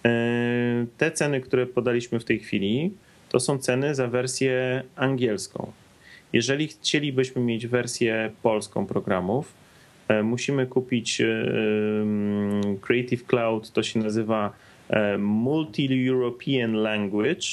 [0.04, 2.92] E, te ceny, które podaliśmy w tej chwili,
[3.28, 5.72] to są ceny za wersję angielską.
[6.32, 9.52] Jeżeli chcielibyśmy mieć wersję polską programów,
[10.08, 11.26] e, musimy kupić e,
[12.80, 14.52] Creative Cloud, to się nazywa
[15.18, 17.46] Multi-European Language,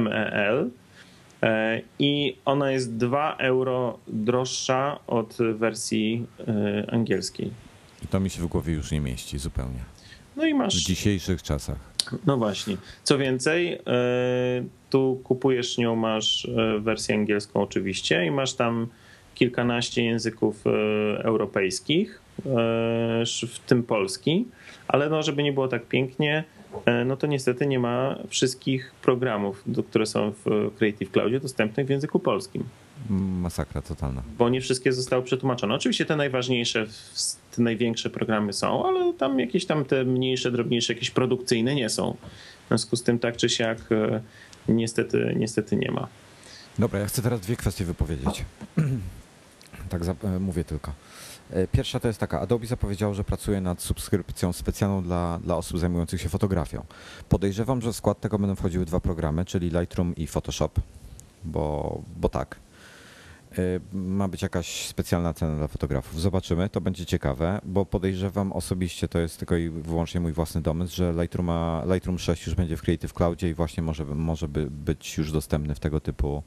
[0.00, 0.70] MEL,
[1.98, 6.26] i ona jest 2 euro droższa od wersji
[6.88, 7.50] angielskiej.
[8.04, 9.80] I to mi się w głowie już nie mieści zupełnie.
[10.38, 10.76] No i masz.
[10.76, 11.78] W dzisiejszych czasach.
[12.26, 12.76] No właśnie.
[13.02, 13.80] Co więcej, e,
[14.90, 18.86] tu kupujesz nią, masz e, wersję angielską oczywiście i masz tam
[19.34, 20.70] kilkanaście języków e,
[21.24, 22.20] europejskich,
[23.48, 24.46] w tym polski,
[24.88, 26.44] ale no, żeby nie było tak pięknie,
[27.06, 32.18] no to niestety nie ma wszystkich programów, które są w Creative Cloudzie dostępnych w języku
[32.18, 32.64] polskim.
[33.10, 34.22] Masakra totalna.
[34.38, 35.74] Bo nie wszystkie zostały przetłumaczone.
[35.74, 36.86] Oczywiście te najważniejsze,
[37.56, 42.16] te największe programy są, ale tam jakieś tam te mniejsze, drobniejsze, jakieś produkcyjne nie są.
[42.64, 44.20] W związku z tym tak czy siak e,
[44.68, 46.08] niestety, niestety nie ma.
[46.78, 48.44] Dobra, ja chcę teraz dwie kwestie wypowiedzieć.
[49.90, 50.92] tak e, mówię tylko.
[51.50, 55.78] E, pierwsza to jest taka, Adobe zapowiedziało, że pracuje nad subskrypcją specjalną dla, dla osób
[55.78, 56.84] zajmujących się fotografią.
[57.28, 60.70] Podejrzewam, że w skład tego będą wchodziły dwa programy, czyli Lightroom i Photoshop,
[61.44, 62.56] bo, bo tak.
[63.58, 66.20] Y, ma być jakaś specjalna cena dla fotografów.
[66.20, 70.96] Zobaczymy, to będzie ciekawe, bo podejrzewam osobiście, to jest tylko i wyłącznie mój własny domysł,
[70.96, 71.50] że Lightroom,
[71.92, 75.74] Lightroom 6 już będzie w Creative Cloudzie i właśnie może, może by być już dostępny
[75.74, 76.42] w tego typu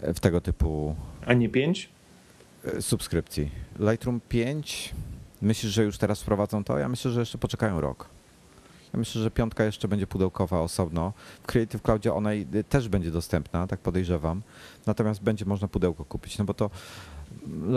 [0.00, 0.96] w tego typu
[1.26, 1.88] A nie 5?
[2.78, 3.50] Y, subskrypcji.
[3.78, 4.94] Lightroom 5
[5.42, 6.78] myślisz, że już teraz wprowadzą to?
[6.78, 8.08] Ja myślę, że jeszcze poczekają rok.
[8.92, 11.12] Ja myślę, że piątka jeszcze będzie pudełkowa osobno.
[11.42, 12.30] W Creative Cloudzie ona
[12.68, 14.42] też będzie dostępna, tak podejrzewam.
[14.86, 16.70] Natomiast będzie można pudełko kupić, no bo to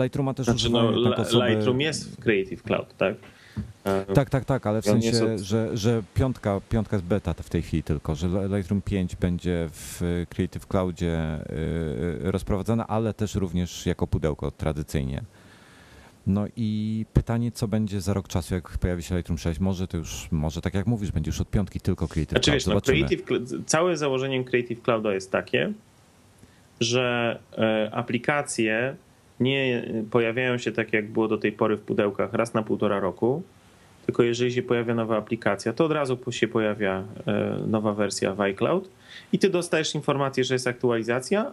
[0.02, 1.48] Lightrooma też znaczy, no, tak osoby...
[1.48, 3.14] Lightroom jest w Creative Cloud, tak?
[4.14, 5.40] Tak, tak, tak, ale w sensie, od...
[5.40, 10.24] że, że piątka, piątka jest beta w tej chwili tylko, że Lightroom 5 będzie w
[10.30, 11.38] Creative Cloudzie
[12.26, 15.22] y, rozprowadzana, ale też również jako pudełko tradycyjnie.
[16.26, 19.60] No i pytanie, co będzie za rok czasu, jak pojawi się Lightroom 6.
[19.60, 22.56] Może to już, może tak jak mówisz, będzie już od piątki tylko Creative znaczy, Cloud.
[22.56, 23.22] Wiesz, no, Creative,
[23.66, 25.72] całe założeniem Creative Clouda jest takie,
[26.80, 28.96] że e, aplikacje
[29.40, 33.42] nie pojawiają się tak, jak było do tej pory w pudełkach raz na półtora roku,
[34.06, 38.40] tylko jeżeli się pojawia nowa aplikacja, to od razu się pojawia e, nowa wersja w
[38.40, 38.90] iCloud
[39.32, 41.52] i ty dostajesz informację, że jest aktualizacja,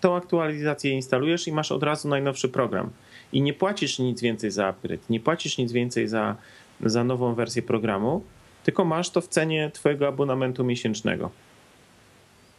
[0.00, 2.90] tą aktualizację instalujesz i masz od razu najnowszy program.
[3.32, 6.36] I nie płacisz nic więcej za upgrade, nie płacisz nic więcej za,
[6.80, 8.22] za nową wersję programu,
[8.64, 11.30] tylko masz to w cenie twojego abonamentu miesięcznego.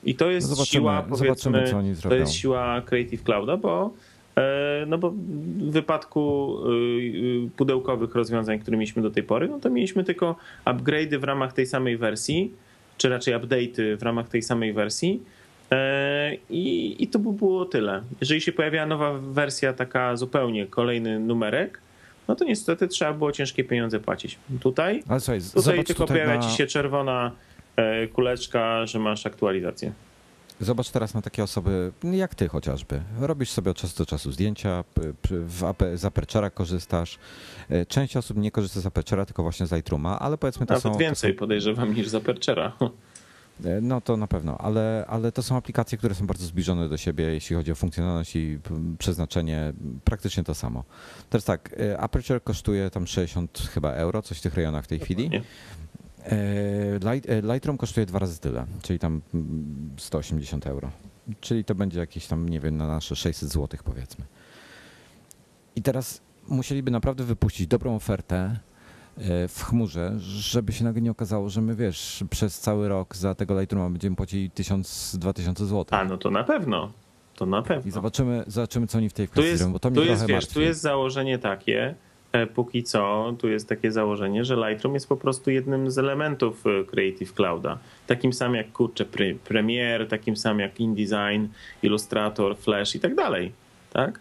[0.04, 1.72] I to jest Zobaczymy- siła, powiedzmy,
[2.02, 3.94] to jest siła Creative Clouda, bo
[4.38, 6.56] e, no bo w wypadku
[7.46, 10.36] y, pudełkowych rozwiązań, które mieliśmy do tej pory, no to mieliśmy tylko
[10.66, 12.54] upgrade'y w ramach tej samej wersji,
[12.98, 15.24] czy raczej update'y w ramach tej samej wersji.
[15.72, 18.02] E, I, I to by było tyle.
[18.22, 21.82] Jeżeli się pojawiała nowa wersja, taka zupełnie kolejny numerek,
[22.28, 24.38] no to niestety trzeba było ciężkie pieniądze płacić.
[24.60, 27.32] Tutaj, Ale słuchaj, tutaj tylko tutaj pojawia na, ci się czerwona
[27.76, 29.92] e, kuleczka, że masz aktualizację.
[30.60, 33.02] Zobacz teraz na takie osoby, jak ty chociażby.
[33.20, 34.78] Robisz sobie od czasu do czasu zdjęcia,
[35.68, 37.20] AP, z Aperture'a korzystasz.
[37.70, 40.84] E, Część osób nie korzysta z Aperture'a, tylko właśnie z Lightrooma, ale powiedzmy to Nawet
[40.84, 40.98] są...
[40.98, 42.72] więcej to podejrzewam niż z Aperture'a.
[43.66, 46.98] E, no to na pewno, ale, ale to są aplikacje, które są bardzo zbliżone do
[46.98, 49.74] siebie, jeśli chodzi o funkcjonalność i p- przeznaczenie,
[50.04, 50.84] praktycznie to samo.
[51.30, 55.00] Teraz tak, e, Aperture kosztuje tam 60 chyba euro, coś w tych rejonach w tej
[55.00, 55.30] chwili.
[56.24, 60.92] E, Light, Lightroom kosztuje dwa razy tyle, czyli tam mm, 180 euro.
[61.42, 64.26] Czyli to będzie jakieś tam, nie wiem, na nasze 600 zł powiedzmy.
[65.76, 68.60] I teraz musieliby naprawdę wypuścić dobrą ofertę
[69.48, 73.60] w chmurze, żeby się nagle nie okazało, że my wiesz, przez cały rok za tego
[73.60, 75.86] Lightrooma będziemy płacili 1000-2000 zł.
[75.92, 76.92] A, no to na pewno.
[77.36, 77.92] To na I pewno.
[77.92, 80.54] zobaczymy, zobaczymy, co oni w tej kwestii jest, zrobią, bo to mnie jest, wiesz, martwi.
[80.54, 81.96] tu jest założenie takie,
[82.32, 86.64] e, póki co, tu jest takie założenie, że Lightroom jest po prostu jednym z elementów
[86.66, 87.78] e, Creative Clouda.
[88.08, 91.46] Takim samym jak, kurczę, Pre- Premiere, takim samym jak InDesign,
[91.84, 93.52] Illustrator, Flash i tak dalej.
[93.94, 94.20] Tak?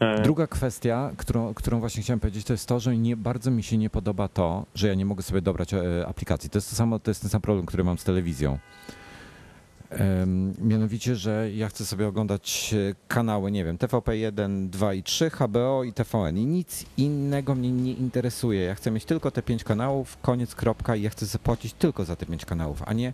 [0.00, 3.62] E, Druga kwestia, którą, którą właśnie chciałem powiedzieć, to jest to, że nie, bardzo mi
[3.62, 6.50] się nie podoba to, że ja nie mogę sobie dobrać e, aplikacji.
[6.50, 8.58] To jest, to, samo, to jest ten sam problem, który mam z telewizją.
[10.60, 15.84] Mianowicie, że ja chcę sobie oglądać e, kanały, nie wiem, TVP1, 2 i 3, HBO
[15.84, 18.60] i TVN i nic innego mnie nie interesuje.
[18.60, 22.16] Ja chcę mieć tylko te 5 kanałów, koniec, kropka i ja chcę zapłacić tylko za
[22.16, 23.08] te 5 kanałów, a nie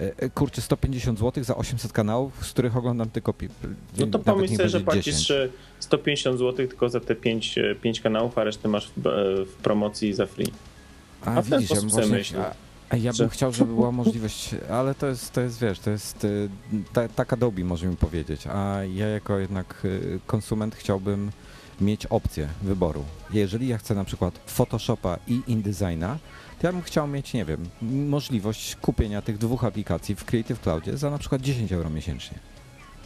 [0.00, 3.34] e, e, kurczę 150 zł za 800 kanałów, z których oglądam tylko
[3.98, 5.30] no to pomyśl sobie, że płacisz 10.
[5.30, 5.48] e,
[5.80, 9.02] 150 zł tylko za te 5, pięć kanałów, a resztę masz w,
[9.46, 10.52] w promocji za free.
[11.24, 12.46] A, A w ten widzisz, ja sposób sobie właśnie, myślę.
[12.46, 16.24] a ja bym chciał, żeby była możliwość, ale to jest, to jest wiesz, to jest
[16.24, 16.48] y,
[16.92, 21.30] ta, tak Adobe może mi powiedzieć, a ja jako jednak y, konsument chciałbym
[21.80, 23.04] mieć opcję wyboru.
[23.32, 26.18] Jeżeli ja chcę na przykład Photoshopa i InDesigna,
[26.60, 30.96] to ja bym chciał mieć, nie wiem, możliwość kupienia tych dwóch aplikacji w Creative Cloudzie
[30.96, 32.38] za na przykład 10 euro miesięcznie.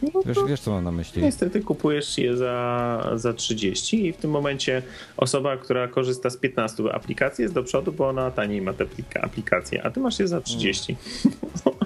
[0.03, 1.23] No Wiesz, wiesz co mam na myśli?
[1.23, 4.83] Niestety kupujesz je za, za 30 i w tym momencie
[5.17, 9.21] osoba, która korzysta z 15 aplikacji jest do przodu, bo ona taniej ma te aplika-
[9.25, 10.97] aplikacje, a ty masz je za 30.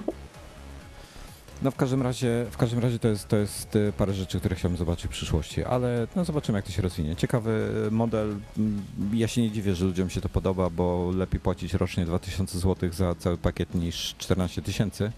[1.61, 4.55] No w każdym razie, w każdym razie to jest, to jest y, parę rzeczy, które
[4.55, 7.15] chciałbym zobaczyć w przyszłości, ale no zobaczymy jak to się rozwinie.
[7.15, 8.35] Ciekawy model.
[8.57, 8.81] Mm,
[9.13, 12.89] Ja się nie dziwię, że ludziom się to podoba, bo lepiej płacić rocznie 2000 zł
[12.93, 15.11] za cały pakiet niż 14 tysięcy.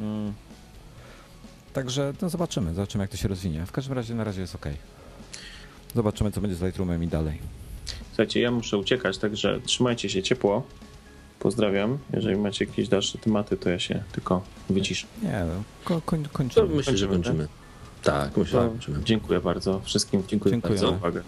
[0.00, 0.32] Mm.
[1.72, 3.66] Także no zobaczymy, zobaczymy jak to się rozwinie.
[3.66, 4.66] W każdym razie na razie jest ok.
[5.94, 7.38] Zobaczymy co będzie z Lightroomem i dalej.
[8.08, 10.62] Słuchajcie, ja muszę uciekać, także trzymajcie się ciepło.
[11.40, 11.98] Pozdrawiam.
[12.12, 15.06] Jeżeli macie jakieś dalsze tematy, to ja się tylko wyciszę.
[15.22, 16.68] Nie, no, ko- koń, To kończymy.
[16.68, 17.48] myślę, że Kończymy, kończymy.
[18.02, 19.04] Tak, myślę, że kończymy.
[19.04, 20.22] dziękuję bardzo wszystkim.
[20.28, 20.78] Dziękuję Dziękuję.
[20.78, 20.98] za bardzo.
[20.98, 21.22] uwagę.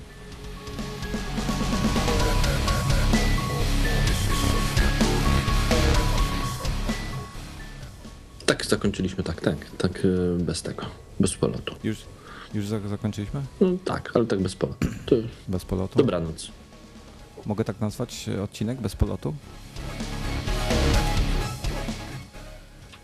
[8.71, 10.87] Zakończyliśmy, tak, tak, tak y, bez tego,
[11.21, 11.75] bez polotu.
[11.85, 11.99] Już,
[12.55, 13.41] już za- zakończyliśmy?
[13.61, 14.89] No, tak, ale tak bez polotu.
[15.07, 15.17] To
[15.49, 15.99] Bez polotu?
[15.99, 16.51] dobranoc.
[17.47, 19.35] Mogę tak nazwać e, odcinek bez polotu?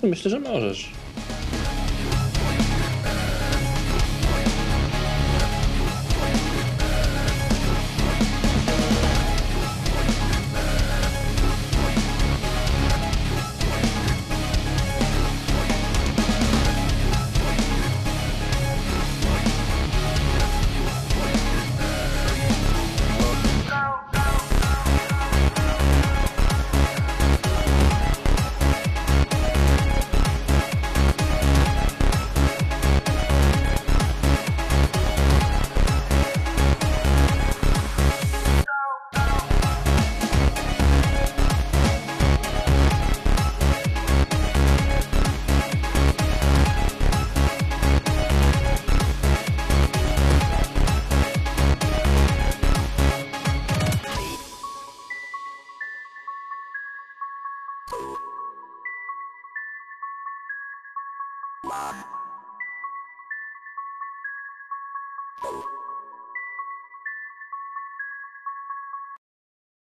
[0.02, 0.92] No, Myślę, że możesz.